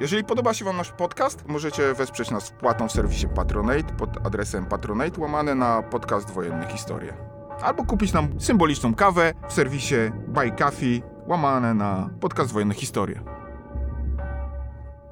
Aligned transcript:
Jeżeli 0.00 0.24
podoba 0.24 0.54
się 0.54 0.64
Wam 0.64 0.76
nasz 0.76 0.90
podcast, 0.90 1.48
możecie 1.48 1.94
wesprzeć 1.94 2.30
nas 2.30 2.48
wpłatą 2.48 2.88
w 2.88 2.92
serwisie 2.92 3.28
Patronate 3.34 3.96
pod 3.98 4.26
adresem 4.26 4.66
patronate 4.66 5.20
łamane 5.20 5.54
na 5.54 5.82
podcast 5.82 6.30
Wojenne 6.30 6.66
Historie. 6.66 7.14
Albo 7.62 7.84
kupić 7.84 8.12
nam 8.12 8.40
symboliczną 8.40 8.94
kawę 8.94 9.32
w 9.48 9.52
serwisie 9.52 9.94
Buy 10.28 10.50
Coffee 10.50 11.02
łamane 11.26 11.74
na 11.74 12.10
podcast 12.20 12.52
Wojenne 12.52 12.74
Historie. 12.74 13.20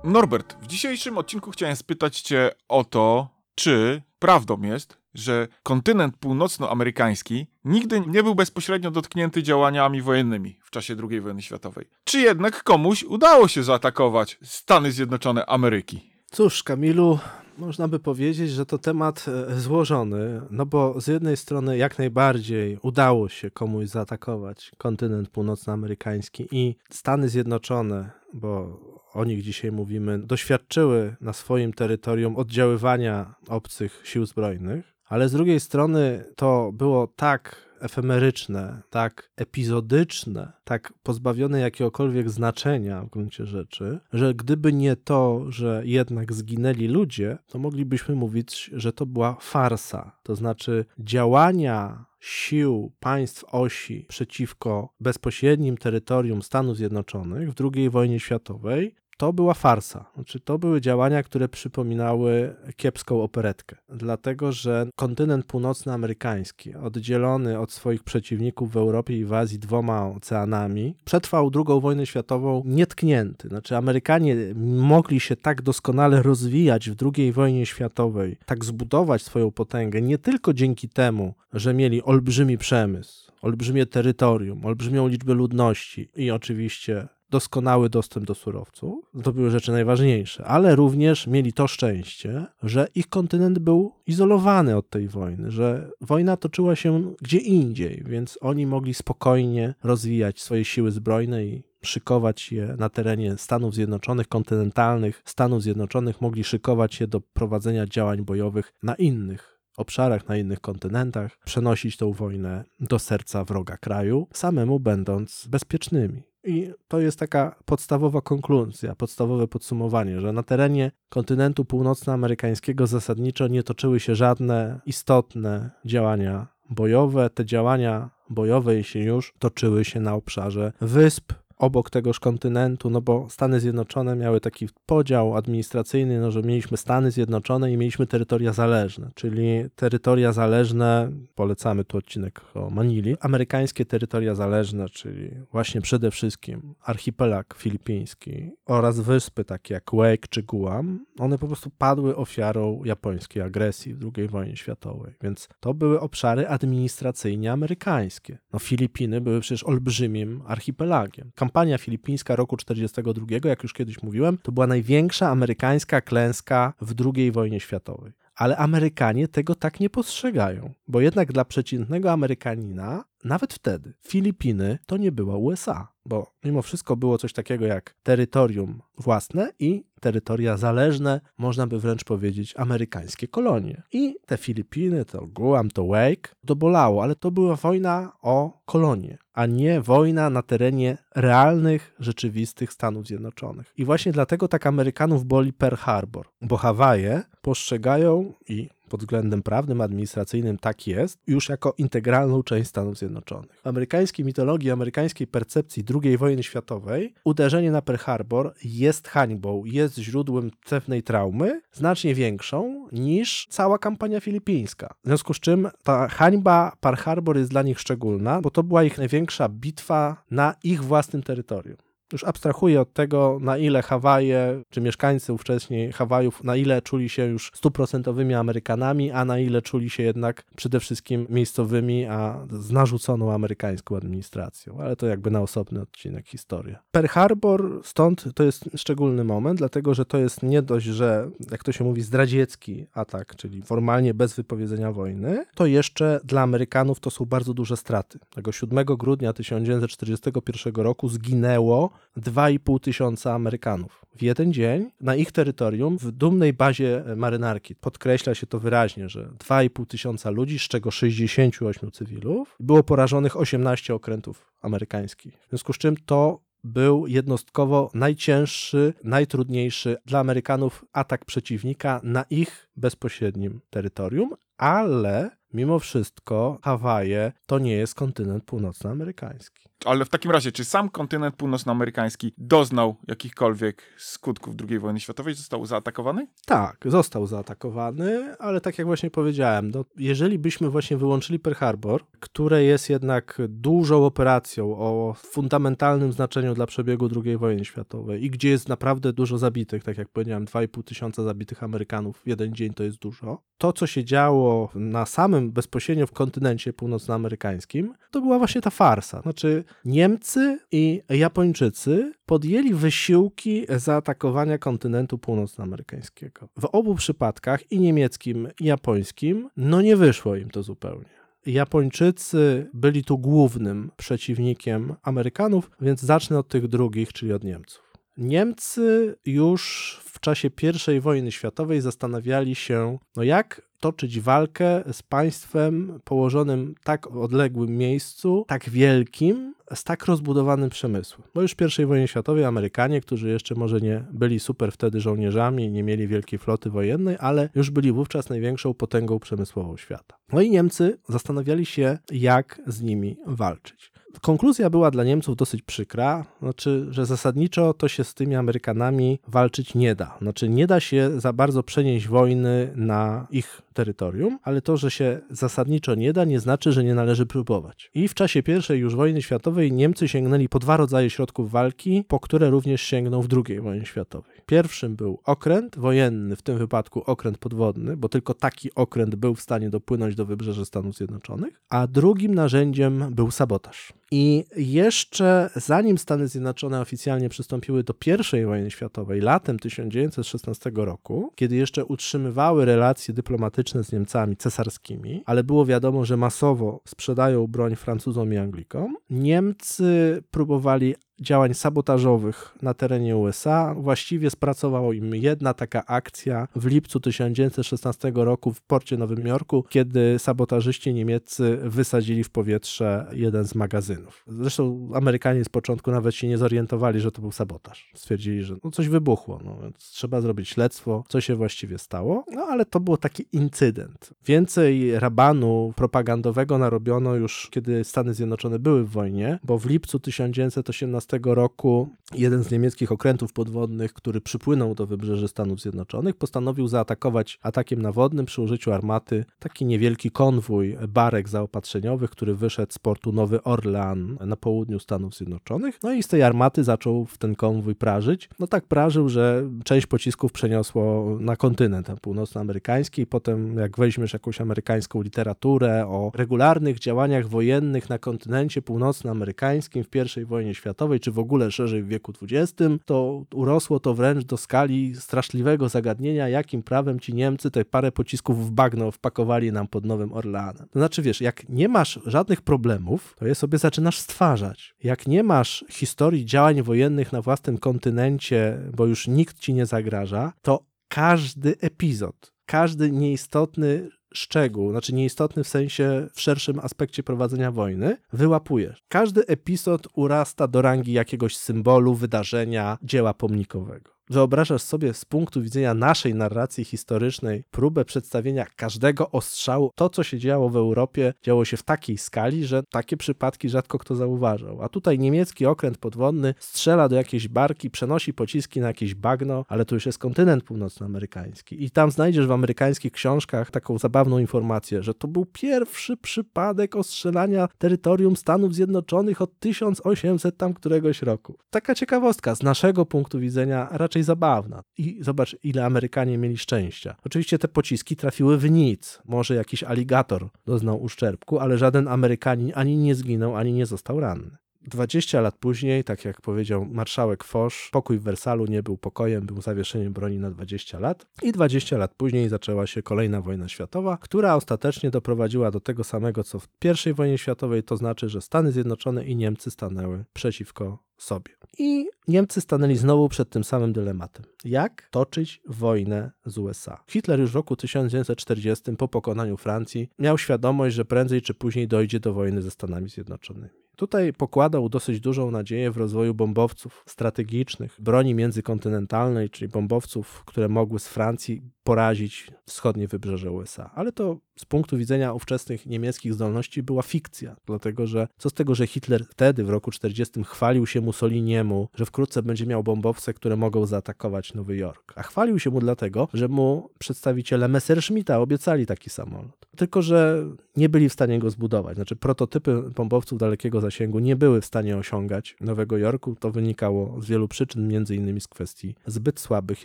Norbert, 0.05 0.57
w 0.61 0.67
dzisiejszym 0.67 1.19
odcinku 1.19 1.51
chciałem 1.51 1.77
spytać 1.77 2.21
Cię 2.21 2.51
o 2.69 2.85
to, 2.85 3.29
czy 3.55 4.03
prawdą 4.19 4.63
jest, 4.63 5.04
że 5.15 5.49
kontynent 5.63 6.17
północnoamerykański 6.17 7.47
nigdy 7.65 8.01
nie 8.01 8.23
był 8.23 8.35
bezpośrednio 8.35 8.91
dotknięty 8.91 9.43
działaniami 9.43 10.03
wojennymi 10.03 10.59
w 10.65 10.71
czasie 10.71 10.97
II 11.11 11.21
wojny 11.21 11.43
światowej. 11.43 11.87
Czy 12.05 12.21
jednak 12.21 12.63
komuś 12.63 13.03
udało 13.03 13.49
się 13.49 13.63
zaatakować 13.63 14.39
Stany 14.43 14.93
Zjednoczone 14.93 15.47
Ameryki? 15.47 16.11
Cóż, 16.31 16.63
Kamilu, 16.63 17.19
można 17.59 17.89
by 17.89 17.99
powiedzieć, 17.99 18.51
że 18.51 18.67
to 18.67 18.79
temat 18.79 19.27
e, 19.29 19.61
złożony, 19.61 20.41
no 20.51 20.67
bo 20.67 21.01
z 21.01 21.07
jednej 21.07 21.37
strony 21.37 21.77
jak 21.77 21.99
najbardziej 21.99 22.79
udało 22.83 23.29
się 23.29 23.51
komuś 23.51 23.87
zaatakować 23.87 24.73
kontynent 24.79 25.29
północnoamerykański 25.29 26.49
i 26.51 26.77
Stany 26.91 27.29
Zjednoczone, 27.29 28.11
bo 28.33 28.81
o 29.13 29.25
nich 29.25 29.43
dzisiaj 29.43 29.73
mówimy, 29.73 30.19
doświadczyły 30.19 31.17
na 31.21 31.33
swoim 31.33 31.73
terytorium 31.73 32.37
oddziaływania 32.37 33.35
obcych 33.49 34.01
sił 34.05 34.27
zbrojnych, 34.27 34.94
ale 35.15 35.29
z 35.29 35.33
drugiej 35.33 35.61
strony 35.61 36.25
to 36.37 36.73
było 36.73 37.07
tak 37.07 37.71
efemeryczne, 37.81 38.83
tak 38.91 39.31
epizodyczne, 39.37 40.53
tak 40.65 40.93
pozbawione 41.03 41.61
jakiegokolwiek 41.61 42.31
znaczenia 42.31 43.03
w 43.03 43.11
gruncie 43.11 43.47
rzeczy, 43.47 44.01
że 44.13 44.35
gdyby 44.35 44.73
nie 44.73 44.97
to, 44.97 45.45
że 45.49 45.83
jednak 45.85 46.33
zginęli 46.33 46.89
ludzie, 46.89 47.39
to 47.47 47.59
moglibyśmy 47.59 48.15
mówić, 48.15 48.71
że 48.73 48.93
to 48.93 49.07
była 49.07 49.37
farsa. 49.41 50.19
To 50.23 50.37
znaczy 50.37 50.85
działania 50.99 52.05
sił 52.21 52.93
państw 53.01 53.45
osi 53.45 54.07
przeciwko 54.09 54.95
bezpośrednim 55.01 55.77
terytorium 55.77 56.43
Stanów 56.43 56.77
Zjednoczonych 56.77 57.53
w 57.53 57.55
II 57.75 57.91
wojnie 57.91 58.21
światowej 58.21 58.95
to 59.17 59.33
była 59.33 59.55
farsa. 59.55 60.05
Znaczy, 60.15 60.41
to 60.41 60.59
były 60.59 60.81
działania, 60.81 61.23
które 61.23 61.49
przypominały 61.49 62.57
kiepską 62.77 63.23
operetkę. 63.23 63.77
Dlatego, 63.89 64.53
że 64.53 64.87
kontynent 64.97 65.47
północnoamerykański, 65.47 66.75
oddzielony 66.75 67.59
od 67.59 67.73
swoich 67.73 68.03
przeciwników 68.03 68.73
w 68.73 68.77
Europie 68.77 69.19
i 69.19 69.25
w 69.25 69.33
Azji 69.33 69.59
dwoma 69.59 70.09
oceanami, 70.09 70.95
przetrwał 71.05 71.51
II 71.55 71.81
wojnę 71.81 72.07
światową 72.07 72.63
nietknięty. 72.65 73.49
Znaczy, 73.49 73.77
Amerykanie 73.77 74.37
mogli 74.65 75.21
się 75.21 75.37
tak 75.37 75.63
doskonale 75.63 76.23
rozwijać 76.23 76.91
w 76.91 76.97
II 77.17 77.33
wojnie 77.33 77.67
światowej, 77.67 78.37
tak 78.47 78.65
zbudować 78.65 79.23
swoją 79.23 79.51
potęgę, 79.51 80.03
nie 80.03 80.19
tylko 80.19 80.55
dzięki 80.55 80.89
temu, 80.89 81.35
że 81.53 81.75
mieli 81.75 82.03
olbrzymi 82.03 82.59
przemysł, 82.59 83.33
olbrzymie 83.43 83.87
terytorium, 83.87 84.67
olbrzymią 84.67 85.09
liczbę 85.09 85.35
ludności 85.35 86.09
i 86.17 86.31
oczywiście 86.31 87.09
doskonały 87.31 87.91
dostęp 87.91 88.27
do 88.27 88.35
surowców, 88.35 89.05
to 89.23 89.33
były 89.33 89.51
rzeczy 89.51 89.73
najważniejsze, 89.73 90.45
ale 90.45 90.77
również 90.77 91.27
mieli 91.27 91.53
to 91.53 91.67
szczęście, 91.67 92.47
że 92.63 92.89
ich 92.95 93.09
kontynent 93.09 93.59
był 93.59 93.93
izolowany 94.07 94.77
od 94.77 94.91
tej 94.91 95.09
wojny, 95.09 95.51
że 95.51 95.91
wojna 96.01 96.37
toczyła 96.37 96.77
się 96.77 97.15
gdzie 97.23 97.39
indziej, 97.39 98.03
więc 98.07 98.39
oni 98.41 98.67
mogli 98.67 98.95
spokojnie 98.95 99.75
rozwijać 99.83 100.41
swoje 100.41 100.65
siły 100.65 100.91
zbrojne 100.91 101.45
i 101.45 101.63
szykować 101.83 102.53
je 102.53 102.75
na 102.79 102.89
terenie 102.89 103.39
Stanów 103.39 103.75
Zjednoczonych, 103.75 104.29
kontynentalnych 104.29 105.23
Stanów 105.25 105.63
Zjednoczonych, 105.63 106.21
mogli 106.21 106.45
szykować 106.45 106.95
się 106.95 107.07
do 107.07 107.21
prowadzenia 107.21 107.87
działań 107.87 108.25
bojowych 108.25 108.73
na 108.83 108.95
innych 108.95 109.61
obszarach, 109.77 110.29
na 110.29 110.37
innych 110.37 110.61
kontynentach, 110.61 111.39
przenosić 111.45 111.97
tą 111.97 112.13
wojnę 112.13 112.65
do 112.81 112.99
serca 112.99 113.45
wroga 113.45 113.77
kraju, 113.77 114.27
samemu 114.33 114.81
będąc 114.81 115.47
bezpiecznymi. 115.47 116.23
I 116.45 116.73
to 116.89 117.01
jest 117.01 117.19
taka 117.19 117.55
podstawowa 117.65 118.21
konkluzja, 118.21 118.95
podstawowe 118.95 119.49
podsumowanie, 119.49 120.21
że 120.21 120.33
na 120.33 120.43
terenie 120.43 120.91
kontynentu 121.09 121.65
północnoamerykańskiego 121.65 122.87
zasadniczo 122.87 123.49
nie 123.49 123.63
toczyły 123.63 124.01
się 124.01 124.15
żadne 124.15 124.81
istotne 124.87 125.71
działania 125.85 126.47
bojowe. 126.71 127.31
Te 127.31 127.45
działania 127.45 128.11
bojowe, 128.31 128.75
jeśli 128.75 129.03
już, 129.03 129.35
toczyły 129.39 129.85
się 129.85 130.01
na 130.01 130.15
obszarze 130.15 130.73
wysp, 130.81 131.33
obok 131.59 131.91
tegoż 131.91 132.21
kontynentu, 132.21 132.91
no 132.91 133.01
bo 133.01 133.27
Stany 133.31 133.61
Zjednoczone 133.61 134.17
miały 134.17 134.41
taki 134.41 134.69
podział 134.87 135.37
administracyjny, 135.37 136.21
no, 136.21 136.31
że 136.31 136.43
mieliśmy 136.43 136.77
Stany 136.77 137.11
Zjednoczone 137.11 137.73
i 137.73 137.77
mieliśmy 137.77 138.07
terytoria 138.07 138.53
zależne, 138.53 139.11
czyli 139.15 139.65
terytoria 139.77 140.33
zależne, 140.33 141.13
polecamy 141.35 141.85
tu 141.85 141.99
odcinek 141.99 142.41
o 142.55 142.71
Manili, 142.71 143.17
amerykańskie 143.21 143.85
terytoria 143.85 144.35
zależne, 144.35 144.89
czyli 144.89 145.31
właśnie 145.53 145.81
przede 145.81 146.11
wszystkim 146.11 146.75
archipelag 146.83 147.55
filipiński 147.59 148.51
oraz 148.67 149.01
wyspy 149.01 149.45
takie 149.45 149.75
jak 149.75 149.91
Wake 149.93 150.29
czy 150.31 150.43
Guam, 150.43 151.05
one 151.19 151.39
po 151.39 151.47
prostu 151.47 151.71
padły 151.71 152.17
ofiarą 152.17 152.85
japońskiej 152.85 153.43
agresji 153.43 153.95
w 153.95 154.11
II 154.17 154.29
wojnie 154.29 154.57
światowej, 154.57 155.15
więc 155.23 155.49
to 155.61 155.75
były 155.75 156.01
obszary 156.01 156.49
administracyjnie 156.49 157.53
amerykańskie. 157.53 158.39
No 158.53 158.59
Filipiny 158.59 159.21
były 159.21 159.41
przecież 159.41 159.65
olbrzymim 159.65 160.43
archipelagiem 160.47 161.31
kampania 161.45 161.79
filipińska 161.79 162.37
roku 162.37 162.57
1942, 162.57 163.49
jak 163.49 163.63
już 163.63 163.73
kiedyś 163.73 164.03
mówiłem, 164.03 164.39
to 164.39 164.53
była 164.53 164.67
największa 164.67 165.29
amerykańska 165.29 166.01
klęska 166.01 166.73
w 166.81 166.95
II 167.05 167.33
wojnie 167.33 167.61
światowej. 167.61 168.13
Ale 168.37 168.57
Amerykanie 168.57 169.29
tego 169.29 169.55
tak 169.55 169.81
nie 169.81 169.91
postrzegają, 169.91 170.73
bo 170.89 171.01
jednak 171.01 171.33
dla 171.33 171.45
przeciętnego 171.45 172.13
Amerykanina, 172.13 173.05
nawet 173.25 173.55
wtedy, 173.55 173.95
Filipiny 174.07 174.79
to 174.87 174.97
nie 174.97 175.13
była 175.13 175.37
USA, 175.37 175.89
bo 176.07 176.33
mimo 176.45 176.63
wszystko 176.63 176.97
było 176.97 177.19
coś 177.19 177.33
takiego 177.33 177.67
jak 177.67 177.95
terytorium 178.03 178.83
własne 178.99 179.53
i 179.59 179.85
terytoria 180.01 180.57
zależne, 180.57 181.21
można 181.39 181.67
by 181.67 181.81
wręcz 181.81 182.05
powiedzieć 182.05 182.55
amerykańskie 182.57 183.29
kolonie. 183.29 183.83
I 183.93 184.17
te 184.27 184.37
Filipiny, 184.37 185.05
to 185.05 185.27
Guam, 185.27 185.71
to 185.71 185.87
Wake, 185.87 186.35
to 186.47 186.57
bolało, 186.57 187.03
ale 187.03 187.17
to 187.17 187.31
była 187.31 187.57
wojna 187.57 188.13
o 188.23 188.61
kolonie, 188.65 189.19
a 189.33 189.47
nie 189.47 189.81
wojna 189.81 190.31
na 190.31 190.43
terenie 190.43 190.99
realnych, 191.15 191.95
rzeczywistych 191.99 192.73
Stanów 192.73 193.07
Zjednoczonych. 193.07 193.73
I 193.77 193.85
właśnie 193.85 194.13
dlatego 194.13 194.49
tak 194.49 194.67
Amerykanów 194.67 195.25
boli 195.25 195.53
Pearl 195.53 195.77
Harbor, 195.77 196.29
bo 196.43 196.57
Hawaje 196.57 197.23
postrzegają 197.43 198.33
i 198.49 198.69
pod 198.95 199.01
względem 199.01 199.43
prawnym, 199.43 199.81
administracyjnym 199.81 200.59
tak 200.59 200.87
jest, 200.87 201.19
już 201.27 201.49
jako 201.49 201.75
integralną 201.79 202.43
część 202.43 202.71
Stanów 202.71 202.99
Zjednoczonych. 202.99 203.61
W 203.65 203.67
amerykańskiej 203.67 204.27
mitologii, 204.27 204.71
amerykańskiej 204.71 205.27
percepcji 205.27 205.85
II 206.05 206.17
wojny 206.17 206.43
światowej 206.43 207.15
uderzenie 207.25 207.71
na 207.71 207.83
Pearl 207.83 207.99
Harbor 207.99 208.55
jest 208.65 209.09
hańbą, 209.09 209.65
jest 209.65 209.99
źródłem 209.99 210.51
pewnej 210.69 211.03
traumy, 211.03 211.61
znacznie 211.73 212.15
większą 212.15 212.89
niż 212.93 213.47
cała 213.51 213.79
kampania 213.79 214.21
filipińska. 214.21 214.95
W 215.05 215.07
związku 215.07 215.35
z 215.35 215.41
czym 215.41 215.69
ta 215.83 216.09
hańba 216.09 216.73
Pearl 216.81 216.97
Harbor 216.97 217.37
jest 217.37 217.51
dla 217.51 217.63
nich 217.63 217.81
szczególna, 217.81 218.41
bo 218.41 218.51
to 218.51 218.63
była 218.63 218.85
ich 218.85 218.99
największa 218.99 219.49
bitwa 219.49 220.25
na 220.31 220.55
ich 220.65 220.85
własnym 220.85 221.23
terytorium 221.23 221.77
już 222.15 222.25
abstrahuję 222.25 222.81
od 222.81 222.93
tego, 222.93 223.39
na 223.41 223.59
ile 223.59 223.83
Hawaje, 223.83 224.63
czy 224.71 224.81
mieszkańcy 224.81 225.39
wcześniej 225.39 225.93
Hawajów, 225.93 226.45
na 226.45 226.57
ile 226.57 226.83
czuli 226.83 227.09
się 227.09 227.27
już 227.27 227.51
stuprocentowymi 227.55 228.35
Amerykanami, 228.35 229.11
a 229.11 229.25
na 229.25 229.39
ile 229.39 229.63
czuli 229.63 229.91
się 229.91 230.03
jednak 230.03 230.45
przede 230.57 230.81
wszystkim 230.81 231.27
miejscowymi, 231.31 232.07
a 232.07 232.47
z 232.51 232.71
narzuconą 232.71 233.33
amerykańską 233.33 233.97
administracją. 233.97 234.81
Ale 234.81 234.97
to 234.97 235.07
jakby 235.07 235.31
na 235.31 235.41
osobny 235.41 235.81
odcinek 235.81 236.29
historia. 236.29 236.83
Pearl 236.91 237.07
Harbor 237.07 237.81
stąd 237.85 238.25
to 238.35 238.45
jest 238.45 238.71
szczególny 238.77 239.25
moment, 239.25 239.59
dlatego 239.59 239.95
że 239.95 240.05
to 240.05 240.19
jest 240.19 240.43
nie 240.43 240.63
dość, 240.63 240.87
że 240.87 241.31
jak 241.51 241.65
to 241.65 241.73
się 241.73 241.85
mówi, 241.85 242.03
zdradziecki 242.03 242.87
atak, 242.95 243.37
czyli 243.37 243.63
formalnie 243.63 244.15
bez 244.15 244.35
wypowiedzenia 244.35 244.93
wojny, 244.93 245.45
to 245.55 245.67
jeszcze 245.67 246.21
dla 246.25 246.43
Amerykanów 246.43 247.01
to 247.01 247.11
są 247.11 247.25
bardzo 247.25 247.55
duże 247.55 247.77
straty. 247.77 248.19
Tego 248.31 248.53
7 248.53 248.85
grudnia 248.85 249.33
1941 249.33 250.75
roku 250.75 251.09
zginęło 251.09 251.91
2,5 252.17 252.81
tysiąca 252.81 253.35
Amerykanów. 253.35 254.05
W 254.17 254.23
jeden 254.23 254.53
dzień 254.53 254.91
na 255.01 255.15
ich 255.15 255.33
terytorium, 255.33 255.99
w 255.99 256.13
dumnej 256.13 256.53
bazie 256.53 257.05
marynarki, 257.17 257.75
podkreśla 257.75 258.35
się 258.35 258.47
to 258.47 258.59
wyraźnie, 258.61 259.09
że 259.09 259.25
2,5 259.25 259.87
tysiąca 259.87 260.31
ludzi, 260.31 260.59
z 260.59 260.63
czego 260.63 260.91
68 260.91 261.91
cywilów, 261.91 262.57
było 262.61 262.83
porażonych 262.83 263.37
18 263.37 263.95
okrętów 263.95 264.53
amerykańskich. 264.63 265.39
W 265.47 265.49
związku 265.49 265.73
z 265.73 265.79
czym 265.79 265.97
to 265.97 266.41
był 266.65 267.07
jednostkowo 267.07 267.91
najcięższy, 267.95 268.95
najtrudniejszy 269.05 269.97
dla 270.07 270.19
Amerykanów 270.19 270.85
atak 270.93 271.25
przeciwnika 271.25 272.01
na 272.03 272.25
ich 272.31 272.69
bezpośrednim 272.77 273.61
terytorium, 273.71 274.35
ale 274.57 275.31
mimo 275.53 275.79
wszystko 275.79 276.59
Hawaje 276.63 277.33
to 277.47 277.59
nie 277.59 277.73
jest 277.73 277.95
kontynent 277.95 278.45
północnoamerykański. 278.45 279.65
Ale 279.85 280.05
w 280.05 280.09
takim 280.09 280.31
razie, 280.31 280.53
czy 280.53 280.65
sam 280.65 280.89
kontynent 280.89 281.37
północnoamerykański 281.37 282.33
doznał 282.39 282.97
jakichkolwiek 283.09 283.83
skutków 283.99 284.55
II 284.69 284.79
wojny 284.79 285.01
światowej? 285.01 285.35
Został 285.35 285.67
zaatakowany? 285.67 286.27
Tak, 286.47 286.77
został 286.87 287.27
zaatakowany, 287.27 288.37
ale 288.39 288.61
tak 288.61 288.79
jak 288.79 288.87
właśnie 288.87 289.11
powiedziałem, 289.11 289.71
no, 289.71 289.85
jeżeli 289.97 290.39
byśmy 290.39 290.71
właśnie 290.71 290.97
wyłączyli 290.97 291.39
Pearl 291.39 291.57
Harbor, 291.57 292.05
które 292.21 292.65
jest 292.65 292.91
jednak 292.91 293.39
dużą 293.49 294.07
operacją 294.07 294.79
o 294.79 295.15
fundamentalnym 295.17 296.13
znaczeniu 296.13 296.55
dla 296.55 296.67
przebiegu 296.67 297.09
II 297.25 297.37
wojny 297.37 297.65
światowej 297.65 298.25
i 298.25 298.31
gdzie 298.31 298.49
jest 298.49 298.69
naprawdę 298.69 299.13
dużo 299.13 299.39
zabitych, 299.39 299.85
tak 299.85 299.99
jak 299.99 300.09
powiedziałem, 300.09 300.45
2,5 300.45 300.85
tysiąca 300.85 301.23
zabitych 301.23 301.63
Amerykanów 301.63 302.21
w 302.21 302.27
jeden 302.27 302.55
dzień 302.55 302.75
to 302.75 302.85
jest 302.85 302.99
dużo. 302.99 303.43
To, 303.59 303.73
co 303.73 303.87
się 303.87 304.05
działo 304.05 304.71
na 304.75 305.07
samym 305.07 305.53
bezpośrednio 305.53 306.07
w 306.07 306.13
kontynencie 306.13 306.73
północnoamerykańskim, 306.73 307.95
to 308.11 308.21
była 308.21 308.39
właśnie 308.39 308.61
ta 308.61 308.71
farsa. 308.71 309.21
Znaczy, 309.21 309.65
Niemcy 309.85 310.59
i 310.73 311.03
Japończycy 311.09 312.13
podjęli 312.27 312.75
wysiłki 312.75 313.67
zaatakowania 313.77 314.59
kontynentu 314.59 315.19
północnoamerykańskiego. 315.19 316.49
W 316.61 316.65
obu 316.65 316.95
przypadkach, 316.95 317.73
i 317.73 317.81
niemieckim, 317.81 318.49
i 318.61 318.65
japońskim, 318.65 319.49
no 319.57 319.83
nie 319.83 319.97
wyszło 319.97 320.37
im 320.37 320.51
to 320.51 320.63
zupełnie. 320.63 321.09
Japończycy 321.47 322.71
byli 322.75 323.05
tu 323.05 323.19
głównym 323.19 323.91
przeciwnikiem 323.97 324.95
Amerykanów, 325.03 325.71
więc 325.81 326.01
zacznę 326.01 326.39
od 326.39 326.49
tych 326.49 326.69
drugich, 326.69 327.13
czyli 327.13 327.33
od 327.33 327.45
Niemców. 327.45 327.94
Niemcy 328.19 329.17
już 329.27 330.01
w 330.05 330.21
czasie 330.21 330.51
I 330.97 331.01
wojny 331.01 331.33
światowej 331.33 331.81
zastanawiali 331.81 332.55
się, 332.55 332.99
no 333.17 333.23
jak 333.23 333.63
toczyć 333.81 334.21
walkę 334.21 334.83
z 334.93 335.03
państwem 335.03 336.01
położonym 336.05 336.75
tak 336.85 337.17
odległym 337.17 337.71
miejscu, 337.71 338.45
tak 338.49 338.71
wielkim, 338.71 339.55
z 339.75 339.85
tak 339.85 340.05
rozbudowanym 340.07 340.71
przemysłem. 340.71 341.29
Bo 341.35 341.43
już 341.43 341.55
w 341.55 341.79
I 341.81 341.87
wojnie 341.87 342.09
światowej 342.09 342.45
Amerykanie, 342.45 343.01
którzy 343.01 343.29
jeszcze 343.29 343.55
może 343.55 343.81
nie 343.81 344.05
byli 344.13 344.41
super 344.41 344.73
wtedy 344.73 345.01
żołnierzami, 345.01 345.71
nie 345.71 345.83
mieli 345.83 346.09
wielkiej 346.09 346.39
floty 346.39 346.71
wojennej, 346.71 347.17
ale 347.21 347.49
już 347.55 347.71
byli 347.71 347.93
wówczas 347.93 348.29
największą 348.29 348.75
potęgą 348.75 349.19
przemysłową 349.19 349.77
świata. 349.77 350.17
No 350.33 350.41
i 350.41 350.51
Niemcy 350.51 350.99
zastanawiali 351.09 351.67
się, 351.67 351.99
jak 352.11 352.61
z 352.67 352.83
nimi 352.83 353.17
walczyć. 353.27 353.94
Konkluzja 354.21 354.71
była 354.71 354.91
dla 354.91 355.05
Niemców 355.05 355.37
dosyć 355.37 355.63
przykra, 355.63 356.25
znaczy, 356.43 356.87
że 356.91 357.07
zasadniczo 357.07 357.75
to 357.75 357.89
się 357.89 358.05
z 358.05 358.15
tymi 358.15 358.35
Amerykanami 358.35 359.19
walczyć 359.29 359.75
nie 359.75 359.95
da. 359.95 360.17
Znaczy, 360.23 360.49
nie 360.49 360.67
da 360.67 360.81
się 360.81 361.21
za 361.21 361.33
bardzo 361.33 361.63
przenieść 361.63 362.09
wojny 362.09 362.73
na 362.77 363.27
ich 363.31 363.63
terytorium, 363.75 364.39
ale 364.43 364.63
to, 364.63 364.77
że 364.77 364.91
się 364.91 365.21
zasadniczo 365.31 365.95
nie 365.95 366.13
da, 366.13 366.25
nie 366.25 366.41
znaczy, 366.41 366.73
że 366.73 366.85
nie 366.85 366.95
należy 366.95 367.27
próbować. 367.27 367.91
I 367.95 368.09
w 368.09 368.15
czasie 368.15 368.43
I 368.71 368.73
już 368.73 368.97
wojny 368.97 369.23
światowej 369.23 369.73
Niemcy 369.73 370.09
sięgnęli 370.09 370.49
po 370.49 370.59
dwa 370.59 370.77
rodzaje 370.77 371.11
środków 371.11 371.51
walki, 371.51 372.05
po 372.09 372.21
które 372.21 372.51
również 372.51 372.83
sięgną 372.83 373.23
w 373.23 373.29
II 373.33 373.61
wojnie 373.61 373.87
światowej. 373.87 374.37
Pierwszym 374.47 374.97
był 374.97 375.21
okręt 375.25 375.79
wojenny, 375.79 376.37
w 376.37 376.43
tym 376.43 376.59
wypadku 376.59 377.03
okręt 377.07 377.39
podwodny, 377.39 377.97
bo 377.97 378.09
tylko 378.09 378.35
taki 378.35 378.75
okręt 378.75 379.15
był 379.15 379.35
w 379.35 379.41
stanie 379.41 379.71
dopłynąć 379.71 380.15
do 380.15 380.27
wybrzeża 380.27 380.65
Stanów 380.65 380.97
Zjednoczonych, 380.97 381.61
a 381.69 381.87
drugim 381.87 382.35
narzędziem 382.35 383.05
był 383.11 383.31
sabotaż. 383.31 383.93
I 384.11 384.45
jeszcze 384.57 385.51
zanim 385.57 385.99
Stany 385.99 386.29
Zjednoczone 386.29 386.81
oficjalnie 386.81 387.29
przystąpiły 387.29 387.85
do 387.85 387.95
I 388.43 388.45
wojny 388.45 388.71
światowej, 388.71 389.21
latem 389.21 389.59
1916 389.59 390.71
roku, 390.75 391.33
kiedy 391.35 391.57
jeszcze 391.57 391.85
utrzymywały 391.85 392.65
relacje 392.65 393.15
dyplomatyczne 393.15 393.85
z 393.85 393.93
Niemcami 393.93 394.37
cesarskimi, 394.37 395.23
ale 395.27 395.45
było 395.45 395.67
wiadomo, 395.67 396.05
że 396.05 396.17
masowo 396.17 396.81
sprzedają 396.89 397.47
broń 397.47 397.77
Francuzom 397.77 398.33
i 398.33 398.37
Anglikom, 398.37 398.97
Niemcy 399.11 400.23
próbowali 400.31 400.95
działań 401.21 401.55
sabotażowych 401.55 402.55
na 402.63 402.75
terenie 402.75 403.17
USA. 403.17 403.75
Właściwie 403.75 404.31
spracowała 404.31 404.95
im 404.95 405.15
jedna 405.15 405.55
taka 405.55 405.87
akcja 405.87 406.49
w 406.57 406.67
lipcu 406.67 407.01
1916 407.01 408.13
roku 408.15 408.53
w 408.53 408.63
porcie 408.63 408.97
Nowym 408.97 409.27
Jorku, 409.27 409.65
kiedy 409.69 410.19
sabotażyści 410.19 410.95
niemieccy 410.95 411.59
wysadzili 411.63 412.25
w 412.25 412.31
powietrze 412.31 413.07
jeden 413.13 413.45
z 413.45 413.55
magazynów. 413.55 414.25
Zresztą 414.27 414.91
Amerykanie 414.95 415.45
z 415.45 415.49
początku 415.49 415.91
nawet 415.91 416.15
się 416.15 416.29
nie 416.29 416.39
zorientowali, 416.39 417.01
że 417.01 417.13
to 417.13 417.21
był 417.21 417.33
sabotaż. 417.33 417.91
Stwierdzili, 417.95 418.43
że 418.43 418.57
no 418.65 418.71
coś 418.71 418.89
wybuchło, 418.89 419.41
no 419.45 419.59
więc 419.63 419.79
trzeba 419.79 420.21
zrobić 420.21 420.49
śledztwo, 420.49 421.05
co 421.09 421.21
się 421.21 421.37
właściwie 421.37 421.79
stało. 421.79 422.25
No 422.33 422.43
ale 422.43 422.67
to 422.67 422.81
był 422.81 422.97
taki 422.97 423.27
incydent. 423.33 424.11
Więcej 424.27 424.99
rabanu 424.99 425.73
propagandowego 425.77 426.59
narobiono 426.59 427.15
już, 427.15 427.49
kiedy 427.51 427.85
Stany 427.85 428.15
Zjednoczone 428.15 428.59
były 428.59 428.85
w 428.85 428.91
wojnie, 428.91 429.39
bo 429.45 429.59
w 429.59 429.67
lipcu 429.67 430.01
1918 430.01 431.04
roku 431.25 431.89
jeden 432.15 432.45
z 432.45 432.51
niemieckich 432.51 432.93
okrętów 432.93 433.33
podwodnych, 433.33 433.93
który 433.93 434.21
przypłynął 434.21 434.75
do 434.75 434.87
wybrzeży 434.87 435.29
Stanów 435.29 435.61
Zjednoczonych, 435.61 436.17
postanowił 436.17 436.69
zaatakować 436.69 437.39
atakiem 437.43 437.83
nawodnym 437.83 438.27
przy 438.27 438.43
użyciu 438.43 438.73
armaty 438.73 439.25
taki 439.39 439.65
niewielki 439.65 440.11
konwój 440.11 440.77
barek 440.89 441.29
zaopatrzeniowych, 441.29 442.11
który 442.11 442.35
wyszedł 442.35 442.73
z 442.73 442.79
portu 442.79 443.13
Nowy 443.13 443.43
Orlean 443.43 444.19
na 444.27 444.37
południu 444.37 444.79
Stanów 444.79 445.15
Zjednoczonych. 445.15 445.79
No 445.83 445.93
i 445.93 446.03
z 446.03 446.09
tej 446.09 446.23
armaty 446.23 446.65
zaczął 446.65 447.07
w 447.07 447.19
ten 447.19 447.35
konwój 447.35 447.75
prażyć. 447.75 448.29
No 448.39 448.47
tak 448.47 448.65
prażył, 448.65 449.09
że 449.09 449.51
część 449.65 449.87
pocisków 449.87 450.33
przeniosło 450.33 451.17
na 451.21 451.37
kontynent 451.37 451.89
północnoamerykański. 452.01 453.07
Potem 453.07 453.57
jak 453.59 453.79
weźmiesz 453.79 454.13
jakąś 454.13 454.41
amerykańską 454.41 455.03
literaturę 455.03 455.87
o 455.87 456.11
regularnych 456.15 456.79
działaniach 456.79 457.29
wojennych 457.29 457.91
na 457.91 457.99
kontynencie 457.99 458.63
północnoamerykańskim 458.63 459.85
w 459.85 460.17
I 460.17 460.25
wojnie 460.25 460.55
światowej, 460.55 460.94
czy 461.01 461.13
w 461.13 461.19
ogóle 461.19 461.51
szerzej 461.51 461.83
w 461.83 461.89
wieku 461.89 462.13
XX, 462.23 462.53
to 462.85 463.25
urosło 463.35 463.81
to 463.81 463.95
wręcz 463.95 464.25
do 464.25 464.37
skali 464.37 464.97
straszliwego 464.97 465.69
zagadnienia, 465.69 466.29
jakim 466.29 466.63
prawem 466.63 467.01
ci 467.01 467.15
Niemcy 467.15 467.51
te 467.51 467.65
parę 467.65 467.93
pocisków 467.93 468.47
w 468.47 468.51
bagno 468.51 468.91
wpakowali 468.91 469.53
nam 469.53 469.69
pod 469.69 469.85
Nowym 469.85 470.13
Orleanem. 470.13 470.69
To 470.71 470.79
znaczy, 470.79 471.03
wiesz, 471.03 471.21
jak 471.21 471.49
nie 471.49 471.69
masz 471.69 472.01
żadnych 472.07 472.43
problemów, 472.43 473.15
to 473.19 473.27
je 473.27 473.35
sobie 473.35 473.59
zaczynasz 473.59 473.99
stwarzać. 473.99 474.75
Jak 474.83 475.07
nie 475.07 475.23
masz 475.23 475.65
historii 475.71 476.25
działań 476.25 476.63
wojennych 476.63 477.13
na 477.13 477.23
własnym 477.23 477.59
kontynencie, 477.59 478.59
bo 478.77 478.87
już 478.87 479.09
nikt 479.09 479.39
ci 479.39 479.55
nie 479.55 479.67
zagraża, 479.67 480.33
to 480.43 480.65
każdy 480.89 481.57
epizod, 481.61 482.33
każdy 482.47 482.91
nieistotny 482.91 483.89
szczegół, 484.15 484.71
znaczy 484.71 484.95
nieistotny 484.95 485.45
w 485.45 485.49
sensie 485.49 486.09
w 486.15 486.21
szerszym 486.21 486.61
aspekcie 486.61 487.03
prowadzenia 487.03 487.53
wojny, 487.53 487.97
wyłapujesz. 488.13 488.83
Każdy 488.89 489.27
epizod 489.27 489.89
urasta 489.95 490.49
do 490.49 490.63
rangi 490.63 490.93
jakiegoś 490.93 491.37
symbolu, 491.37 491.95
wydarzenia, 491.95 492.79
dzieła 492.83 493.15
pomnikowego. 493.15 493.95
Wyobrażasz 494.11 494.63
sobie 494.63 494.95
z 494.95 495.05
punktu 495.05 495.43
widzenia 495.43 495.75
naszej 495.75 496.15
narracji 496.15 496.65
historycznej 496.65 497.45
próbę 497.51 497.85
przedstawienia 497.85 498.47
każdego 498.57 499.11
ostrzału. 499.11 499.71
To, 499.75 499.91
co 499.91 500.03
się 500.03 500.19
działo 500.19 500.49
w 500.49 500.57
Europie, 500.57 501.15
działo 501.23 501.45
się 501.45 501.57
w 501.57 501.63
takiej 501.63 501.99
skali, 501.99 502.47
że 502.47 502.63
takie 502.71 502.97
przypadki 502.97 503.49
rzadko 503.49 503.79
kto 503.79 503.95
zauważał. 503.95 504.63
A 504.63 504.69
tutaj 504.69 504.99
niemiecki 504.99 505.47
okręt 505.47 505.79
podwodny 505.79 506.35
strzela 506.39 506.89
do 506.89 506.97
jakiejś 506.97 507.29
barki, 507.29 507.71
przenosi 507.71 508.15
pociski 508.15 508.61
na 508.61 508.67
jakieś 508.67 508.95
bagno, 508.95 509.45
ale 509.49 509.65
to 509.65 509.75
już 509.75 509.87
jest 509.87 509.99
kontynent 509.99 510.45
północnoamerykański. 510.45 511.65
I 511.65 511.71
tam 511.71 511.91
znajdziesz 511.91 512.27
w 512.27 512.33
amerykańskich 512.33 512.93
książkach 512.93 513.51
taką 513.51 513.79
zabawną 513.79 514.19
informację, 514.19 514.83
że 514.83 514.95
to 514.95 515.09
był 515.09 515.27
pierwszy 515.27 515.97
przypadek 515.97 516.77
ostrzelania 516.77 517.49
terytorium 517.59 518.17
Stanów 518.17 518.55
Zjednoczonych 518.55 519.23
od 519.23 519.39
1800 519.39 520.37
tam 520.37 520.55
któregoś 520.55 521.03
roku. 521.03 521.39
Taka 521.51 521.75
ciekawostka 521.75 522.35
z 522.35 522.43
naszego 522.43 522.87
punktu 522.87 523.21
widzenia 523.21 523.69
raczej 523.71 523.94
raczej 523.95 524.03
zabawna. 524.03 524.63
I 524.79 524.99
zobacz, 525.01 525.37
ile 525.43 525.65
Amerykanie 525.65 526.19
mieli 526.19 526.39
szczęścia. 526.39 526.97
Oczywiście 527.05 527.39
te 527.39 527.49
pociski 527.49 527.97
trafiły 527.97 528.39
w 528.39 528.51
nic. 528.51 529.01
Może 529.05 529.35
jakiś 529.35 529.65
aligator 529.65 530.29
doznał 530.47 530.83
uszczerbku, 530.83 531.39
ale 531.39 531.59
żaden 531.59 531.89
Amerykanin 531.89 532.53
ani 532.55 532.77
nie 532.77 532.95
zginął, 532.95 533.37
ani 533.37 533.53
nie 533.53 533.67
został 533.67 534.01
ranny. 534.01 534.37
20 534.67 535.21
lat 535.21 535.39
później, 535.39 535.85
tak 535.85 536.05
jak 536.05 536.21
powiedział 536.21 536.67
marszałek 536.67 537.25
Foch, 537.25 537.53
pokój 537.73 537.99
w 537.99 538.03
Wersalu 538.03 538.47
nie 538.47 538.63
był 538.63 538.77
pokojem, 538.77 539.27
był 539.27 539.43
zawieszeniem 539.43 539.93
broni 539.93 540.19
na 540.19 540.31
20 540.31 540.79
lat. 540.79 541.07
I 541.23 541.33
20 541.33 541.79
lat 541.79 541.95
później 541.95 542.29
zaczęła 542.29 542.67
się 542.67 542.83
kolejna 542.83 543.21
wojna 543.21 543.49
światowa, 543.49 543.97
która 543.97 544.35
ostatecznie 544.35 544.91
doprowadziła 544.91 545.51
do 545.51 545.61
tego 545.61 545.85
samego, 545.85 546.25
co 546.25 546.39
w 546.39 546.49
I 546.87 546.95
wojnie 546.95 547.19
światowej, 547.19 547.63
to 547.63 547.77
znaczy, 547.77 548.09
że 548.09 548.21
Stany 548.21 548.53
Zjednoczone 548.53 549.05
i 549.05 549.17
Niemcy 549.17 549.51
stanęły 549.51 550.05
przeciwko 550.13 550.79
sobie. 550.97 551.31
I 551.59 551.87
Niemcy 552.09 552.41
stanęli 552.41 552.77
znowu 552.77 553.09
przed 553.09 553.31
tym 553.31 553.45
samym 553.45 553.73
dylematem. 553.73 554.25
Jak 554.45 554.89
toczyć 554.91 555.41
wojnę 555.47 556.11
z 556.27 556.39
USA? 556.39 556.85
Hitler 556.89 557.21
już 557.21 557.33
w 557.33 557.35
roku 557.35 557.57
1940 557.57 558.77
po 558.77 558.89
pokonaniu 558.89 559.37
Francji 559.37 559.89
miał 559.99 560.19
świadomość, 560.19 560.77
że 560.77 560.85
prędzej 560.85 561.23
czy 561.23 561.35
później 561.35 561.69
dojdzie 561.69 562.01
do 562.01 562.13
wojny 562.13 562.43
ze 562.43 562.51
Stanami 562.51 562.89
Zjednoczonymi. 562.89 563.64
Tutaj 563.77 564.13
pokładał 564.13 564.69
dosyć 564.69 565.01
dużą 565.01 565.31
nadzieję 565.31 565.71
w 565.71 565.77
rozwoju 565.77 566.15
bombowców 566.15 566.85
strategicznych, 566.87 567.77
broni 567.79 568.15
międzykontynentalnej, 568.15 569.31
czyli 569.31 569.49
bombowców, 569.49 570.25
które 570.25 570.49
mogły 570.49 570.79
z 570.79 570.89
Francji 570.89 571.43
porazić 571.65 572.31
wschodnie 572.47 572.89
wybrzeże 572.89 573.31
USA. 573.33 573.71
Ale 573.75 573.93
to 573.93 574.19
z 574.37 574.45
punktu 574.45 574.77
widzenia 574.77 575.13
ówczesnych 575.13 575.67
niemieckich 575.67 576.15
zdolności 576.15 576.63
była 576.63 576.83
fikcja, 576.83 577.37
dlatego 577.47 577.87
że 577.87 578.09
co 578.19 578.31
z 578.31 578.33
tego, 578.33 578.55
że 578.55 578.67
Hitler 578.67 579.05
wtedy 579.05 579.45
w 579.45 579.51
roku 579.51 579.71
40 579.71 580.25
chwalił 580.25 580.67
się 580.67 580.81
Mussoliniemu, 580.81 581.69
że 581.75 581.87
wkrótce 581.87 582.23
będzie 582.23 582.47
miał 582.47 582.63
bombowce, 582.63 583.15
które 583.15 583.37
mogą 583.37 583.67
zaatakować 583.67 584.35
Nowy 584.35 584.57
Jork. 584.57 584.93
A 584.97 585.03
chwalił 585.03 585.39
się 585.39 585.51
mu 585.51 585.61
dlatego, 585.61 586.09
że 586.15 586.29
mu 586.29 586.71
przedstawiciele 586.79 587.49
Messerschmitta 587.49 588.21
obiecali 588.21 588.67
taki 588.67 588.91
samolot. 588.91 589.47
Tylko, 589.57 589.83
że 589.83 590.25
nie 590.57 590.69
byli 590.69 590.89
w 590.89 590.93
stanie 590.93 591.19
go 591.19 591.31
zbudować. 591.31 591.77
Znaczy 591.77 591.97
prototypy 591.97 592.63
bombowców 592.77 593.19
dalekiego 593.19 593.61
zasięgu 593.61 593.99
nie 593.99 594.17
były 594.17 594.41
w 594.41 594.47
stanie 594.47 594.77
osiągać 594.77 595.37
Nowego 595.41 595.79
Jorku. 595.79 596.17
To 596.21 596.31
wynikało 596.31 597.01
z 597.03 597.07
wielu 597.07 597.29
przyczyn, 597.29 597.69
między 597.69 597.97
innymi 597.97 598.21
z 598.21 598.29
kwestii 598.29 598.75
zbyt 598.87 599.21
słabych 599.21 599.65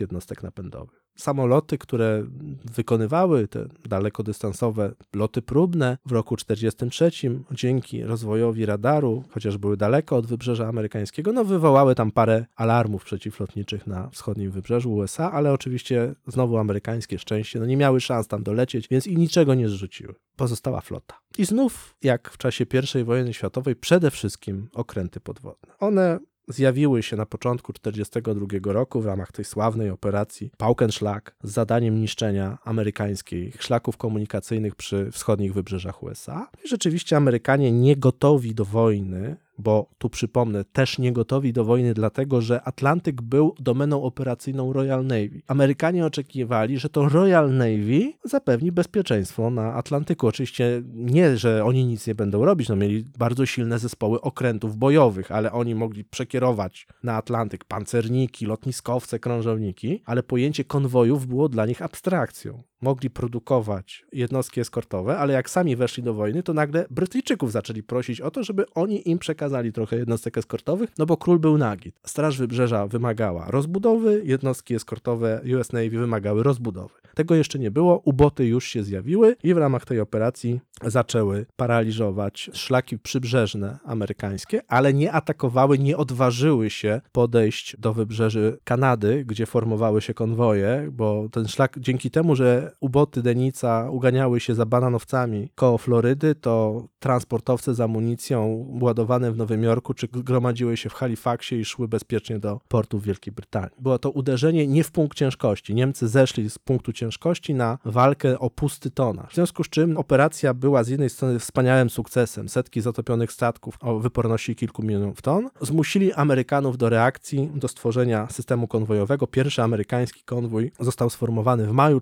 jednostek 0.00 0.42
napędowych 0.42 0.99
samoloty, 1.20 1.78
które 1.78 2.24
wykonywały 2.64 3.48
te 3.48 3.66
dalekodystansowe 3.88 4.92
loty 5.14 5.42
próbne 5.42 5.98
w 6.06 6.12
roku 6.12 6.36
1943 6.36 7.40
dzięki 7.50 8.02
rozwojowi 8.02 8.66
radaru, 8.66 9.24
chociaż 9.30 9.58
były 9.58 9.76
daleko 9.76 10.16
od 10.16 10.26
wybrzeża 10.26 10.68
amerykańskiego, 10.68 11.32
no 11.32 11.44
wywołały 11.44 11.94
tam 11.94 12.12
parę 12.12 12.46
alarmów 12.56 13.04
przeciwlotniczych 13.04 13.86
na 13.86 14.10
wschodnim 14.10 14.50
wybrzeżu 14.50 14.92
USA, 14.92 15.32
ale 15.32 15.52
oczywiście 15.52 16.14
znowu 16.26 16.58
amerykańskie 16.58 17.18
szczęście, 17.18 17.60
no 17.60 17.66
nie 17.66 17.76
miały 17.76 18.00
szans 18.00 18.28
tam 18.28 18.42
dolecieć, 18.42 18.88
więc 18.88 19.06
i 19.06 19.16
niczego 19.16 19.54
nie 19.54 19.68
zrzuciły. 19.68 20.14
Pozostała 20.36 20.80
flota. 20.80 21.18
I 21.38 21.44
znów, 21.44 21.96
jak 22.02 22.30
w 22.30 22.38
czasie 22.38 22.64
I 23.00 23.04
wojny 23.04 23.34
światowej, 23.34 23.76
przede 23.76 24.10
wszystkim 24.10 24.68
okręty 24.74 25.20
podwodne. 25.20 25.74
One 25.78 26.18
zjawiły 26.52 27.02
się 27.02 27.16
na 27.16 27.26
początku 27.26 27.72
1942 27.72 28.72
roku 28.72 29.00
w 29.00 29.06
ramach 29.06 29.32
tej 29.32 29.44
sławnej 29.44 29.90
operacji 29.90 30.50
Paukenschlag 30.56 31.34
z 31.42 31.50
zadaniem 31.50 32.00
niszczenia 32.00 32.58
amerykańskich 32.64 33.62
szlaków 33.62 33.96
komunikacyjnych 33.96 34.74
przy 34.74 35.10
wschodnich 35.12 35.54
wybrzeżach 35.54 36.02
USA. 36.02 36.48
I 36.64 36.68
rzeczywiście 36.68 37.16
Amerykanie 37.16 37.72
nie 37.72 37.96
gotowi 37.96 38.54
do 38.54 38.64
wojny 38.64 39.36
bo 39.60 39.90
tu 39.98 40.10
przypomnę, 40.10 40.64
też 40.64 40.98
nie 40.98 41.12
gotowi 41.12 41.52
do 41.52 41.64
wojny, 41.64 41.94
dlatego 41.94 42.40
że 42.40 42.62
Atlantyk 42.62 43.22
był 43.22 43.54
domeną 43.58 44.02
operacyjną 44.02 44.72
Royal 44.72 45.06
Navy. 45.06 45.42
Amerykanie 45.46 46.06
oczekiwali, 46.06 46.78
że 46.78 46.88
to 46.88 47.08
Royal 47.08 47.52
Navy 47.56 48.12
zapewni 48.24 48.72
bezpieczeństwo 48.72 49.50
na 49.50 49.74
Atlantyku. 49.74 50.26
Oczywiście 50.26 50.82
nie, 50.94 51.36
że 51.36 51.64
oni 51.64 51.84
nic 51.84 52.06
nie 52.06 52.14
będą 52.14 52.44
robić, 52.44 52.68
no 52.68 52.76
mieli 52.76 53.04
bardzo 53.18 53.46
silne 53.46 53.78
zespoły 53.78 54.20
okrętów 54.20 54.76
bojowych, 54.76 55.32
ale 55.32 55.52
oni 55.52 55.74
mogli 55.74 56.04
przekierować 56.04 56.86
na 57.02 57.16
Atlantyk 57.16 57.64
pancerniki, 57.64 58.46
lotniskowce, 58.46 59.18
krążowniki, 59.18 60.02
ale 60.04 60.22
pojęcie 60.22 60.64
konwojów 60.64 61.26
było 61.26 61.48
dla 61.48 61.66
nich 61.66 61.82
abstrakcją 61.82 62.62
mogli 62.80 63.10
produkować 63.10 64.04
jednostki 64.12 64.60
eskortowe, 64.60 65.18
ale 65.18 65.32
jak 65.32 65.50
sami 65.50 65.76
weszli 65.76 66.02
do 66.02 66.14
wojny, 66.14 66.42
to 66.42 66.54
nagle 66.54 66.86
Brytyjczyków 66.90 67.52
zaczęli 67.52 67.82
prosić 67.82 68.20
o 68.20 68.30
to, 68.30 68.42
żeby 68.42 68.64
oni 68.74 69.08
im 69.10 69.18
przekazali 69.18 69.72
trochę 69.72 69.96
jednostek 69.96 70.38
eskortowych, 70.38 70.90
no 70.98 71.06
bo 71.06 71.16
król 71.16 71.38
był 71.38 71.58
nagi. 71.58 71.92
Straż 72.06 72.38
Wybrzeża 72.38 72.86
wymagała 72.86 73.50
rozbudowy, 73.50 74.22
jednostki 74.24 74.74
eskortowe 74.74 75.40
US 75.56 75.72
Navy 75.72 75.90
wymagały 75.90 76.42
rozbudowy. 76.42 76.94
Tego 77.14 77.34
jeszcze 77.34 77.58
nie 77.58 77.70
było, 77.70 77.98
uboty 78.04 78.46
już 78.46 78.64
się 78.64 78.82
zjawiły 78.82 79.36
i 79.42 79.54
w 79.54 79.58
ramach 79.58 79.84
tej 79.84 80.00
operacji 80.00 80.60
zaczęły 80.84 81.46
paraliżować 81.56 82.50
szlaki 82.52 82.98
przybrzeżne 82.98 83.78
amerykańskie, 83.84 84.62
ale 84.68 84.94
nie 84.94 85.12
atakowały, 85.12 85.78
nie 85.78 85.96
odważyły 85.96 86.70
się 86.70 87.00
podejść 87.12 87.76
do 87.76 87.92
wybrzeży 87.92 88.58
Kanady, 88.64 89.24
gdzie 89.24 89.46
formowały 89.46 90.00
się 90.00 90.14
konwoje, 90.14 90.88
bo 90.92 91.28
ten 91.32 91.48
szlak 91.48 91.78
dzięki 91.78 92.10
temu, 92.10 92.36
że 92.36 92.69
uboty 92.80 93.22
Denica 93.22 93.90
uganiały 93.90 94.40
się 94.40 94.54
za 94.54 94.66
bananowcami 94.66 95.50
koło 95.54 95.78
Florydy, 95.78 96.34
to 96.34 96.84
transportowce 96.98 97.74
z 97.74 97.80
amunicją 97.80 98.66
ładowane 98.80 99.32
w 99.32 99.36
Nowym 99.36 99.62
Jorku 99.62 99.94
czy 99.94 100.08
gromadziły 100.08 100.76
się 100.76 100.88
w 100.88 100.94
Halifaxie 100.94 101.60
i 101.60 101.64
szły 101.64 101.88
bezpiecznie 101.88 102.38
do 102.38 102.60
portów 102.68 103.04
Wielkiej 103.04 103.32
Brytanii. 103.32 103.76
Było 103.80 103.98
to 103.98 104.10
uderzenie 104.10 104.66
nie 104.66 104.84
w 104.84 104.90
punkt 104.90 105.18
ciężkości. 105.18 105.74
Niemcy 105.74 106.08
zeszli 106.08 106.50
z 106.50 106.58
punktu 106.58 106.92
ciężkości 106.92 107.54
na 107.54 107.78
walkę 107.84 108.38
o 108.38 108.50
pusty 108.50 108.90
tona. 108.90 109.26
W 109.30 109.34
związku 109.34 109.64
z 109.64 109.68
czym 109.68 109.96
operacja 109.96 110.54
była 110.54 110.84
z 110.84 110.88
jednej 110.88 111.10
strony 111.10 111.38
wspaniałym 111.38 111.90
sukcesem. 111.90 112.48
Setki 112.48 112.80
zatopionych 112.80 113.32
statków 113.32 113.74
o 113.80 113.98
wyporności 113.98 114.56
kilku 114.56 114.82
milionów 114.82 115.22
ton 115.22 115.48
zmusili 115.60 116.12
Amerykanów 116.12 116.78
do 116.78 116.88
reakcji, 116.88 117.50
do 117.54 117.68
stworzenia 117.68 118.28
systemu 118.30 118.68
konwojowego. 118.68 119.26
Pierwszy 119.26 119.62
amerykański 119.62 120.22
konwój 120.24 120.72
został 120.80 121.10
sformowany 121.10 121.66
w 121.66 121.72
maju 121.72 122.00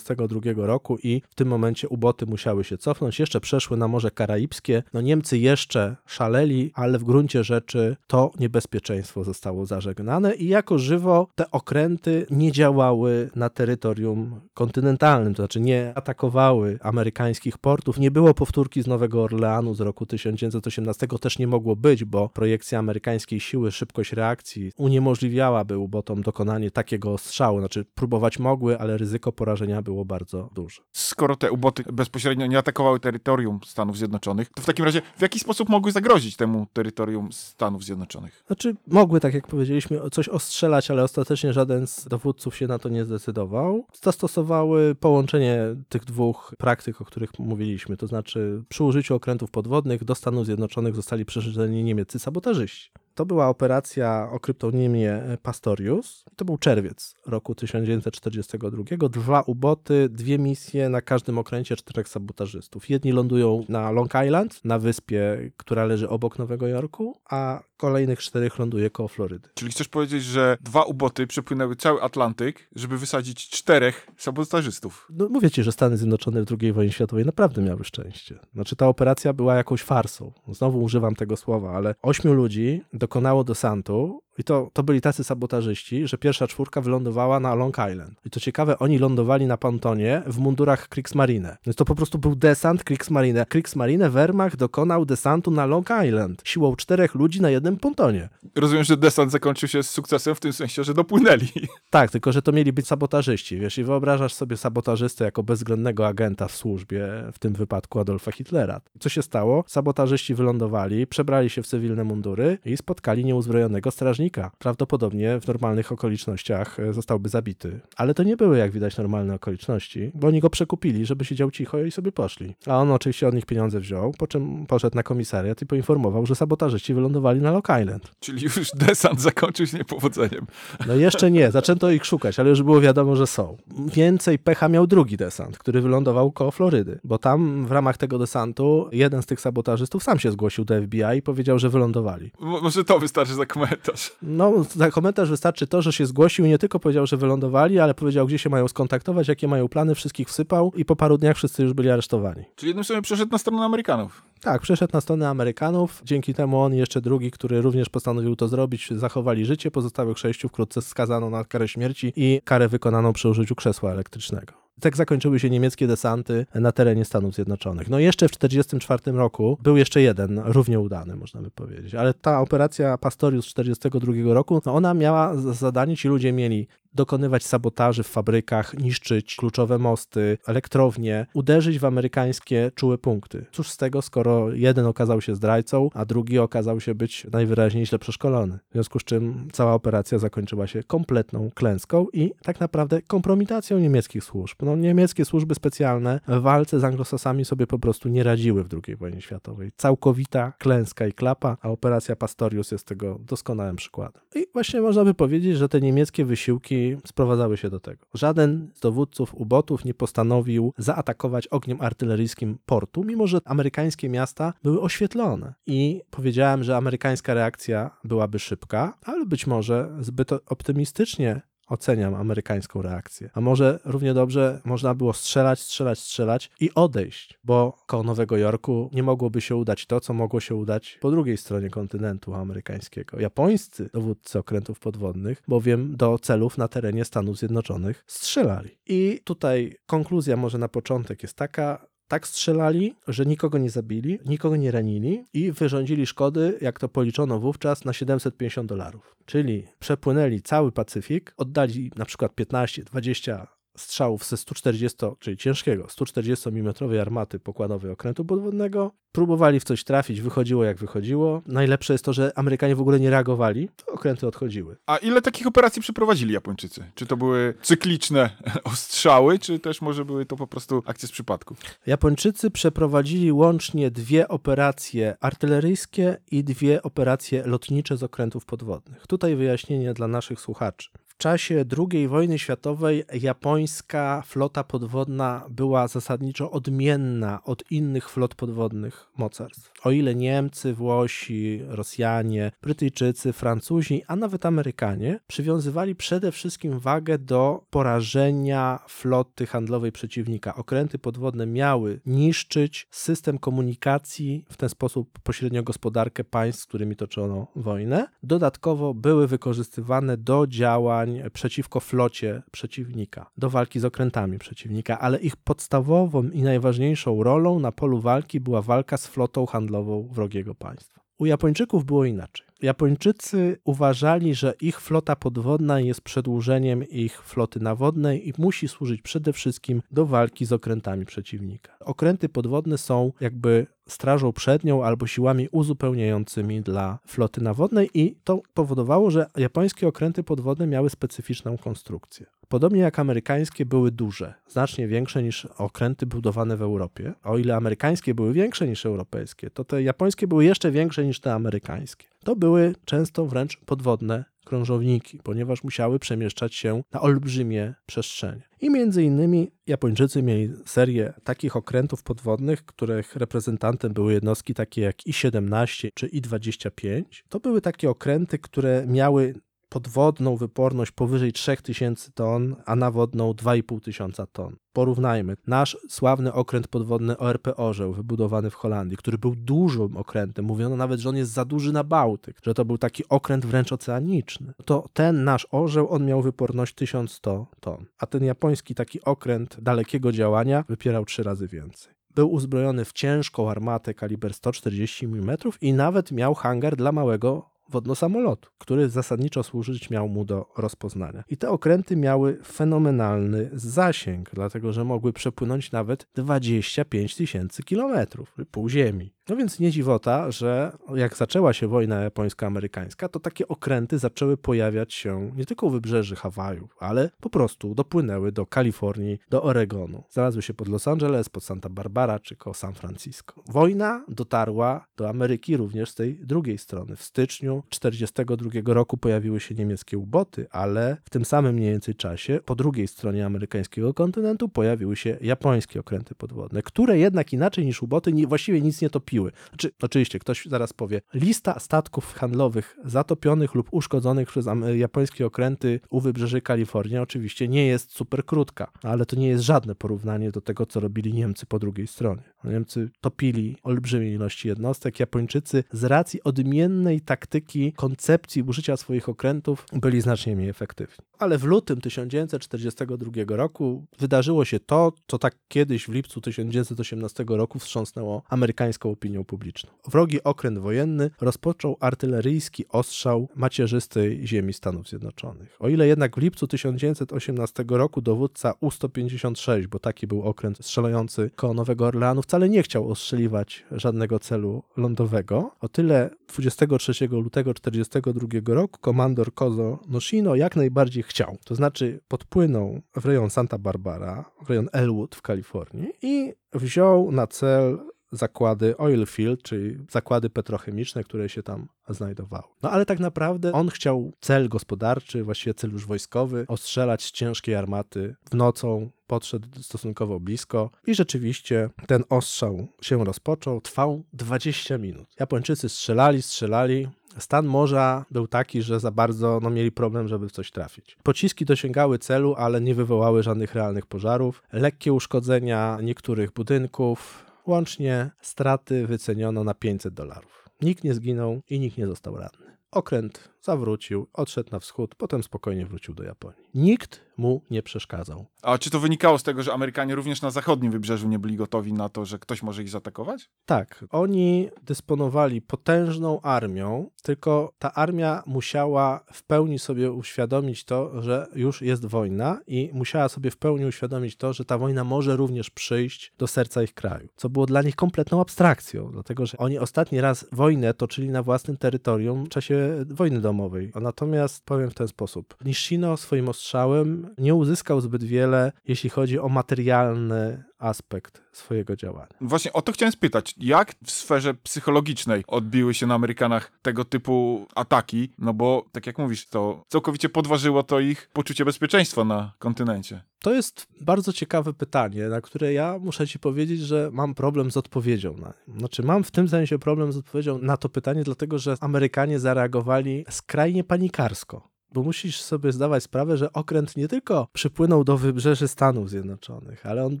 1942 0.28 0.66
roku 0.66 0.98
i 1.02 1.22
w 1.30 1.34
tym 1.34 1.48
momencie 1.48 1.88
uboty 1.88 2.26
musiały 2.26 2.64
się 2.64 2.78
cofnąć. 2.78 3.18
Jeszcze 3.18 3.40
przeszły 3.40 3.76
na 3.76 3.88
Morze 3.88 4.10
Karaibskie. 4.10 4.82
No 4.92 5.00
Niemcy 5.00 5.38
jeszcze 5.38 5.96
szaleli, 6.06 6.70
ale 6.74 6.98
w 6.98 7.04
gruncie 7.04 7.44
rzeczy 7.44 7.96
to 8.06 8.30
niebezpieczeństwo 8.40 9.24
zostało 9.24 9.66
zażegnane 9.66 10.34
i 10.34 10.48
jako 10.48 10.78
żywo 10.78 11.28
te 11.34 11.50
okręty 11.50 12.26
nie 12.30 12.52
działały 12.52 13.30
na 13.36 13.48
terytorium 13.48 14.40
kontynentalnym, 14.54 15.34
to 15.34 15.42
znaczy 15.42 15.60
nie 15.60 15.92
atakowały 15.94 16.78
amerykańskich 16.82 17.58
portów. 17.58 17.98
Nie 17.98 18.10
było 18.10 18.34
powtórki 18.34 18.82
z 18.82 18.86
Nowego 18.86 19.22
Orleanu 19.22 19.74
z 19.74 19.80
roku 19.80 20.06
1918, 20.06 21.06
też 21.20 21.38
nie 21.38 21.46
mogło 21.46 21.76
być, 21.76 22.04
bo 22.04 22.28
projekcja 22.28 22.78
amerykańskiej 22.78 23.40
siły, 23.40 23.72
szybkość 23.72 24.12
reakcji 24.12 24.72
uniemożliwiałaby 24.76 25.78
ubotom 25.78 26.22
dokonanie 26.22 26.70
takiego 26.70 27.12
ostrzału. 27.12 27.58
Znaczy 27.58 27.84
próbować 27.94 28.38
mogły, 28.38 28.78
ale 28.78 28.98
ryzyko 28.98 29.32
porażenia 29.32 29.82
było 29.82 30.04
bardzo 30.04 30.17
duże. 30.54 30.82
Skoro 30.92 31.36
te 31.36 31.52
uboty 31.52 31.84
bezpośrednio 31.92 32.46
nie 32.46 32.58
atakowały 32.58 33.00
terytorium 33.00 33.60
Stanów 33.66 33.98
Zjednoczonych, 33.98 34.48
to 34.54 34.62
w 34.62 34.66
takim 34.66 34.84
razie 34.84 35.02
w 35.16 35.22
jaki 35.22 35.38
sposób 35.38 35.68
mogły 35.68 35.92
zagrozić 35.92 36.36
temu 36.36 36.66
terytorium 36.72 37.32
Stanów 37.32 37.84
Zjednoczonych? 37.84 38.44
Znaczy 38.46 38.76
mogły, 38.86 39.20
tak 39.20 39.34
jak 39.34 39.46
powiedzieliśmy, 39.46 40.00
coś 40.12 40.28
ostrzelać, 40.28 40.90
ale 40.90 41.02
ostatecznie 41.02 41.52
żaden 41.52 41.86
z 41.86 42.04
dowódców 42.04 42.56
się 42.56 42.66
na 42.66 42.78
to 42.78 42.88
nie 42.88 43.04
zdecydował. 43.04 43.86
Zastosowały 44.02 44.94
połączenie 44.94 45.58
tych 45.88 46.04
dwóch 46.04 46.54
praktyk, 46.58 47.00
o 47.00 47.04
których 47.04 47.38
mówiliśmy, 47.38 47.96
to 47.96 48.06
znaczy 48.06 48.62
przy 48.68 48.84
użyciu 48.84 49.14
okrętów 49.14 49.50
podwodnych 49.50 50.04
do 50.04 50.14
Stanów 50.14 50.46
Zjednoczonych 50.46 50.94
zostali 50.94 51.24
przeszczeni 51.24 51.84
niemieccy 51.84 52.18
sabotażyści. 52.18 52.90
To 53.18 53.26
była 53.26 53.48
operacja 53.48 54.28
o 54.32 54.40
kryptonimie 54.40 55.22
Pastorius. 55.42 56.24
To 56.36 56.44
był 56.44 56.58
czerwiec 56.58 57.14
roku 57.26 57.54
1942. 57.54 59.08
Dwa 59.08 59.40
uboty, 59.40 60.08
dwie 60.08 60.38
misje 60.38 60.88
na 60.88 61.00
każdym 61.00 61.38
okręcie 61.38 61.76
czterech 61.76 62.08
sabotażystów. 62.08 62.90
Jedni 62.90 63.12
lądują 63.12 63.64
na 63.68 63.90
Long 63.90 64.12
Island, 64.26 64.64
na 64.64 64.78
wyspie, 64.78 65.50
która 65.56 65.84
leży 65.84 66.08
obok 66.08 66.38
Nowego 66.38 66.68
Jorku, 66.68 67.16
a 67.30 67.62
kolejnych 67.78 68.18
czterech 68.18 68.58
ląduje 68.58 68.90
koło 68.90 69.08
Florydy. 69.08 69.48
Czyli 69.54 69.70
chcesz 69.70 69.88
powiedzieć, 69.88 70.22
że 70.22 70.58
dwa 70.60 70.82
uboty 70.82 71.26
przepłynęły 71.26 71.76
cały 71.76 72.02
Atlantyk, 72.02 72.68
żeby 72.76 72.98
wysadzić 72.98 73.50
czterech 73.50 74.06
sabotażystów? 74.16 75.08
No, 75.10 75.28
mówię 75.28 75.50
ci, 75.50 75.62
że 75.62 75.72
Stany 75.72 75.96
Zjednoczone 75.96 76.44
w 76.44 76.46
II 76.60 76.72
wojnie 76.72 76.92
światowej 76.92 77.24
naprawdę 77.24 77.62
miały 77.62 77.84
szczęście. 77.84 78.38
Znaczy 78.54 78.76
ta 78.76 78.88
operacja 78.88 79.32
była 79.32 79.54
jakąś 79.54 79.82
farsą. 79.82 80.32
Znowu 80.48 80.82
używam 80.82 81.14
tego 81.14 81.36
słowa, 81.36 81.72
ale 81.72 81.94
ośmiu 82.02 82.32
ludzi 82.32 82.82
dokonało 82.92 83.44
desantu 83.44 84.22
i 84.38 84.44
to, 84.44 84.70
to 84.72 84.82
byli 84.82 85.00
tacy 85.00 85.24
sabotażyści, 85.24 86.08
że 86.08 86.18
pierwsza 86.18 86.46
czwórka 86.46 86.80
wylądowała 86.80 87.40
na 87.40 87.54
Long 87.54 87.76
Island. 87.92 88.20
I 88.24 88.30
to 88.30 88.40
ciekawe, 88.40 88.78
oni 88.78 88.98
lądowali 88.98 89.46
na 89.46 89.56
pontonie 89.56 90.22
w 90.26 90.38
mundurach 90.38 90.88
Kriegsmarine. 90.88 91.56
Więc 91.66 91.76
to 91.76 91.84
po 91.84 91.94
prostu 91.94 92.18
był 92.18 92.36
desant 92.36 92.84
Kriegsmarine. 92.84 93.46
Kriegsmarine 93.46 94.10
Wehrmacht 94.10 94.56
dokonał 94.56 95.06
desantu 95.06 95.50
na 95.50 95.66
Long 95.66 95.88
Island 96.06 96.42
siłą 96.44 96.76
czterech 96.76 97.14
ludzi 97.14 97.40
na 97.40 97.50
jednym 97.50 97.76
pontonie. 97.76 98.28
Rozumiem, 98.54 98.84
że 98.84 98.96
desant 98.96 99.32
zakończył 99.32 99.68
się 99.68 99.82
z 99.82 99.90
sukcesem 99.90 100.34
w 100.34 100.40
tym 100.40 100.52
sensie, 100.52 100.84
że 100.84 100.94
dopłynęli. 100.94 101.48
Tak, 101.90 102.10
tylko 102.10 102.32
że 102.32 102.42
to 102.42 102.52
mieli 102.52 102.72
być 102.72 102.86
sabotażyści. 102.86 103.58
Wiesz, 103.58 103.78
i 103.78 103.84
wyobrażasz 103.84 104.34
sobie 104.34 104.56
sabotażystę 104.56 105.24
jako 105.24 105.42
bezwzględnego 105.42 106.06
agenta 106.06 106.48
w 106.48 106.56
służbie, 106.56 107.08
w 107.32 107.38
tym 107.38 107.52
wypadku 107.52 107.98
Adolfa 107.98 108.32
Hitlera. 108.32 108.80
Co 109.00 109.08
się 109.08 109.22
stało? 109.22 109.64
Sabotażyści 109.66 110.34
wylądowali, 110.34 111.06
przebrali 111.06 111.50
się 111.50 111.62
w 111.62 111.66
cywilne 111.66 112.04
mundury 112.04 112.58
i 112.64 112.76
spotkali 112.76 113.24
nieuzbrojonego 113.24 113.90
strażnika 113.90 114.27
Prawdopodobnie 114.58 115.40
w 115.40 115.46
normalnych 115.48 115.92
okolicznościach 115.92 116.80
e, 116.80 116.92
zostałby 116.92 117.28
zabity. 117.28 117.80
Ale 117.96 118.14
to 118.14 118.22
nie 118.22 118.36
były, 118.36 118.58
jak 118.58 118.70
widać, 118.70 118.96
normalne 118.96 119.34
okoliczności, 119.34 120.10
bo 120.14 120.28
oni 120.28 120.40
go 120.40 120.50
przekupili, 120.50 121.06
żeby 121.06 121.24
siedział 121.24 121.50
cicho 121.50 121.78
i 121.84 121.90
sobie 121.90 122.12
poszli. 122.12 122.54
A 122.66 122.78
on 122.78 122.90
oczywiście 122.90 123.28
od 123.28 123.34
nich 123.34 123.46
pieniądze 123.46 123.80
wziął, 123.80 124.12
po 124.18 124.26
czym 124.26 124.66
poszedł 124.66 124.96
na 124.96 125.02
komisariat 125.02 125.62
i 125.62 125.66
poinformował, 125.66 126.26
że 126.26 126.34
sabotażyści 126.34 126.94
wylądowali 126.94 127.40
na 127.40 127.50
Long 127.52 127.68
Island. 127.82 128.10
Czyli 128.20 128.42
już 128.42 128.70
desant 128.74 129.20
zakończył 129.20 129.66
się 129.66 129.78
niepowodzeniem. 129.78 130.46
No 130.86 130.94
jeszcze 130.94 131.30
nie, 131.30 131.50
zaczęto 131.50 131.90
ich 131.90 132.04
szukać, 132.04 132.38
ale 132.38 132.50
już 132.50 132.62
było 132.62 132.80
wiadomo, 132.80 133.16
że 133.16 133.26
są. 133.26 133.56
Więcej 133.94 134.38
pecha 134.38 134.68
miał 134.68 134.86
drugi 134.86 135.16
desant, 135.16 135.58
który 135.58 135.80
wylądował 135.80 136.32
koło 136.32 136.50
Florydy, 136.50 136.98
bo 137.04 137.18
tam 137.18 137.66
w 137.66 137.72
ramach 137.72 137.96
tego 137.96 138.18
desantu 138.18 138.88
jeden 138.92 139.22
z 139.22 139.26
tych 139.26 139.40
sabotażystów 139.40 140.02
sam 140.02 140.18
się 140.18 140.32
zgłosił 140.32 140.64
do 140.64 140.82
FBI 140.82 141.02
i 141.18 141.22
powiedział, 141.22 141.58
że 141.58 141.68
wylądowali. 141.68 142.30
Mo- 142.40 142.60
może 142.60 142.84
to 142.84 142.98
wystarczy 142.98 143.34
za 143.34 143.46
komentarz. 143.46 144.12
No, 144.22 144.64
za 144.74 144.90
komentarz 144.90 145.30
wystarczy 145.30 145.66
to, 145.66 145.82
że 145.82 145.92
się 145.92 146.06
zgłosił 146.06 146.44
i 146.44 146.48
nie 146.48 146.58
tylko 146.58 146.80
powiedział, 146.80 147.06
że 147.06 147.16
wylądowali, 147.16 147.78
ale 147.78 147.94
powiedział, 147.94 148.26
gdzie 148.26 148.38
się 148.38 148.50
mają 148.50 148.68
skontaktować, 148.68 149.28
jakie 149.28 149.48
mają 149.48 149.68
plany, 149.68 149.94
wszystkich 149.94 150.28
wsypał 150.28 150.72
i 150.76 150.84
po 150.84 150.96
paru 150.96 151.18
dniach 151.18 151.36
wszyscy 151.36 151.62
już 151.62 151.72
byli 151.72 151.90
aresztowani. 151.90 152.44
Czyli 152.56 152.70
jednym 152.70 152.84
słowem 152.84 153.02
przeszedł 153.02 153.32
na 153.32 153.38
stronę 153.38 153.64
Amerykanów. 153.64 154.22
Tak, 154.40 154.62
przeszedł 154.62 154.90
na 154.92 155.00
stronę 155.00 155.28
Amerykanów. 155.28 156.02
Dzięki 156.04 156.34
temu 156.34 156.60
on 156.60 156.74
i 156.74 156.78
jeszcze 156.78 157.00
drugi, 157.00 157.30
który 157.30 157.62
również 157.62 157.88
postanowił 157.88 158.36
to 158.36 158.48
zrobić, 158.48 158.90
zachowali 158.90 159.46
życie. 159.46 159.70
Pozostałych 159.70 160.18
sześciu 160.18 160.48
wkrótce 160.48 160.82
skazano 160.82 161.30
na 161.30 161.44
karę 161.44 161.68
śmierci 161.68 162.12
i 162.16 162.40
karę 162.44 162.68
wykonaną 162.68 163.12
przy 163.12 163.28
użyciu 163.28 163.54
krzesła 163.54 163.92
elektrycznego. 163.92 164.67
Tak 164.80 164.96
zakończyły 164.96 165.38
się 165.38 165.50
niemieckie 165.50 165.86
desanty 165.86 166.46
na 166.54 166.72
terenie 166.72 167.04
Stanów 167.04 167.34
Zjednoczonych. 167.34 167.88
No 167.88 167.98
jeszcze 167.98 168.28
w 168.28 168.36
1944 168.36 169.18
roku 169.18 169.58
był 169.62 169.76
jeszcze 169.76 170.00
jeden, 170.00 170.40
równie 170.44 170.80
udany, 170.80 171.16
można 171.16 171.42
by 171.42 171.50
powiedzieć. 171.50 171.94
Ale 171.94 172.14
ta 172.14 172.40
operacja 172.40 172.98
Pastorius 172.98 173.48
z 173.48 173.54
1942 173.54 174.34
roku, 174.34 174.60
no 174.66 174.74
ona 174.74 174.94
miała 174.94 175.34
za 175.36 175.52
zadanie, 175.52 175.96
ci 175.96 176.08
ludzie 176.08 176.32
mieli 176.32 176.66
dokonywać 176.94 177.46
sabotaży 177.46 178.02
w 178.02 178.06
fabrykach, 178.08 178.78
niszczyć 178.78 179.36
kluczowe 179.36 179.78
mosty, 179.78 180.38
elektrownie, 180.46 181.26
uderzyć 181.34 181.78
w 181.78 181.84
amerykańskie 181.84 182.70
czułe 182.74 182.98
punkty. 182.98 183.46
Cóż 183.52 183.70
z 183.70 183.76
tego, 183.76 184.02
skoro 184.02 184.52
jeden 184.52 184.86
okazał 184.86 185.20
się 185.20 185.34
zdrajcą, 185.34 185.90
a 185.94 186.04
drugi 186.04 186.38
okazał 186.38 186.80
się 186.80 186.94
być 186.94 187.26
najwyraźniej 187.32 187.86
źle 187.86 187.98
przeszkolony. 187.98 188.58
W 188.70 188.72
związku 188.72 188.98
z 188.98 189.04
czym 189.04 189.48
cała 189.52 189.74
operacja 189.74 190.18
zakończyła 190.18 190.66
się 190.66 190.82
kompletną 190.82 191.50
klęską 191.54 192.06
i 192.12 192.32
tak 192.42 192.60
naprawdę 192.60 193.02
kompromitacją 193.02 193.78
niemieckich 193.78 194.24
służb. 194.24 194.56
No, 194.68 194.76
niemieckie 194.76 195.24
służby 195.24 195.54
specjalne 195.54 196.20
w 196.28 196.40
walce 196.40 196.80
z 196.80 196.84
anglosasami 196.84 197.44
sobie 197.44 197.66
po 197.66 197.78
prostu 197.78 198.08
nie 198.08 198.22
radziły 198.22 198.64
w 198.64 198.68
II 198.72 198.96
wojnie 198.96 199.20
światowej. 199.20 199.72
Całkowita 199.76 200.52
klęska 200.58 201.06
i 201.06 201.12
klapa, 201.12 201.56
a 201.62 201.68
operacja 201.68 202.16
Pastorius 202.16 202.70
jest 202.70 202.86
tego 202.86 203.18
doskonałym 203.20 203.76
przykładem. 203.76 204.22
I 204.34 204.46
właśnie 204.52 204.80
można 204.80 205.04
by 205.04 205.14
powiedzieć, 205.14 205.56
że 205.56 205.68
te 205.68 205.80
niemieckie 205.80 206.24
wysiłki 206.24 206.96
sprowadzały 207.06 207.56
się 207.56 207.70
do 207.70 207.80
tego. 207.80 208.06
Żaden 208.14 208.70
z 208.74 208.80
dowódców 208.80 209.34
ubotów 209.34 209.84
nie 209.84 209.94
postanowił 209.94 210.72
zaatakować 210.78 211.46
ogniem 211.46 211.80
artyleryjskim 211.80 212.58
portu, 212.66 213.04
mimo 213.04 213.26
że 213.26 213.38
amerykańskie 213.44 214.08
miasta 214.08 214.52
były 214.62 214.80
oświetlone. 214.80 215.54
I 215.66 216.02
powiedziałem, 216.10 216.64
że 216.64 216.76
amerykańska 216.76 217.34
reakcja 217.34 217.90
byłaby 218.04 218.38
szybka, 218.38 218.94
ale 219.04 219.26
być 219.26 219.46
może 219.46 219.90
zbyt 220.00 220.32
optymistycznie 220.32 221.40
oceniam 221.68 222.14
amerykańską 222.14 222.82
reakcję. 222.82 223.30
A 223.34 223.40
może 223.40 223.78
równie 223.84 224.14
dobrze 224.14 224.60
można 224.64 224.94
było 224.94 225.12
strzelać, 225.12 225.60
strzelać, 225.60 225.98
strzelać 225.98 226.50
i 226.60 226.74
odejść, 226.74 227.38
bo 227.44 227.78
koło 227.86 228.02
Nowego 228.02 228.36
Jorku 228.36 228.90
nie 228.92 229.02
mogłoby 229.02 229.40
się 229.40 229.56
udać 229.56 229.86
to, 229.86 230.00
co 230.00 230.14
mogło 230.14 230.40
się 230.40 230.54
udać 230.54 230.98
po 231.00 231.10
drugiej 231.10 231.36
stronie 231.36 231.70
kontynentu 231.70 232.34
amerykańskiego. 232.34 233.20
Japońscy 233.20 233.90
dowódcy 233.92 234.38
okrętów 234.38 234.80
podwodnych, 234.80 235.42
bowiem 235.48 235.96
do 235.96 236.18
celów 236.18 236.58
na 236.58 236.68
terenie 236.68 237.04
Stanów 237.04 237.38
Zjednoczonych 237.38 238.04
strzelali. 238.06 238.70
I 238.86 239.20
tutaj 239.24 239.76
konkluzja 239.86 240.36
może 240.36 240.58
na 240.58 240.68
początek 240.68 241.22
jest 241.22 241.34
taka, 241.34 241.86
tak 242.08 242.28
strzelali, 242.28 242.94
że 243.08 243.26
nikogo 243.26 243.58
nie 243.58 243.70
zabili, 243.70 244.18
nikogo 244.26 244.56
nie 244.56 244.70
ranili 244.70 245.24
i 245.32 245.52
wyrządzili 245.52 246.06
szkody, 246.06 246.58
jak 246.60 246.78
to 246.78 246.88
policzono 246.88 247.38
wówczas, 247.38 247.84
na 247.84 247.92
750 247.92 248.68
dolarów. 248.68 249.16
Czyli 249.26 249.66
przepłynęli 249.78 250.42
cały 250.42 250.72
Pacyfik, 250.72 251.34
oddali 251.36 251.90
na 251.96 252.04
przykład 252.04 252.32
15-20 252.32 253.46
strzałów 253.78 254.24
ze 254.24 254.36
140, 254.36 254.98
czyli 255.18 255.36
ciężkiego, 255.36 255.86
140 255.88 256.48
mm 256.48 256.74
armaty 257.00 257.38
pokładowej 257.38 257.90
okrętu 257.90 258.24
podwodnego. 258.24 258.92
Próbowali 259.12 259.60
w 259.60 259.64
coś 259.64 259.84
trafić, 259.84 260.20
wychodziło 260.20 260.64
jak 260.64 260.78
wychodziło. 260.78 261.42
Najlepsze 261.46 261.94
jest 261.94 262.04
to, 262.04 262.12
że 262.12 262.32
Amerykanie 262.38 262.76
w 262.76 262.80
ogóle 262.80 263.00
nie 263.00 263.10
reagowali, 263.10 263.68
to 263.76 263.92
okręty 263.92 264.26
odchodziły. 264.26 264.76
A 264.86 264.96
ile 264.96 265.22
takich 265.22 265.46
operacji 265.46 265.82
przeprowadzili 265.82 266.34
Japończycy? 266.34 266.84
Czy 266.94 267.06
to 267.06 267.16
były 267.16 267.54
cykliczne 267.62 268.30
ostrzały, 268.64 269.38
czy 269.38 269.58
też 269.58 269.82
może 269.82 270.04
były 270.04 270.26
to 270.26 270.36
po 270.36 270.46
prostu 270.46 270.82
akcje 270.86 271.08
z 271.08 271.12
przypadku? 271.12 271.56
Japończycy 271.86 272.50
przeprowadzili 272.50 273.32
łącznie 273.32 273.90
dwie 273.90 274.28
operacje 274.28 275.16
artyleryjskie 275.20 276.16
i 276.30 276.44
dwie 276.44 276.82
operacje 276.82 277.46
lotnicze 277.46 277.96
z 277.96 278.02
okrętów 278.02 278.46
podwodnych. 278.46 279.06
Tutaj 279.06 279.36
wyjaśnienie 279.36 279.94
dla 279.94 280.08
naszych 280.08 280.40
słuchaczy. 280.40 280.88
Czasie 281.18 281.64
II 281.78 282.08
wojny 282.08 282.38
światowej 282.38 283.04
japońska 283.20 284.22
flota 284.26 284.64
podwodna 284.64 285.46
była 285.50 285.88
zasadniczo 285.88 286.50
odmienna 286.50 287.44
od 287.44 287.64
innych 287.70 288.10
flot 288.10 288.34
podwodnych 288.34 289.10
mocarstw. 289.16 289.72
O 289.86 289.90
ile 289.90 290.14
Niemcy, 290.14 290.74
Włosi, 290.74 291.60
Rosjanie, 291.68 292.52
Brytyjczycy, 292.62 293.32
Francuzi, 293.32 294.02
a 294.06 294.16
nawet 294.16 294.46
Amerykanie 294.46 295.20
przywiązywali 295.26 295.94
przede 295.94 296.32
wszystkim 296.32 296.78
wagę 296.78 297.18
do 297.18 297.64
porażenia 297.70 298.78
floty 298.88 299.46
handlowej 299.46 299.92
przeciwnika. 299.92 300.54
Okręty 300.54 300.98
podwodne 300.98 301.46
miały 301.46 302.00
niszczyć 302.06 302.86
system 302.90 303.38
komunikacji, 303.38 304.44
w 304.50 304.56
ten 304.56 304.68
sposób 304.68 305.18
pośrednio 305.18 305.62
gospodarkę 305.62 306.24
państw, 306.24 306.62
z 306.62 306.66
którymi 306.66 306.96
toczono 306.96 307.46
wojnę. 307.56 308.06
Dodatkowo 308.22 308.94
były 308.94 309.26
wykorzystywane 309.26 310.16
do 310.16 310.46
działań 310.46 311.07
przeciwko 311.32 311.80
flocie 311.80 312.42
przeciwnika, 312.52 313.30
do 313.38 313.50
walki 313.50 313.80
z 313.80 313.84
okrętami 313.84 314.38
przeciwnika, 314.38 314.98
ale 314.98 315.18
ich 315.18 315.36
podstawową 315.36 316.22
i 316.30 316.42
najważniejszą 316.42 317.22
rolą 317.22 317.58
na 317.58 317.72
polu 317.72 318.00
walki 318.00 318.40
była 318.40 318.62
walka 318.62 318.96
z 318.96 319.06
flotą 319.06 319.46
handlową 319.46 320.08
wrogiego 320.12 320.54
państwa. 320.54 321.00
U 321.18 321.26
Japończyków 321.26 321.84
było 321.84 322.04
inaczej. 322.04 322.47
Japończycy 322.62 323.58
uważali, 323.64 324.34
że 324.34 324.54
ich 324.60 324.80
flota 324.80 325.16
podwodna 325.16 325.80
jest 325.80 326.00
przedłużeniem 326.00 326.88
ich 326.88 327.22
floty 327.22 327.60
nawodnej 327.60 328.28
i 328.28 328.32
musi 328.38 328.68
służyć 328.68 329.02
przede 329.02 329.32
wszystkim 329.32 329.82
do 329.90 330.06
walki 330.06 330.44
z 330.44 330.52
okrętami 330.52 331.06
przeciwnika. 331.06 331.76
Okręty 331.80 332.28
podwodne 332.28 332.78
są 332.78 333.12
jakby 333.20 333.66
strażą 333.88 334.32
przednią 334.32 334.84
albo 334.84 335.06
siłami 335.06 335.48
uzupełniającymi 335.52 336.60
dla 336.62 336.98
floty 337.06 337.40
nawodnej 337.40 337.90
i 337.94 338.16
to 338.24 338.40
powodowało, 338.54 339.10
że 339.10 339.26
japońskie 339.36 339.88
okręty 339.88 340.22
podwodne 340.22 340.66
miały 340.66 340.90
specyficzną 340.90 341.58
konstrukcję. 341.58 342.26
Podobnie 342.48 342.80
jak 342.80 342.98
amerykańskie 342.98 343.66
były 343.66 343.90
duże, 343.90 344.34
znacznie 344.48 344.88
większe 344.88 345.22
niż 345.22 345.44
okręty 345.44 346.06
budowane 346.06 346.56
w 346.56 346.62
Europie. 346.62 347.14
O 347.24 347.38
ile 347.38 347.56
amerykańskie 347.56 348.14
były 348.14 348.32
większe 348.32 348.68
niż 348.68 348.86
europejskie, 348.86 349.50
to 349.50 349.64
te 349.64 349.82
japońskie 349.82 350.26
były 350.26 350.44
jeszcze 350.44 350.70
większe 350.70 351.06
niż 351.06 351.20
te 351.20 351.34
amerykańskie. 351.34 352.06
To 352.28 352.36
były 352.36 352.74
często 352.84 353.26
wręcz 353.26 353.60
podwodne 353.66 354.24
krążowniki, 354.44 355.20
ponieważ 355.22 355.64
musiały 355.64 355.98
przemieszczać 355.98 356.54
się 356.54 356.82
na 356.92 357.00
olbrzymie 357.00 357.74
przestrzenie. 357.86 358.42
I 358.60 358.70
między 358.70 359.02
innymi 359.02 359.50
Japończycy 359.66 360.22
mieli 360.22 360.52
serię 360.66 361.12
takich 361.24 361.56
okrętów 361.56 362.02
podwodnych, 362.02 362.64
których 362.64 363.16
reprezentantem 363.16 363.92
były 363.92 364.12
jednostki 364.12 364.54
takie 364.54 364.80
jak 364.80 365.06
I-17 365.06 365.88
czy 365.94 366.06
I-25. 366.06 367.02
To 367.28 367.40
były 367.40 367.60
takie 367.60 367.90
okręty, 367.90 368.38
które 368.38 368.86
miały 368.86 369.34
podwodną 369.68 370.36
wyporność 370.36 370.90
powyżej 370.90 371.32
3000 371.32 372.10
ton, 372.12 372.56
a 372.66 372.76
nawodną 372.76 373.34
2500 373.34 374.32
ton. 374.32 374.56
Porównajmy. 374.72 375.36
Nasz 375.46 375.76
sławny 375.88 376.32
okręt 376.32 376.68
podwodny 376.68 377.18
ORP 377.18 377.48
Orzeł, 377.56 377.92
wybudowany 377.92 378.50
w 378.50 378.54
Holandii, 378.54 378.96
który 378.96 379.18
był 379.18 379.34
dużym 379.34 379.96
okrętem, 379.96 380.44
mówiono 380.44 380.76
nawet, 380.76 381.00
że 381.00 381.08
on 381.08 381.16
jest 381.16 381.32
za 381.32 381.44
duży 381.44 381.72
na 381.72 381.84
Bałtyk, 381.84 382.40
że 382.42 382.54
to 382.54 382.64
był 382.64 382.78
taki 382.78 383.08
okręt 383.08 383.46
wręcz 383.46 383.72
oceaniczny. 383.72 384.52
To 384.64 384.88
ten 384.92 385.24
nasz 385.24 385.46
orzeł, 385.50 385.88
on 385.90 386.06
miał 386.06 386.22
wyporność 386.22 386.74
1100 386.74 387.46
ton, 387.60 387.86
a 387.98 388.06
ten 388.06 388.24
japoński 388.24 388.74
taki 388.74 389.04
okręt 389.04 389.56
dalekiego 389.60 390.12
działania 390.12 390.64
wypierał 390.68 391.04
trzy 391.04 391.22
razy 391.22 391.48
więcej 391.48 391.98
był 392.14 392.32
uzbrojony 392.32 392.84
w 392.84 392.92
ciężką 392.92 393.50
armatę 393.50 393.94
kaliber 393.94 394.34
140 394.34 395.06
mm 395.06 395.36
i 395.60 395.72
nawet 395.72 396.12
miał 396.12 396.34
hangar 396.34 396.76
dla 396.76 396.92
małego 396.92 397.50
wodnosamolotu, 397.68 398.50
który 398.58 398.88
zasadniczo 398.88 399.42
służyć 399.42 399.90
miał 399.90 400.08
mu 400.08 400.24
do 400.24 400.46
rozpoznania. 400.56 401.24
I 401.28 401.36
te 401.36 401.50
okręty 401.50 401.96
miały 401.96 402.38
fenomenalny 402.44 403.50
zasięg, 403.52 404.30
dlatego 404.34 404.72
że 404.72 404.84
mogły 404.84 405.12
przepłynąć 405.12 405.72
nawet 405.72 406.06
25 406.14 407.16
tysięcy 407.16 407.62
kilometrów, 407.62 408.36
pół 408.50 408.68
ziemi. 408.68 409.17
No 409.28 409.36
więc 409.36 409.60
nie 409.60 409.70
dziwota, 409.70 410.30
że 410.30 410.72
jak 410.94 411.16
zaczęła 411.16 411.52
się 411.52 411.68
wojna 411.68 412.00
japońsko-amerykańska, 412.00 413.08
to 413.08 413.20
takie 413.20 413.48
okręty 413.48 413.98
zaczęły 413.98 414.36
pojawiać 414.36 414.94
się 414.94 415.30
nie 415.36 415.46
tylko 415.46 415.66
u 415.66 415.70
wybrzeży 415.70 416.16
Hawajów, 416.16 416.76
ale 416.80 417.10
po 417.20 417.30
prostu 417.30 417.74
dopłynęły 417.74 418.32
do 418.32 418.46
Kalifornii, 418.46 419.18
do 419.30 419.42
Oregonu. 419.42 420.04
Znalazły 420.10 420.42
się 420.42 420.54
pod 420.54 420.68
Los 420.68 420.88
Angeles, 420.88 421.28
pod 421.28 421.44
Santa 421.44 421.68
Barbara 421.68 422.18
czy 422.18 422.36
koło 422.36 422.54
San 422.54 422.74
Francisco. 422.74 423.42
Wojna 423.48 424.04
dotarła 424.08 424.86
do 424.96 425.08
Ameryki 425.08 425.56
również 425.56 425.90
z 425.90 425.94
tej 425.94 426.14
drugiej 426.14 426.58
strony. 426.58 426.96
W 426.96 427.02
styczniu 427.02 427.62
1942 427.68 428.74
roku 428.74 428.96
pojawiły 428.96 429.40
się 429.40 429.54
niemieckie 429.54 429.98
uboty, 429.98 430.46
ale 430.50 430.96
w 431.04 431.10
tym 431.10 431.24
samym 431.24 431.54
mniej 431.54 431.70
więcej 431.70 431.94
czasie 431.94 432.40
po 432.44 432.54
drugiej 432.54 432.88
stronie 432.88 433.26
amerykańskiego 433.26 433.94
kontynentu 433.94 434.48
pojawiły 434.48 434.96
się 434.96 435.16
japońskie 435.20 435.80
okręty 435.80 436.14
podwodne, 436.14 436.62
które 436.62 436.98
jednak 436.98 437.32
inaczej 437.32 437.66
niż 437.66 437.82
uboty 437.82 438.12
właściwie 438.26 438.60
nic 438.60 438.82
nie 438.82 438.90
topiły. 438.90 439.17
Znaczy, 439.48 439.70
oczywiście, 439.82 440.18
ktoś 440.18 440.46
zaraz 440.46 440.72
powie, 440.72 441.00
lista 441.14 441.60
statków 441.60 442.14
handlowych 442.14 442.76
zatopionych 442.84 443.54
lub 443.54 443.68
uszkodzonych 443.70 444.28
przez 444.28 444.46
japońskie 444.74 445.26
okręty 445.26 445.80
u 445.90 446.00
wybrzeży 446.00 446.40
Kalifornii 446.40 446.98
oczywiście 446.98 447.48
nie 447.48 447.66
jest 447.66 447.92
super 447.92 448.24
krótka, 448.24 448.70
ale 448.82 449.06
to 449.06 449.16
nie 449.16 449.28
jest 449.28 449.44
żadne 449.44 449.74
porównanie 449.74 450.30
do 450.30 450.40
tego, 450.40 450.66
co 450.66 450.80
robili 450.80 451.12
Niemcy 451.12 451.46
po 451.46 451.58
drugiej 451.58 451.86
stronie. 451.86 452.22
Niemcy 452.44 452.90
topili 453.00 453.56
olbrzymie 453.62 454.12
ilości 454.14 454.48
jednostek, 454.48 455.00
Japończycy 455.00 455.64
z 455.72 455.84
racji 455.84 456.22
odmiennej 456.22 457.00
taktyki, 457.00 457.72
koncepcji 457.72 458.42
użycia 458.42 458.76
swoich 458.76 459.08
okrętów 459.08 459.66
byli 459.72 460.00
znacznie 460.00 460.36
mniej 460.36 460.48
efektywni. 460.48 460.96
Ale 461.18 461.38
w 461.38 461.44
lutym 461.44 461.80
1942 461.80 463.36
roku 463.36 463.86
wydarzyło 463.98 464.44
się 464.44 464.60
to, 464.60 464.92
co 465.06 465.18
tak 465.18 465.36
kiedyś 465.48 465.84
w 465.84 465.92
lipcu 465.92 466.20
1918 466.20 467.24
roku 467.28 467.58
wstrząsnęło 467.58 468.22
amerykańską 468.28 468.90
opinią 468.90 469.07
publiczną. 469.24 469.70
Wrogi 469.88 470.24
okręt 470.24 470.58
wojenny 470.58 471.10
rozpoczął 471.20 471.76
artyleryjski 471.80 472.64
ostrzał 472.68 473.28
macierzystej 473.36 474.26
ziemi 474.26 474.52
Stanów 474.52 474.88
Zjednoczonych. 474.88 475.56
O 475.58 475.68
ile 475.68 475.86
jednak 475.86 476.16
w 476.16 476.18
lipcu 476.18 476.46
1918 476.46 477.64
roku 477.68 478.00
dowódca 478.00 478.54
U-156, 478.60 479.66
bo 479.66 479.78
taki 479.78 480.06
był 480.06 480.22
okręt 480.22 480.58
strzelający 480.58 481.30
koło 481.36 481.54
Nowego 481.54 481.86
Orleanu, 481.86 482.22
wcale 482.22 482.48
nie 482.48 482.62
chciał 482.62 482.90
ostrzeliwać 482.90 483.64
żadnego 483.70 484.18
celu 484.18 484.62
lądowego, 484.76 485.50
o 485.60 485.68
tyle 485.68 486.10
23 486.28 487.08
lutego 487.08 487.54
1942 487.54 488.54
roku 488.54 488.80
komandor 488.80 489.34
Kozo 489.34 489.78
Noshino 489.88 490.34
jak 490.34 490.56
najbardziej 490.56 491.02
chciał. 491.02 491.38
To 491.44 491.54
znaczy 491.54 492.00
podpłynął 492.08 492.80
w 492.96 493.06
rejon 493.06 493.30
Santa 493.30 493.58
Barbara, 493.58 494.24
w 494.44 494.50
rejon 494.50 494.68
Elwood 494.72 495.14
w 495.14 495.22
Kalifornii 495.22 495.92
i 496.02 496.32
wziął 496.52 497.12
na 497.12 497.26
cel 497.26 497.78
zakłady 498.12 498.76
oil 498.76 499.06
field, 499.06 499.42
czyli 499.42 499.78
zakłady 499.90 500.30
petrochemiczne, 500.30 501.04
które 501.04 501.28
się 501.28 501.42
tam 501.42 501.68
znajdowały. 501.88 502.44
No 502.62 502.70
ale 502.70 502.86
tak 502.86 503.00
naprawdę 503.00 503.52
on 503.52 503.68
chciał 503.68 504.12
cel 504.20 504.48
gospodarczy, 504.48 505.24
właściwie 505.24 505.54
cel 505.54 505.70
już 505.70 505.86
wojskowy, 505.86 506.44
ostrzelać 506.48 507.10
ciężkiej 507.10 507.54
armaty 507.54 508.14
w 508.30 508.34
nocą, 508.34 508.90
podszedł 509.06 509.62
stosunkowo 509.62 510.20
blisko 510.20 510.70
i 510.86 510.94
rzeczywiście 510.94 511.70
ten 511.86 512.04
ostrzał 512.08 512.66
się 512.82 513.04
rozpoczął, 513.04 513.60
trwał 513.60 514.04
20 514.12 514.78
minut. 514.78 515.06
Japończycy 515.20 515.68
strzelali, 515.68 516.22
strzelali, 516.22 516.88
Stan 517.18 517.46
morza 517.46 518.04
był 518.10 518.26
taki, 518.26 518.62
że 518.62 518.80
za 518.80 518.90
bardzo 518.90 519.40
no, 519.42 519.50
mieli 519.50 519.72
problem, 519.72 520.08
żeby 520.08 520.28
w 520.28 520.32
coś 520.32 520.50
trafić. 520.50 520.96
Pociski 521.02 521.44
dosięgały 521.44 521.98
celu, 521.98 522.34
ale 522.38 522.60
nie 522.60 522.74
wywołały 522.74 523.22
żadnych 523.22 523.54
realnych 523.54 523.86
pożarów. 523.86 524.42
Lekkie 524.52 524.92
uszkodzenia 524.92 525.78
niektórych 525.82 526.32
budynków, 526.32 527.27
łącznie 527.48 528.10
straty 528.20 528.86
wyceniono 528.86 529.44
na 529.44 529.54
500 529.54 529.94
dolarów. 529.94 530.48
Nikt 530.62 530.84
nie 530.84 530.94
zginął 530.94 531.40
i 531.50 531.60
nikt 531.60 531.78
nie 531.78 531.86
został 531.86 532.16
ranny. 532.16 532.56
Okręt 532.70 533.28
zawrócił, 533.42 534.06
odszedł 534.12 534.50
na 534.52 534.58
wschód, 534.58 534.94
potem 534.94 535.22
spokojnie 535.22 535.66
wrócił 535.66 535.94
do 535.94 536.02
Japonii. 536.02 536.48
Nikt 536.54 537.08
mu 537.18 537.42
nie 537.50 537.62
przeszkadzał. 537.62 538.26
A 538.42 538.58
czy 538.58 538.70
to 538.70 538.80
wynikało 538.80 539.18
z 539.18 539.22
tego, 539.22 539.42
że 539.42 539.52
Amerykanie 539.52 539.94
również 539.94 540.22
na 540.22 540.30
zachodnim 540.30 540.72
wybrzeżu 540.72 541.08
nie 541.08 541.18
byli 541.18 541.36
gotowi 541.36 541.72
na 541.72 541.88
to, 541.88 542.04
że 542.04 542.18
ktoś 542.18 542.42
może 542.42 542.62
ich 542.62 542.68
zaatakować? 542.68 543.30
Tak. 543.46 543.84
Oni 543.90 544.48
dysponowali 544.62 545.42
potężną 545.42 546.20
armią, 546.20 546.90
tylko 547.02 547.52
ta 547.58 547.74
armia 547.74 548.22
musiała 548.26 549.04
w 549.12 549.22
pełni 549.22 549.58
sobie 549.58 549.92
uświadomić 549.92 550.64
to, 550.64 551.02
że 551.02 551.26
już 551.34 551.62
jest 551.62 551.86
wojna 551.86 552.40
i 552.46 552.70
musiała 552.72 553.08
sobie 553.08 553.30
w 553.30 553.36
pełni 553.36 553.66
uświadomić 553.66 554.16
to, 554.16 554.32
że 554.32 554.44
ta 554.44 554.58
wojna 554.58 554.84
może 554.84 555.16
również 555.16 555.50
przyjść 555.50 556.12
do 556.18 556.26
serca 556.26 556.62
ich 556.62 556.74
kraju, 556.74 557.08
co 557.16 557.28
było 557.28 557.46
dla 557.46 557.62
nich 557.62 557.76
kompletną 557.76 558.20
abstrakcją, 558.20 558.90
dlatego 558.92 559.26
że 559.26 559.38
oni 559.38 559.58
ostatni 559.58 560.00
raz 560.00 560.26
wojnę 560.32 560.74
toczyli 560.74 561.08
na 561.08 561.22
własnym 561.22 561.56
terytorium 561.56 562.24
w 562.24 562.28
czasie 562.28 562.84
wojny 562.86 563.20
domowej. 563.28 563.72
Natomiast 563.80 564.44
powiem 564.44 564.70
w 564.70 564.74
ten 564.74 564.88
sposób. 564.88 565.36
Nishino 565.44 565.96
swoim 565.96 566.28
ostrzałem 566.28 567.14
nie 567.18 567.34
uzyskał 567.34 567.80
zbyt 567.80 568.04
wiele, 568.04 568.52
jeśli 568.68 568.90
chodzi 568.90 569.18
o 569.18 569.28
materialny 569.28 570.44
aspekt 570.58 571.22
swojego 571.32 571.76
działania. 571.76 572.08
Właśnie 572.20 572.52
o 572.52 572.62
to 572.62 572.72
chciałem 572.72 572.92
spytać. 572.92 573.34
Jak 573.38 573.74
w 573.84 573.90
sferze 573.90 574.34
psychologicznej 574.34 575.24
odbiły 575.26 575.74
się 575.74 575.86
na 575.86 575.94
Amerykanach 575.94 576.52
tego 576.62 576.84
typu 576.84 577.46
ataki? 577.54 578.12
No 578.18 578.34
bo, 578.34 578.64
tak 578.72 578.86
jak 578.86 578.98
mówisz, 578.98 579.26
to 579.26 579.64
całkowicie 579.68 580.08
podważyło 580.08 580.62
to 580.62 580.80
ich 580.80 581.10
poczucie 581.12 581.44
bezpieczeństwa 581.44 582.04
na 582.04 582.32
kontynencie. 582.38 583.02
To 583.20 583.34
jest 583.34 583.66
bardzo 583.80 584.12
ciekawe 584.12 584.52
pytanie, 584.52 585.08
na 585.08 585.20
które 585.20 585.52
ja 585.52 585.78
muszę 585.78 586.06
ci 586.06 586.18
powiedzieć, 586.18 586.60
że 586.60 586.90
mam 586.92 587.14
problem 587.14 587.50
z 587.50 587.56
odpowiedzią 587.56 588.16
na 588.16 588.32
nie. 588.48 588.58
Znaczy, 588.58 588.82
mam 588.82 589.04
w 589.04 589.10
tym 589.10 589.28
sensie 589.28 589.58
problem 589.58 589.92
z 589.92 589.96
odpowiedzią 589.96 590.38
na 590.38 590.56
to 590.56 590.68
pytanie, 590.68 591.04
dlatego 591.04 591.38
że 591.38 591.56
Amerykanie 591.60 592.18
zareagowali 592.18 593.04
skrajnie 593.10 593.64
panikarsko. 593.64 594.48
Bo 594.72 594.82
musisz 594.82 595.20
sobie 595.20 595.52
zdawać 595.52 595.82
sprawę, 595.82 596.16
że 596.16 596.32
okręt 596.32 596.76
nie 596.76 596.88
tylko 596.88 597.28
przypłynął 597.32 597.84
do 597.84 597.98
wybrzeży 597.98 598.48
Stanów 598.48 598.90
Zjednoczonych, 598.90 599.66
ale 599.66 599.86
on 599.86 600.00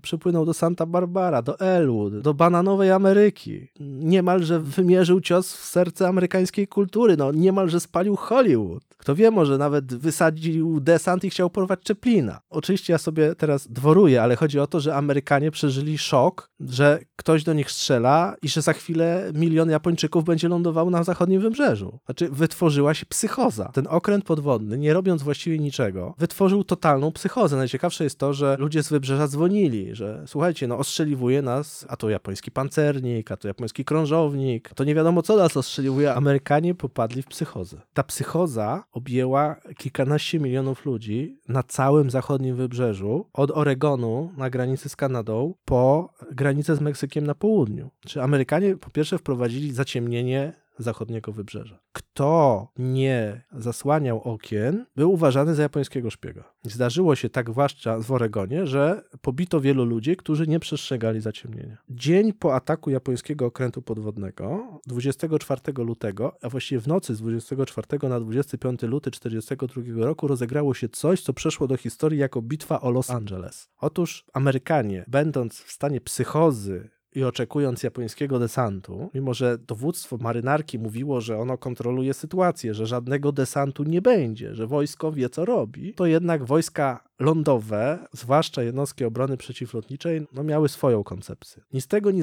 przypłynął 0.00 0.46
do 0.46 0.54
Santa 0.54 0.86
Barbara, 0.86 1.42
do 1.42 1.60
Elwood, 1.60 2.20
do 2.20 2.34
bananowej 2.34 2.90
Ameryki. 2.90 3.68
Niemalże 3.80 4.60
wymierzył 4.60 5.20
cios 5.20 5.52
w 5.56 5.64
serce 5.64 6.08
amerykańskiej 6.08 6.68
kultury, 6.68 7.16
no 7.16 7.32
niemalże 7.32 7.80
spalił 7.80 8.16
Hollywood. 8.16 8.84
Kto 8.98 9.14
wie, 9.14 9.30
może 9.30 9.58
nawet 9.58 9.94
wysadził 9.94 10.80
desant 10.80 11.24
i 11.24 11.30
chciał 11.30 11.50
porwać 11.50 11.80
Czeplina. 11.80 12.40
Oczywiście 12.50 12.92
ja 12.92 12.98
sobie 12.98 13.34
teraz 13.34 13.68
dworuję, 13.68 14.22
ale 14.22 14.36
chodzi 14.36 14.60
o 14.60 14.66
to, 14.66 14.80
że 14.80 14.94
Amerykanie 14.94 15.50
przeżyli 15.50 15.98
szok, 15.98 16.50
że 16.60 16.98
ktoś 17.16 17.44
do 17.44 17.52
nich 17.52 17.70
strzela 17.70 18.36
i 18.42 18.48
że 18.48 18.62
za 18.62 18.72
chwilę 18.72 19.30
milion 19.34 19.70
Japończyków 19.70 20.24
będzie 20.24 20.48
lądował 20.48 20.90
na 20.90 21.04
zachodnim 21.04 21.40
wybrzeżu. 21.40 21.98
Znaczy, 22.04 22.28
wytworzyła 22.28 22.94
się 22.94 23.06
psychoza. 23.06 23.70
Ten 23.72 23.86
okręt 23.86 24.24
podwodny, 24.24 24.57
nie 24.60 24.92
robiąc 24.92 25.22
właściwie 25.22 25.58
niczego, 25.58 26.14
wytworzył 26.18 26.64
totalną 26.64 27.12
psychozę. 27.12 27.56
Najciekawsze 27.56 28.04
jest 28.04 28.18
to, 28.18 28.32
że 28.32 28.56
ludzie 28.58 28.82
z 28.82 28.88
wybrzeża 28.88 29.28
dzwonili, 29.28 29.94
że 29.94 30.24
słuchajcie, 30.26 30.66
no 30.66 30.78
ostrzeliwuje 30.78 31.42
nas, 31.42 31.86
a 31.88 31.96
to 31.96 32.10
japoński 32.10 32.50
pancernik, 32.50 33.32
a 33.32 33.36
to 33.36 33.48
japoński 33.48 33.84
krążownik, 33.84 34.70
to 34.74 34.84
nie 34.84 34.94
wiadomo 34.94 35.22
co 35.22 35.36
nas 35.36 35.56
ostrzeliwuje. 35.56 36.14
Amerykanie 36.14 36.74
popadli 36.74 37.22
w 37.22 37.26
psychozę. 37.26 37.80
Ta 37.92 38.02
psychoza 38.02 38.84
objęła 38.92 39.56
kilkanaście 39.76 40.40
milionów 40.40 40.84
ludzi 40.84 41.38
na 41.48 41.62
całym 41.62 42.10
zachodnim 42.10 42.56
wybrzeżu, 42.56 43.26
od 43.32 43.50
Oregonu 43.50 44.32
na 44.36 44.50
granicy 44.50 44.88
z 44.88 44.96
Kanadą 44.96 45.54
po 45.64 46.10
granicę 46.32 46.76
z 46.76 46.80
Meksykiem 46.80 47.26
na 47.26 47.34
południu. 47.34 47.90
Czy 48.06 48.22
Amerykanie 48.22 48.76
po 48.76 48.90
pierwsze 48.90 49.18
wprowadzili 49.18 49.72
zaciemnienie 49.72 50.52
zachodniego 50.78 51.32
wybrzeża. 51.32 51.78
Kto 51.92 52.68
nie 52.78 53.44
zasłaniał 53.52 54.22
okien, 54.22 54.86
był 54.96 55.12
uważany 55.12 55.54
za 55.54 55.62
japońskiego 55.62 56.10
szpiega. 56.10 56.44
Zdarzyło 56.62 57.16
się 57.16 57.28
tak 57.28 57.50
zwłaszcza 57.50 57.98
w 57.98 58.12
Oregonie, 58.12 58.66
że 58.66 59.02
pobito 59.22 59.60
wielu 59.60 59.84
ludzi, 59.84 60.16
którzy 60.16 60.46
nie 60.46 60.60
przestrzegali 60.60 61.20
zaciemnienia. 61.20 61.76
Dzień 61.88 62.32
po 62.32 62.54
ataku 62.54 62.90
japońskiego 62.90 63.46
okrętu 63.46 63.82
podwodnego, 63.82 64.80
24 64.86 65.60
lutego, 65.76 66.36
a 66.42 66.48
właściwie 66.48 66.80
w 66.80 66.86
nocy 66.86 67.14
z 67.14 67.18
24 67.18 68.08
na 68.08 68.20
25 68.20 68.82
luty 68.82 69.10
1942 69.10 70.06
roku 70.06 70.28
rozegrało 70.28 70.74
się 70.74 70.88
coś, 70.88 71.22
co 71.22 71.32
przeszło 71.32 71.66
do 71.66 71.76
historii 71.76 72.18
jako 72.18 72.42
bitwa 72.42 72.80
o 72.80 72.90
Los 72.90 73.10
Angeles. 73.10 73.68
Otóż 73.80 74.24
Amerykanie, 74.32 75.04
będąc 75.08 75.60
w 75.60 75.72
stanie 75.72 76.00
psychozy 76.00 76.90
i 77.18 77.24
oczekując 77.24 77.82
japońskiego 77.82 78.38
desantu, 78.38 79.10
mimo 79.14 79.34
że 79.34 79.58
dowództwo 79.58 80.16
marynarki 80.16 80.78
mówiło, 80.78 81.20
że 81.20 81.38
ono 81.38 81.58
kontroluje 81.58 82.14
sytuację, 82.14 82.74
że 82.74 82.86
żadnego 82.86 83.32
desantu 83.32 83.82
nie 83.84 84.02
będzie, 84.02 84.54
że 84.54 84.66
wojsko 84.66 85.12
wie 85.12 85.28
co 85.28 85.44
robi, 85.44 85.94
to 85.94 86.06
jednak 86.06 86.44
wojska 86.44 87.07
lądowe, 87.20 87.98
zwłaszcza 88.12 88.62
jednostki 88.62 89.04
obrony 89.04 89.36
przeciwlotniczej, 89.36 90.26
no 90.32 90.44
miały 90.44 90.68
swoją 90.68 91.04
koncepcję. 91.04 91.62
Ni 91.72 91.80
z 91.80 91.86
tego, 91.86 92.10
ni 92.10 92.22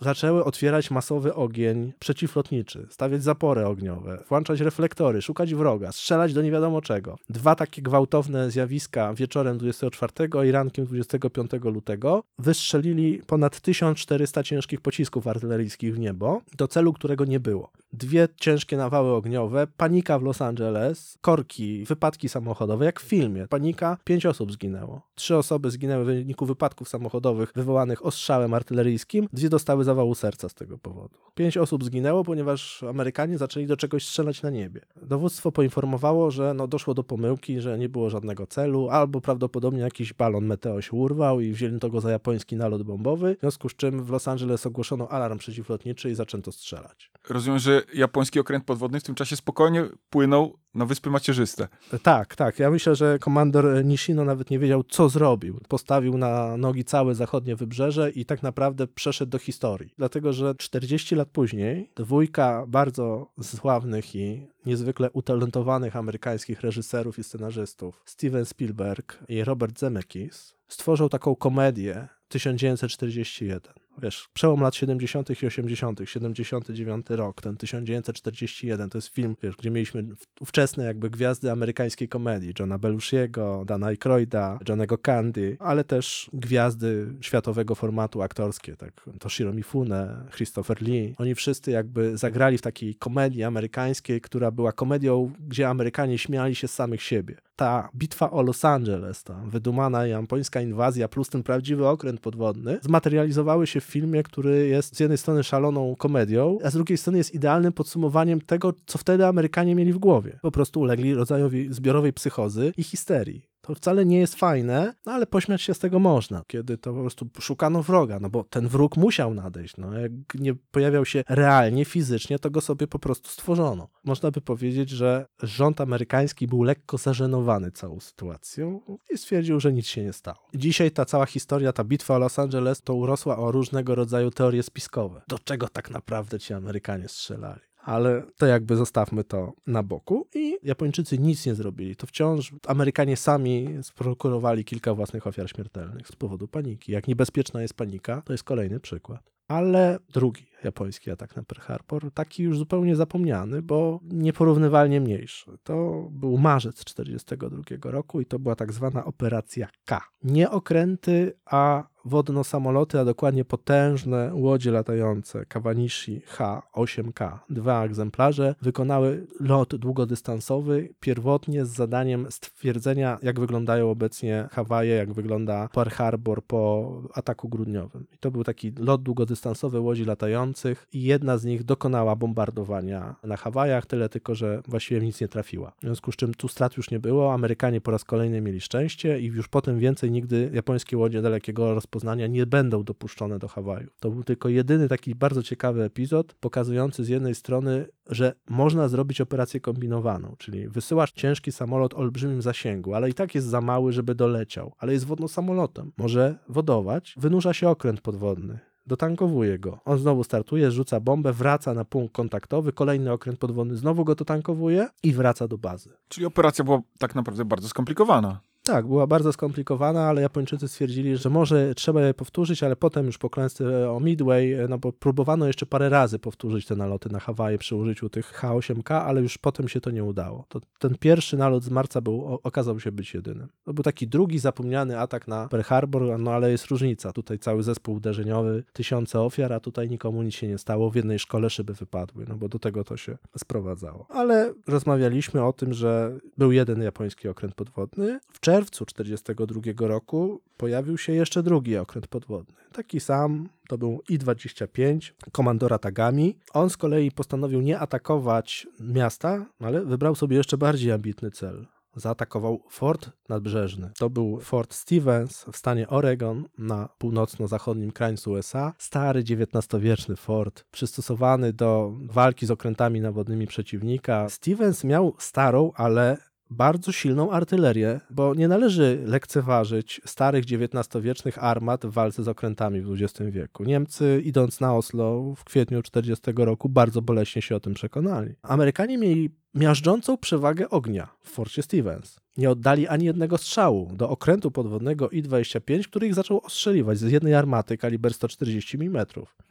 zaczęły 0.00 0.44
otwierać 0.44 0.90
masowy 0.90 1.34
ogień 1.34 1.92
przeciwlotniczy, 1.98 2.86
stawiać 2.90 3.22
zapory 3.22 3.66
ogniowe, 3.66 4.24
włączać 4.28 4.60
reflektory, 4.60 5.22
szukać 5.22 5.54
wroga, 5.54 5.92
strzelać 5.92 6.34
do 6.34 6.42
nie 6.42 6.50
wiadomo 6.50 6.82
czego. 6.82 7.18
Dwa 7.28 7.54
takie 7.54 7.82
gwałtowne 7.82 8.50
zjawiska 8.50 9.14
wieczorem 9.14 9.58
24 9.58 10.12
i 10.48 10.50
rankiem 10.50 10.86
25 10.86 11.50
lutego 11.64 12.22
wystrzelili 12.38 13.22
ponad 13.26 13.60
1400 13.60 14.42
ciężkich 14.42 14.80
pocisków 14.80 15.26
artyleryjskich 15.26 15.94
w 15.94 15.98
niebo 15.98 16.42
do 16.56 16.68
celu, 16.68 16.92
którego 16.92 17.24
nie 17.24 17.40
było. 17.40 17.70
Dwie 17.92 18.28
ciężkie 18.36 18.76
nawały 18.76 19.12
ogniowe, 19.12 19.66
panika 19.76 20.18
w 20.18 20.22
Los 20.22 20.42
Angeles, 20.42 21.18
korki, 21.20 21.84
wypadki 21.84 22.28
samochodowe, 22.28 22.84
jak 22.84 23.00
w 23.00 23.04
filmie. 23.04 23.48
Panika, 23.48 23.96
pięć 24.16 24.26
osób 24.26 24.52
zginęło. 24.52 25.02
Trzy 25.14 25.36
osoby 25.36 25.70
zginęły 25.70 26.04
w 26.04 26.06
wyniku 26.06 26.46
wypadków 26.46 26.88
samochodowych 26.88 27.52
wywołanych 27.54 28.06
ostrzałem 28.06 28.54
artyleryjskim, 28.54 29.28
dwie 29.32 29.48
dostały 29.48 29.84
zawału 29.84 30.14
serca 30.14 30.48
z 30.48 30.54
tego 30.54 30.78
powodu. 30.78 31.18
Pięć 31.34 31.56
osób 31.56 31.84
zginęło, 31.84 32.24
ponieważ 32.24 32.82
Amerykanie 32.82 33.38
zaczęli 33.38 33.66
do 33.66 33.76
czegoś 33.76 34.06
strzelać 34.06 34.42
na 34.42 34.50
niebie. 34.50 34.80
Dowództwo 35.02 35.52
poinformowało, 35.52 36.30
że 36.30 36.54
no 36.54 36.68
doszło 36.68 36.94
do 36.94 37.04
pomyłki, 37.04 37.60
że 37.60 37.78
nie 37.78 37.88
było 37.88 38.10
żadnego 38.10 38.46
celu, 38.46 38.88
albo 38.88 39.20
prawdopodobnie 39.20 39.80
jakiś 39.80 40.12
balon 40.12 40.46
meteo 40.46 40.82
się 40.82 40.96
urwał 40.96 41.40
i 41.40 41.52
wzięli 41.52 41.78
to 41.78 41.90
go 41.90 42.00
za 42.00 42.10
japoński 42.10 42.56
nalot 42.56 42.82
bombowy, 42.82 43.36
w 43.36 43.40
związku 43.40 43.68
z 43.68 43.76
czym 43.76 44.04
w 44.04 44.10
Los 44.10 44.28
Angeles 44.28 44.66
ogłoszono 44.66 45.08
alarm 45.08 45.38
przeciwlotniczy 45.38 46.10
i 46.10 46.14
zaczęto 46.14 46.52
strzelać. 46.52 47.10
Rozumiem, 47.28 47.58
że 47.58 47.82
japoński 47.94 48.40
okręt 48.40 48.64
podwodny 48.64 49.00
w 49.00 49.02
tym 49.02 49.14
czasie 49.14 49.36
spokojnie 49.36 49.84
płynął 50.10 50.58
na 50.76 50.86
Wyspy 50.86 51.10
Macierzyste. 51.10 51.68
Tak, 52.02 52.36
tak. 52.36 52.58
Ja 52.58 52.70
myślę, 52.70 52.94
że 52.94 53.18
komandor 53.18 53.84
Nishino 53.84 54.24
nawet 54.24 54.50
nie 54.50 54.58
wiedział, 54.58 54.84
co 54.84 55.08
zrobił. 55.08 55.60
Postawił 55.68 56.18
na 56.18 56.56
nogi 56.56 56.84
całe 56.84 57.14
zachodnie 57.14 57.56
wybrzeże 57.56 58.10
i 58.10 58.24
tak 58.24 58.42
naprawdę 58.42 58.86
przeszedł 58.86 59.30
do 59.30 59.38
historii. 59.38 59.94
Dlatego, 59.98 60.32
że 60.32 60.54
40 60.54 61.14
lat 61.14 61.28
później 61.28 61.90
dwójka 61.96 62.64
bardzo 62.68 63.32
sławnych 63.42 64.16
i 64.16 64.46
niezwykle 64.66 65.10
utalentowanych 65.10 65.96
amerykańskich 65.96 66.60
reżyserów 66.60 67.18
i 67.18 67.24
scenarzystów, 67.24 68.02
Steven 68.04 68.44
Spielberg 68.44 69.18
i 69.28 69.44
Robert 69.44 69.78
Zemeckis, 69.78 70.54
stworzył 70.68 71.08
taką 71.08 71.36
komedię 71.36 72.08
1941 72.28 73.85
wiesz, 74.02 74.28
przełom 74.34 74.60
lat 74.60 74.74
70. 74.74 75.42
i 75.42 75.46
80., 75.46 76.00
79 76.04 77.06
rok, 77.08 77.40
ten 77.40 77.56
1941, 77.56 78.90
to 78.90 78.98
jest 78.98 79.08
film, 79.08 79.36
wiesz, 79.42 79.56
gdzie 79.56 79.70
mieliśmy 79.70 80.04
ówczesne 80.40 80.84
jakby 80.84 81.10
gwiazdy 81.10 81.50
amerykańskiej 81.50 82.08
komedii, 82.08 82.54
Johna 82.58 82.78
Belushiego, 82.78 83.64
Dana 83.66 83.86
Aykroyda, 83.86 84.58
Johnego 84.68 84.98
Candy, 84.98 85.56
ale 85.60 85.84
też 85.84 86.30
gwiazdy 86.32 87.06
światowego 87.20 87.74
formatu 87.74 88.22
aktorskie, 88.22 88.76
tak, 88.76 89.10
Toshiro 89.18 89.52
Mifune, 89.52 90.26
Christopher 90.30 90.82
Lee, 90.82 91.14
oni 91.18 91.34
wszyscy 91.34 91.70
jakby 91.70 92.18
zagrali 92.18 92.58
w 92.58 92.62
takiej 92.62 92.94
komedii 92.94 93.42
amerykańskiej, 93.44 94.20
która 94.20 94.50
była 94.50 94.72
komedią, 94.72 95.32
gdzie 95.48 95.68
Amerykanie 95.68 96.18
śmiali 96.18 96.54
się 96.54 96.68
z 96.68 96.74
samych 96.74 97.02
siebie. 97.02 97.45
Ta 97.56 97.88
bitwa 97.94 98.30
o 98.30 98.42
Los 98.42 98.64
Angeles, 98.64 99.24
ta 99.24 99.34
wydumana 99.46 100.06
japońska 100.06 100.60
inwazja 100.60 101.08
plus 101.08 101.28
ten 101.28 101.42
prawdziwy 101.42 101.88
okręt 101.88 102.20
podwodny 102.20 102.78
zmaterializowały 102.82 103.66
się 103.66 103.80
w 103.80 103.84
filmie, 103.84 104.22
który 104.22 104.68
jest 104.68 104.96
z 104.96 105.00
jednej 105.00 105.18
strony 105.18 105.44
szaloną 105.44 105.96
komedią, 105.96 106.58
a 106.64 106.70
z 106.70 106.74
drugiej 106.74 106.98
strony 106.98 107.18
jest 107.18 107.34
idealnym 107.34 107.72
podsumowaniem 107.72 108.40
tego, 108.40 108.74
co 108.86 108.98
wtedy 108.98 109.26
Amerykanie 109.26 109.74
mieli 109.74 109.92
w 109.92 109.98
głowie. 109.98 110.38
Po 110.42 110.50
prostu 110.50 110.80
ulegli 110.80 111.14
rodzajowi 111.14 111.74
zbiorowej 111.74 112.12
psychozy 112.12 112.72
i 112.76 112.82
histerii. 112.82 113.55
To 113.66 113.74
wcale 113.74 114.06
nie 114.06 114.18
jest 114.18 114.34
fajne, 114.34 114.94
no 115.06 115.12
ale 115.12 115.26
pośmiać 115.26 115.62
się 115.62 115.74
z 115.74 115.78
tego 115.78 115.98
można, 115.98 116.42
kiedy 116.46 116.78
to 116.78 116.92
po 116.92 117.00
prostu 117.00 117.28
szukano 117.40 117.82
wroga, 117.82 118.20
no 118.20 118.30
bo 118.30 118.44
ten 118.44 118.68
wróg 118.68 118.96
musiał 118.96 119.34
nadejść. 119.34 119.76
No, 119.76 119.98
jak 119.98 120.12
nie 120.34 120.54
pojawiał 120.54 121.04
się 121.04 121.24
realnie, 121.28 121.84
fizycznie, 121.84 122.38
to 122.38 122.50
go 122.50 122.60
sobie 122.60 122.86
po 122.86 122.98
prostu 122.98 123.30
stworzono. 123.30 123.88
Można 124.04 124.30
by 124.30 124.40
powiedzieć, 124.40 124.90
że 124.90 125.26
rząd 125.42 125.80
amerykański 125.80 126.46
był 126.46 126.62
lekko 126.62 126.98
zażenowany 126.98 127.70
całą 127.70 128.00
sytuacją 128.00 128.80
i 129.10 129.18
stwierdził, 129.18 129.60
że 129.60 129.72
nic 129.72 129.86
się 129.86 130.04
nie 130.04 130.12
stało. 130.12 130.38
Dzisiaj 130.54 130.90
ta 130.90 131.04
cała 131.04 131.26
historia, 131.26 131.72
ta 131.72 131.84
bitwa 131.84 132.16
o 132.16 132.18
Los 132.18 132.38
Angeles, 132.38 132.82
to 132.82 132.94
urosła 132.94 133.38
o 133.38 133.52
różnego 133.52 133.94
rodzaju 133.94 134.30
teorie 134.30 134.62
spiskowe. 134.62 135.22
Do 135.28 135.38
czego 135.38 135.68
tak 135.68 135.90
naprawdę 135.90 136.38
ci 136.38 136.54
Amerykanie 136.54 137.08
strzelali? 137.08 137.60
Ale 137.86 138.22
to 138.36 138.46
jakby 138.46 138.76
zostawmy 138.76 139.24
to 139.24 139.52
na 139.66 139.82
boku. 139.82 140.28
I 140.34 140.58
Japończycy 140.62 141.18
nic 141.18 141.46
nie 141.46 141.54
zrobili. 141.54 141.96
To 141.96 142.06
wciąż 142.06 142.52
Amerykanie 142.66 143.16
sami 143.16 143.68
sprokurowali 143.82 144.64
kilka 144.64 144.94
własnych 144.94 145.26
ofiar 145.26 145.50
śmiertelnych 145.50 146.08
z 146.08 146.16
powodu 146.16 146.48
paniki. 146.48 146.92
Jak 146.92 147.08
niebezpieczna 147.08 147.62
jest 147.62 147.74
panika, 147.74 148.22
to 148.22 148.32
jest 148.32 148.44
kolejny 148.44 148.80
przykład. 148.80 149.36
Ale 149.48 149.98
drugi 150.12 150.46
japoński 150.64 151.10
atak 151.10 151.36
na 151.36 151.42
Pearl 151.42 151.60
Harbor, 151.60 152.12
taki 152.12 152.42
już 152.42 152.58
zupełnie 152.58 152.96
zapomniany, 152.96 153.62
bo 153.62 154.00
nieporównywalnie 154.02 155.00
mniejszy. 155.00 155.58
To 155.62 156.08
był 156.10 156.38
marzec 156.38 156.84
1942 156.84 157.90
roku 157.90 158.20
i 158.20 158.26
to 158.26 158.38
była 158.38 158.56
tak 158.56 158.72
zwana 158.72 159.04
operacja 159.04 159.68
K. 159.84 160.00
Nie 160.22 160.50
okręty, 160.50 161.32
a 161.44 161.84
wodno-samoloty, 162.06 163.00
a 163.00 163.04
dokładnie 163.04 163.44
potężne 163.44 164.30
łodzie 164.34 164.70
latające 164.70 165.46
Kawanishi 165.46 166.20
H-8K, 166.26 167.38
dwa 167.50 167.84
egzemplarze, 167.84 168.54
wykonały 168.62 169.26
lot 169.40 169.76
długodystansowy, 169.76 170.88
pierwotnie 171.00 171.64
z 171.64 171.68
zadaniem 171.68 172.26
stwierdzenia, 172.30 173.18
jak 173.22 173.40
wyglądają 173.40 173.90
obecnie 173.90 174.48
Hawaje, 174.52 174.94
jak 174.94 175.12
wygląda 175.12 175.68
Pearl 175.68 175.90
Harbor 175.90 176.44
po 176.44 177.02
ataku 177.14 177.48
grudniowym. 177.48 178.06
I 178.14 178.18
to 178.18 178.30
był 178.30 178.44
taki 178.44 178.72
lot 178.78 179.02
długodystansowy 179.02 179.80
łodzi 179.80 180.04
latających 180.04 180.86
i 180.92 181.02
jedna 181.02 181.38
z 181.38 181.44
nich 181.44 181.64
dokonała 181.64 182.16
bombardowania 182.16 183.16
na 183.24 183.36
Hawajach, 183.36 183.86
tyle 183.86 184.08
tylko, 184.08 184.34
że 184.34 184.62
właściwie 184.68 185.00
nic 185.00 185.20
nie 185.20 185.28
trafiła. 185.28 185.72
W 185.78 185.80
związku 185.80 186.12
z 186.12 186.16
czym 186.16 186.34
tu 186.34 186.48
strat 186.48 186.76
już 186.76 186.90
nie 186.90 187.00
było, 187.00 187.34
Amerykanie 187.34 187.80
po 187.80 187.90
raz 187.90 188.04
kolejny 188.04 188.40
mieli 188.40 188.60
szczęście 188.60 189.20
i 189.20 189.24
już 189.24 189.48
potem 189.48 189.78
więcej 189.78 190.10
nigdy 190.10 190.50
japońskie 190.54 190.96
łodzie 190.96 191.22
dalekiego 191.22 191.74
rozpoczęły 191.74 191.95
rozpoznania 191.96 192.26
nie 192.26 192.46
będą 192.46 192.84
dopuszczone 192.84 193.38
do 193.38 193.48
Hawaju. 193.48 193.88
To 194.00 194.10
był 194.10 194.24
tylko 194.24 194.48
jedyny 194.48 194.88
taki 194.88 195.14
bardzo 195.14 195.42
ciekawy 195.42 195.82
epizod, 195.82 196.34
pokazujący 196.34 197.04
z 197.04 197.08
jednej 197.08 197.34
strony, 197.34 197.86
że 198.10 198.34
można 198.48 198.88
zrobić 198.88 199.20
operację 199.20 199.60
kombinowaną, 199.60 200.34
czyli 200.38 200.68
wysyłasz 200.68 201.12
ciężki 201.12 201.52
samolot 201.52 201.94
o 201.94 201.96
olbrzymim 201.96 202.42
zasięgu, 202.42 202.94
ale 202.94 203.10
i 203.10 203.14
tak 203.14 203.34
jest 203.34 203.46
za 203.46 203.60
mały, 203.60 203.92
żeby 203.92 204.14
doleciał, 204.14 204.72
ale 204.78 204.92
jest 204.92 205.06
wodno 205.06 205.28
samolotem. 205.28 205.92
Może 205.96 206.38
wodować, 206.48 207.14
wynurza 207.16 207.54
się 207.54 207.68
okręt 207.68 208.00
podwodny 208.00 208.58
dotankowuje 208.86 209.58
go. 209.58 209.78
On 209.84 209.98
znowu 209.98 210.24
startuje, 210.24 210.70
rzuca 210.70 211.00
bombę, 211.00 211.32
wraca 211.32 211.74
na 211.74 211.84
punkt 211.84 212.14
kontaktowy, 212.14 212.72
kolejny 212.72 213.12
okręt 213.12 213.38
podwodny 213.38 213.76
znowu 213.76 214.04
go 214.04 214.14
dotankowuje 214.14 214.88
i 215.02 215.12
wraca 215.12 215.48
do 215.48 215.58
bazy. 215.58 215.90
Czyli 216.08 216.26
operacja 216.26 216.64
była 216.64 216.80
tak 216.98 217.14
naprawdę 217.14 217.44
bardzo 217.44 217.68
skomplikowana. 217.68 218.40
Tak, 218.66 218.86
była 218.86 219.06
bardzo 219.06 219.32
skomplikowana, 219.32 220.08
ale 220.08 220.22
Japończycy 220.22 220.68
stwierdzili, 220.68 221.16
że 221.16 221.30
może 221.30 221.74
trzeba 221.74 222.02
je 222.02 222.14
powtórzyć, 222.14 222.62
ale 222.62 222.76
potem 222.76 223.06
już 223.06 223.18
po 223.18 223.30
klęsce 223.30 223.90
o 223.90 224.00
Midway, 224.00 224.56
no 224.68 224.78
bo 224.78 224.92
próbowano 224.92 225.46
jeszcze 225.46 225.66
parę 225.66 225.88
razy 225.88 226.18
powtórzyć 226.18 226.66
te 226.66 226.76
naloty 226.76 227.08
na 227.12 227.20
Hawaje 227.20 227.58
przy 227.58 227.76
użyciu 227.76 228.08
tych 228.08 228.26
H-8K, 228.26 228.94
ale 228.94 229.22
już 229.22 229.38
potem 229.38 229.68
się 229.68 229.80
to 229.80 229.90
nie 229.90 230.04
udało. 230.04 230.44
To 230.48 230.60
ten 230.78 230.94
pierwszy 230.98 231.36
nalot 231.36 231.64
z 231.64 231.70
marca 231.70 232.00
był, 232.00 232.40
okazał 232.42 232.80
się 232.80 232.92
być 232.92 233.14
jedynym. 233.14 233.48
To 233.64 233.74
był 233.74 233.84
taki 233.84 234.08
drugi 234.08 234.38
zapomniany 234.38 234.98
atak 234.98 235.28
na 235.28 235.48
Pearl 235.48 235.62
Harbor, 235.62 236.18
no 236.18 236.30
ale 236.30 236.50
jest 236.50 236.66
różnica. 236.66 237.12
Tutaj 237.12 237.38
cały 237.38 237.62
zespół 237.62 237.94
uderzeniowy, 237.94 238.64
tysiące 238.72 239.20
ofiar, 239.20 239.52
a 239.52 239.60
tutaj 239.60 239.90
nikomu 239.90 240.22
nic 240.22 240.34
się 240.34 240.48
nie 240.48 240.58
stało. 240.58 240.90
W 240.90 240.96
jednej 240.96 241.18
szkole 241.18 241.50
szyby 241.50 241.74
wypadły, 241.74 242.24
no 242.28 242.34
bo 242.34 242.48
do 242.48 242.58
tego 242.58 242.84
to 242.84 242.96
się 242.96 243.18
sprowadzało. 243.38 244.06
Ale 244.08 244.54
rozmawialiśmy 244.66 245.44
o 245.44 245.52
tym, 245.52 245.74
że 245.74 246.18
był 246.38 246.52
jeden 246.52 246.82
japoński 246.82 247.28
okręt 247.28 247.54
podwodny. 247.54 248.20
W 248.32 248.40
czerwcu 248.56 248.86
1942 248.86 249.88
roku 249.88 250.42
pojawił 250.56 250.98
się 250.98 251.12
jeszcze 251.12 251.42
drugi 251.42 251.76
okręt 251.76 252.06
podwodny. 252.06 252.54
Taki 252.72 253.00
sam, 253.00 253.48
to 253.68 253.78
był 253.78 254.02
I-25 254.08 255.12
komandora 255.32 255.78
Tagami. 255.78 256.36
On 256.52 256.70
z 256.70 256.76
kolei 256.76 257.10
postanowił 257.10 257.60
nie 257.60 257.78
atakować 257.78 258.66
miasta, 258.80 259.46
ale 259.60 259.84
wybrał 259.84 260.14
sobie 260.14 260.36
jeszcze 260.36 260.58
bardziej 260.58 260.92
ambitny 260.92 261.30
cel 261.30 261.66
zaatakował 261.96 262.62
fort 262.68 263.10
nadbrzeżny. 263.28 263.90
To 263.98 264.10
był 264.10 264.40
Fort 264.40 264.74
Stevens 264.74 265.44
w 265.52 265.56
stanie 265.56 265.88
Oregon 265.88 266.44
na 266.58 266.88
północno-zachodnim 266.98 267.92
krańcu 267.92 268.30
USA. 268.30 268.72
Stary 268.78 269.20
XIX-wieczny 269.20 270.16
fort, 270.16 270.64
przystosowany 270.70 271.52
do 271.52 271.92
walki 272.02 272.46
z 272.46 272.50
okrętami 272.50 273.00
nawodnymi 273.00 273.46
przeciwnika. 273.46 274.28
Stevens 274.28 274.84
miał 274.84 275.14
starą, 275.18 275.72
ale 275.74 276.16
bardzo 276.50 276.92
silną 276.92 277.30
artylerię, 277.30 278.00
bo 278.10 278.34
nie 278.34 278.48
należy 278.48 279.02
lekceważyć 279.04 280.00
starych 280.04 280.44
XIX-wiecznych 280.44 281.44
armat 281.44 281.86
w 281.86 281.90
walce 281.90 282.22
z 282.22 282.28
okrętami 282.28 282.80
w 282.80 282.92
XX 282.92 283.30
wieku. 283.30 283.64
Niemcy, 283.64 284.22
idąc 284.24 284.60
na 284.60 284.74
Oslo 284.74 285.34
w 285.36 285.44
kwietniu 285.44 285.82
1940 285.82 286.44
roku, 286.44 286.68
bardzo 286.68 287.02
boleśnie 287.02 287.42
się 287.42 287.56
o 287.56 287.60
tym 287.60 287.74
przekonali. 287.74 288.34
Amerykanie 288.42 288.98
mieli 288.98 289.30
miażdżącą 289.56 290.16
przewagę 290.16 290.70
ognia 290.70 291.08
w 291.22 291.30
Forcie 291.30 291.62
Stevens. 291.62 292.16
Nie 292.36 292.50
oddali 292.50 292.88
ani 292.88 293.04
jednego 293.04 293.38
strzału 293.38 293.90
do 293.94 294.08
okrętu 294.08 294.50
podwodnego 294.50 295.10
I-25, 295.10 295.84
który 295.84 296.06
ich 296.06 296.14
zaczął 296.14 296.40
ostrzeliwać 296.44 296.98
z 296.98 297.10
jednej 297.10 297.34
armaty 297.34 297.78
kaliber 297.78 298.14
140 298.14 298.76
mm. 298.76 299.06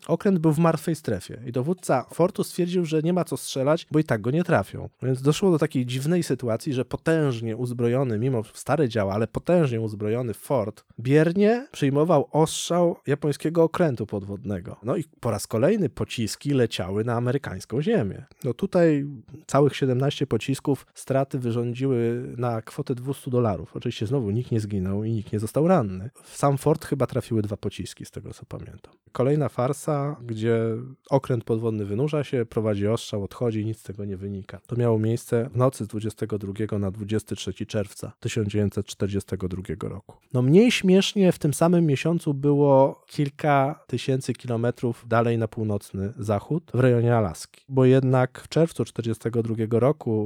Okręt 0.07 0.39
był 0.39 0.53
w 0.53 0.57
martwej 0.57 0.95
strefie 0.95 1.41
i 1.45 1.51
dowódca 1.51 2.05
fortu 2.13 2.43
stwierdził, 2.43 2.85
że 2.85 3.01
nie 3.01 3.13
ma 3.13 3.23
co 3.23 3.37
strzelać, 3.37 3.87
bo 3.91 3.99
i 3.99 4.03
tak 4.03 4.21
go 4.21 4.31
nie 4.31 4.43
trafią. 4.43 4.89
Więc 5.03 5.21
doszło 5.21 5.51
do 5.51 5.59
takiej 5.59 5.85
dziwnej 5.85 6.23
sytuacji, 6.23 6.73
że 6.73 6.85
potężnie 6.85 7.57
uzbrojony, 7.57 8.19
mimo 8.19 8.43
stare 8.53 8.89
działa, 8.89 9.13
ale 9.13 9.27
potężnie 9.27 9.81
uzbrojony 9.81 10.33
fort 10.33 10.85
biernie 10.99 11.67
przyjmował 11.71 12.27
ostrzał 12.31 12.95
japońskiego 13.07 13.63
okrętu 13.63 14.05
podwodnego. 14.05 14.75
No 14.83 14.97
i 14.97 15.03
po 15.19 15.31
raz 15.31 15.47
kolejny 15.47 15.89
pociski 15.89 16.49
leciały 16.49 17.03
na 17.03 17.13
amerykańską 17.13 17.81
ziemię. 17.81 18.25
No 18.43 18.53
tutaj 18.53 19.05
całych 19.47 19.75
17 19.95 20.27
pocisków 20.27 20.86
straty 20.93 21.39
wyrządziły 21.39 22.34
na 22.38 22.62
kwotę 22.62 22.95
200 22.95 23.31
dolarów. 23.31 23.75
Oczywiście 23.75 24.08
znowu 24.08 24.31
nikt 24.31 24.51
nie 24.51 24.60
zginął 24.60 25.03
i 25.03 25.12
nikt 25.12 25.34
nie 25.34 25.39
został 25.39 25.67
ranny. 25.67 26.10
W 26.23 26.38
sam 26.38 26.58
fort 26.58 26.86
chyba 26.86 27.08
trafiły 27.08 27.41
dwa 27.41 27.58
pociski, 27.58 28.05
z 28.05 28.12
tego 28.12 28.34
co 28.34 28.45
pamiętam. 28.45 28.93
Kolejna 29.12 29.49
farsa, 29.49 30.15
gdzie 30.25 30.60
okręt 31.10 31.43
podwodny 31.43 31.86
wynurza 31.86 32.23
się, 32.23 32.45
prowadzi 32.45 32.88
ostrzał, 32.88 33.23
odchodzi 33.23 33.65
nic 33.65 33.79
z 33.79 33.84
tego 33.84 34.05
nie 34.05 34.17
wynika. 34.17 34.60
To 34.67 34.75
miało 34.75 34.99
miejsce 34.99 35.49
w 35.53 35.58
nocy 35.58 35.86
z 35.86 35.88
22 35.88 36.79
na 36.79 36.91
23 36.91 37.65
czerwca 37.65 38.12
1942 38.19 39.89
roku. 39.89 40.17
No 40.34 40.41
mniej 40.41 40.71
śmiesznie 40.71 41.31
w 41.31 41.39
tym 41.39 41.53
samym 41.53 41.86
miesiącu 41.86 42.34
było 42.34 43.03
kilka 43.08 43.84
tysięcy 43.88 44.34
kilometrów 44.34 45.05
dalej 45.08 45.38
na 45.38 45.47
północny 45.47 46.13
zachód, 46.17 46.71
w 46.73 46.79
rejonie 46.79 47.15
Alaski. 47.15 47.65
Bo 47.69 47.86
jednak 47.86 48.41
w 48.41 48.47
czerwcu 48.49 48.86
1942 48.86 49.79
roku, 49.79 49.85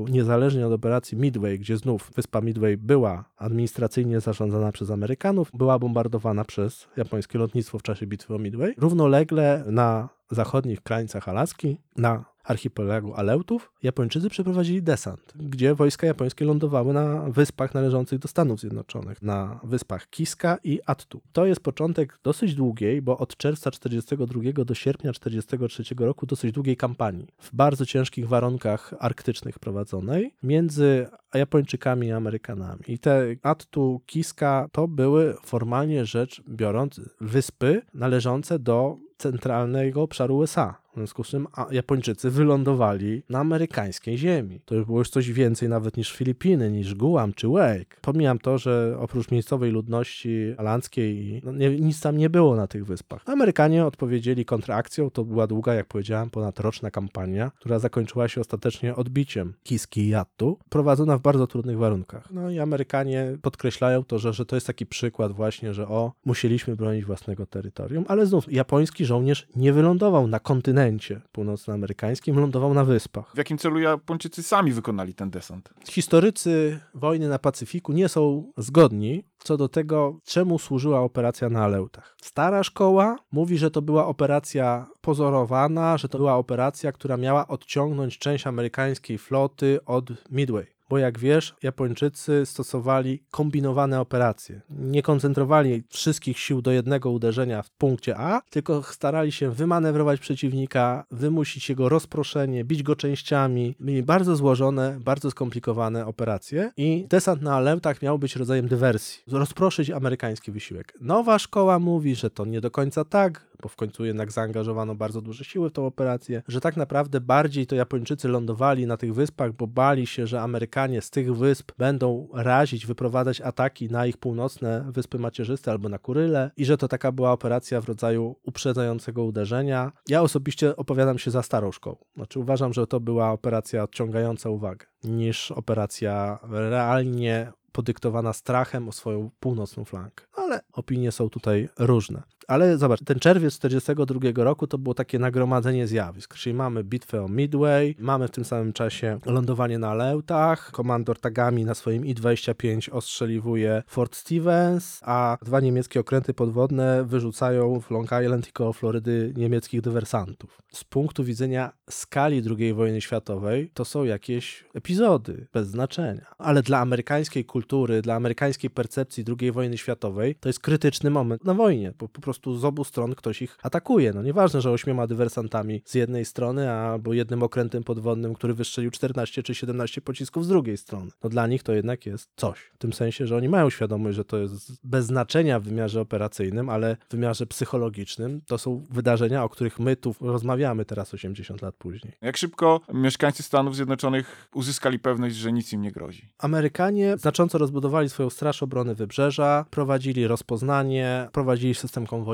niezależnie 0.09 0.67
od 0.67 0.73
operacji 0.73 1.17
Midway, 1.17 1.59
gdzie 1.59 1.77
znów 1.77 2.11
wyspa 2.15 2.41
Midway 2.41 2.77
była 2.77 3.25
administracyjnie 3.37 4.19
zarządzana 4.19 4.71
przez 4.71 4.91
Amerykanów, 4.91 5.51
była 5.53 5.79
bombardowana 5.79 6.45
przez 6.45 6.87
japońskie 6.97 7.39
lotnictwo 7.39 7.79
w 7.79 7.83
czasie 7.83 8.07
bitwy 8.07 8.35
o 8.35 8.39
Midway. 8.39 8.73
Równolegle 8.77 9.63
na 9.67 10.09
zachodnich 10.31 10.81
krańcach 10.81 11.29
Alaski, 11.29 11.77
na 11.97 12.25
archipelagu 12.49 13.13
Aleutów, 13.13 13.71
Japończycy 13.83 14.29
przeprowadzili 14.29 14.83
desant, 14.83 15.33
gdzie 15.35 15.75
wojska 15.75 16.07
japońskie 16.07 16.45
lądowały 16.45 16.93
na 16.93 17.29
wyspach 17.29 17.73
należących 17.73 18.19
do 18.19 18.27
Stanów 18.27 18.59
Zjednoczonych, 18.59 19.21
na 19.21 19.59
wyspach 19.63 20.09
Kiska 20.09 20.57
i 20.63 20.79
Attu. 20.85 21.21
To 21.33 21.45
jest 21.45 21.61
początek 21.61 22.19
dosyć 22.23 22.55
długiej, 22.55 23.01
bo 23.01 23.17
od 23.17 23.37
czerwca 23.37 23.71
42 23.71 24.65
do 24.65 24.73
sierpnia 24.73 25.13
43 25.13 25.83
roku 25.99 26.25
dosyć 26.25 26.51
długiej 26.51 26.77
kampanii, 26.77 27.27
w 27.37 27.55
bardzo 27.55 27.85
ciężkich 27.85 28.27
warunkach 28.27 28.93
arktycznych 28.99 29.59
prowadzonej 29.59 30.35
między 30.43 31.07
Japończykami 31.33 32.07
i 32.07 32.11
Amerykanami. 32.11 32.81
I 32.87 32.99
te 32.99 33.35
Attu, 33.43 34.01
Kiska 34.05 34.69
to 34.71 34.87
były 34.87 35.35
formalnie 35.43 36.05
rzecz 36.05 36.41
biorąc 36.49 37.01
wyspy 37.21 37.81
należące 37.93 38.59
do 38.59 38.97
centralnego 39.17 40.01
obszaru 40.01 40.37
USA. 40.37 40.75
W 40.93 40.95
związku 40.95 41.23
z 41.23 41.27
czym 41.27 41.47
Japończycy 41.71 42.29
wylądowali 42.29 43.23
na 43.29 43.39
amerykańskiej 43.39 44.17
ziemi. 44.17 44.59
To 44.65 44.75
już 44.75 44.85
było 44.85 44.99
już 44.99 45.09
coś 45.09 45.31
więcej 45.31 45.69
nawet 45.69 45.97
niż 45.97 46.11
Filipiny, 46.11 46.71
niż 46.71 46.95
Guam 46.95 47.33
czy 47.33 47.47
Wake. 47.47 47.99
Pomijam 48.01 48.39
to, 48.39 48.57
że 48.57 48.97
oprócz 48.99 49.31
miejscowej 49.31 49.71
ludności 49.71 50.53
alandzkiej 50.57 51.41
no 51.45 51.51
nie, 51.51 51.69
nic 51.69 52.01
tam 52.01 52.17
nie 52.17 52.29
było 52.29 52.55
na 52.55 52.67
tych 52.67 52.85
wyspach. 52.85 53.21
Amerykanie 53.25 53.85
odpowiedzieli 53.85 54.45
kontrakcją. 54.45 55.09
To 55.09 55.23
była 55.23 55.47
długa, 55.47 55.73
jak 55.73 55.87
powiedziałem, 55.87 56.29
ponadroczna 56.29 56.91
kampania, 56.91 57.51
która 57.59 57.79
zakończyła 57.79 58.27
się 58.27 58.41
ostatecznie 58.41 58.95
odbiciem 58.95 59.53
Kiski 59.63 60.01
i 60.01 60.09
Yattu, 60.09 60.57
prowadzona 60.69 61.17
w 61.17 61.21
bardzo 61.21 61.47
trudnych 61.47 61.77
warunkach. 61.77 62.31
No 62.31 62.49
i 62.49 62.59
Amerykanie 62.59 63.37
podkreślają 63.41 64.03
to, 64.03 64.19
że, 64.19 64.33
że 64.33 64.45
to 64.45 64.55
jest 64.55 64.67
taki 64.67 64.85
przykład 64.85 65.31
właśnie, 65.31 65.73
że 65.73 65.87
o, 65.87 66.11
musieliśmy 66.25 66.75
bronić 66.75 67.05
własnego 67.05 67.45
terytorium, 67.45 68.05
ale 68.07 68.25
znów 68.25 68.51
japoński 68.53 69.05
żołnierz 69.05 69.47
nie 69.55 69.73
wylądował 69.73 70.27
na 70.27 70.39
kontynencie 70.39 70.88
północnoamerykańskim, 71.31 72.39
lądował 72.39 72.73
na 72.73 72.85
wyspach. 72.85 73.31
W 73.33 73.37
jakim 73.37 73.57
celu 73.57 73.79
Japończycy 73.79 74.43
sami 74.43 74.71
wykonali 74.71 75.13
ten 75.13 75.29
desant? 75.29 75.69
Historycy 75.89 76.79
wojny 76.93 77.29
na 77.29 77.39
Pacyfiku 77.39 77.93
nie 77.93 78.09
są 78.09 78.51
zgodni 78.57 79.23
co 79.39 79.57
do 79.57 79.69
tego, 79.69 80.19
czemu 80.25 80.59
służyła 80.59 80.99
operacja 80.99 81.49
na 81.49 81.63
Aleutach. 81.63 82.15
Stara 82.21 82.63
szkoła 82.63 83.15
mówi, 83.31 83.57
że 83.57 83.71
to 83.71 83.81
była 83.81 84.07
operacja 84.07 84.87
pozorowana, 85.01 85.97
że 85.97 86.09
to 86.09 86.17
była 86.17 86.35
operacja, 86.35 86.91
która 86.91 87.17
miała 87.17 87.47
odciągnąć 87.47 88.17
część 88.17 88.47
amerykańskiej 88.47 89.17
floty 89.17 89.79
od 89.85 90.09
Midway 90.31 90.78
bo 90.89 90.97
jak 90.97 91.19
wiesz, 91.19 91.55
Japończycy 91.63 92.45
stosowali 92.45 93.23
kombinowane 93.31 93.99
operacje. 93.99 94.61
Nie 94.69 95.01
koncentrowali 95.03 95.83
wszystkich 95.89 96.39
sił 96.39 96.61
do 96.61 96.71
jednego 96.71 97.11
uderzenia 97.11 97.61
w 97.61 97.71
punkcie 97.71 98.17
A, 98.17 98.41
tylko 98.49 98.83
starali 98.83 99.31
się 99.31 99.51
wymanewrować 99.51 100.19
przeciwnika, 100.19 101.05
wymusić 101.11 101.69
jego 101.69 101.89
rozproszenie, 101.89 102.63
bić 102.63 102.83
go 102.83 102.95
częściami. 102.95 103.75
Mieli 103.79 104.03
bardzo 104.03 104.35
złożone, 104.35 104.97
bardzo 104.99 105.31
skomplikowane 105.31 106.05
operacje 106.05 106.71
i 106.77 107.05
desant 107.09 107.41
na 107.41 107.55
Aleutach 107.55 108.01
miał 108.01 108.19
być 108.19 108.35
rodzajem 108.35 108.67
dywersji, 108.67 109.23
rozproszyć 109.27 109.89
amerykański 109.89 110.51
wysiłek. 110.51 110.93
Nowa 111.01 111.39
szkoła 111.39 111.79
mówi, 111.79 112.15
że 112.15 112.29
to 112.29 112.45
nie 112.45 112.61
do 112.61 112.71
końca 112.71 113.05
tak, 113.05 113.48
bo 113.61 113.69
w 113.69 113.75
końcu 113.75 114.05
jednak 114.05 114.31
zaangażowano 114.31 114.95
bardzo 114.95 115.21
duże 115.21 115.43
siły 115.43 115.69
w 115.69 115.73
tą 115.73 115.85
operację, 115.85 116.43
że 116.47 116.61
tak 116.61 116.77
naprawdę 116.77 117.21
bardziej 117.21 117.67
to 117.67 117.75
Japończycy 117.75 118.27
lądowali 118.27 118.87
na 118.87 118.97
tych 118.97 119.13
wyspach, 119.13 119.53
bo 119.53 119.67
bali 119.67 120.07
się, 120.07 120.27
że 120.27 120.41
Amerykanie 120.41 121.01
z 121.01 121.09
tych 121.09 121.35
wysp 121.35 121.71
będą 121.77 122.27
razić, 122.33 122.85
wyprowadzać 122.85 123.41
ataki 123.41 123.89
na 123.89 124.05
ich 124.05 124.17
północne 124.17 124.85
wyspy 124.91 125.19
macierzyste 125.19 125.71
albo 125.71 125.89
na 125.89 125.99
Kuryle 125.99 126.51
i 126.57 126.65
że 126.65 126.77
to 126.77 126.87
taka 126.87 127.11
była 127.11 127.31
operacja 127.31 127.81
w 127.81 127.85
rodzaju 127.85 128.35
uprzedzającego 128.43 129.23
uderzenia. 129.23 129.91
Ja 130.07 130.21
osobiście 130.21 130.75
opowiadam 130.75 131.19
się 131.19 131.31
za 131.31 131.43
starą 131.43 131.71
szkołą. 131.71 131.95
Znaczy 132.15 132.39
uważam, 132.39 132.73
że 132.73 132.87
to 132.87 132.99
była 132.99 133.31
operacja 133.31 133.83
odciągająca 133.83 134.49
uwagę 134.49 134.85
niż 135.03 135.51
operacja 135.51 136.39
realnie 136.49 137.51
podyktowana 137.71 138.33
strachem 138.33 138.89
o 138.89 138.91
swoją 138.91 139.29
północną 139.39 139.85
flankę. 139.85 140.25
Ale 140.35 140.61
opinie 140.73 141.11
są 141.11 141.29
tutaj 141.29 141.69
różne. 141.79 142.23
Ale 142.49 142.77
zobacz, 142.77 142.99
ten 143.03 143.19
czerwiec 143.19 143.59
1942 143.59 144.43
roku 144.43 144.67
to 144.67 144.77
było 144.77 144.95
takie 144.95 145.19
nagromadzenie 145.19 145.87
zjawisk. 145.87 146.35
Czyli 146.35 146.53
mamy 146.53 146.83
bitwę 146.83 147.23
o 147.23 147.27
Midway, 147.27 147.95
mamy 147.99 148.27
w 148.27 148.31
tym 148.31 148.45
samym 148.45 148.73
czasie 148.73 149.19
lądowanie 149.25 149.79
na 149.79 149.93
Leutach, 149.93 150.71
komandor 150.71 151.19
Tagami 151.19 151.65
na 151.65 151.75
swoim 151.75 152.05
I-25 152.05 152.93
ostrzeliwuje 152.93 153.83
Fort 153.87 154.15
Stevens, 154.15 154.99
a 155.01 155.37
dwa 155.41 155.59
niemieckie 155.59 155.99
okręty 155.99 156.33
podwodne 156.33 157.03
wyrzucają 157.05 157.79
w 157.79 157.91
Long 157.91 158.09
Island 158.23 158.47
i 158.47 158.51
koło 158.51 158.73
Florydy 158.73 159.33
niemieckich 159.37 159.81
dywersantów. 159.81 160.61
Z 160.73 160.83
punktu 160.83 161.23
widzenia 161.23 161.71
skali 161.89 162.41
II 162.59 162.73
wojny 162.73 163.01
światowej 163.01 163.71
to 163.73 163.85
są 163.85 164.03
jakieś 164.03 164.65
epizody 164.73 165.47
bez 165.53 165.67
znaczenia. 165.67 166.25
Ale 166.37 166.63
dla 166.63 166.79
amerykańskiej 166.79 167.45
kultury, 167.45 168.01
dla 168.01 168.15
amerykańskiej 168.15 168.69
percepcji 168.69 169.25
II 169.39 169.51
wojny 169.51 169.77
światowej 169.77 170.35
to 170.35 170.49
jest 170.49 170.59
krytyczny 170.59 171.09
moment 171.09 171.43
na 171.43 171.53
wojnie, 171.53 171.93
bo 171.99 172.07
po 172.07 172.21
prostu 172.21 172.38
z 172.45 172.65
obu 172.65 172.83
stron 172.83 173.15
ktoś 173.15 173.41
ich 173.41 173.57
atakuje. 173.63 174.13
No 174.13 174.23
nieważne, 174.23 174.61
że 174.61 174.71
ośmioma 174.71 175.07
dywersantami 175.07 175.81
z 175.85 175.93
jednej 175.93 176.25
strony, 176.25 176.71
albo 176.71 177.13
jednym 177.13 177.43
okrętem 177.43 177.83
podwodnym, 177.83 178.33
który 178.33 178.53
wystrzelił 178.53 178.91
14 178.91 179.43
czy 179.43 179.55
17 179.55 180.01
pocisków 180.01 180.45
z 180.45 180.47
drugiej 180.47 180.77
strony. 180.77 181.11
No 181.23 181.29
dla 181.29 181.47
nich 181.47 181.63
to 181.63 181.73
jednak 181.73 182.05
jest 182.05 182.29
coś. 182.35 182.59
W 182.73 182.77
tym 182.77 182.93
sensie, 182.93 183.27
że 183.27 183.37
oni 183.37 183.49
mają 183.49 183.69
świadomość, 183.69 184.15
że 184.15 184.25
to 184.25 184.37
jest 184.37 184.85
bez 184.85 185.05
znaczenia 185.05 185.59
w 185.59 185.63
wymiarze 185.63 186.01
operacyjnym, 186.01 186.69
ale 186.69 186.97
w 187.09 187.11
wymiarze 187.11 187.45
psychologicznym 187.45 188.41
to 188.47 188.57
są 188.57 188.85
wydarzenia, 188.89 189.43
o 189.43 189.49
których 189.49 189.79
my 189.79 189.95
tu 189.95 190.15
rozmawiamy 190.21 190.85
teraz 190.85 191.13
80 191.13 191.61
lat 191.61 191.75
później. 191.75 192.13
Jak 192.21 192.37
szybko 192.37 192.81
mieszkańcy 192.93 193.43
Stanów 193.43 193.75
Zjednoczonych 193.75 194.49
uzyskali 194.53 194.99
pewność, 194.99 195.35
że 195.35 195.51
nic 195.51 195.73
im 195.73 195.81
nie 195.81 195.91
grozi? 195.91 196.29
Amerykanie 196.37 197.17
znacząco 197.17 197.57
rozbudowali 197.57 198.09
swoją 198.09 198.29
straż 198.29 198.63
obrony 198.63 198.95
wybrzeża, 198.95 199.65
prowadzili 199.69 200.27
rozpoznanie, 200.27 201.27
prowadzili 201.31 201.75
system 201.75 202.07
konwojowy. 202.07 202.28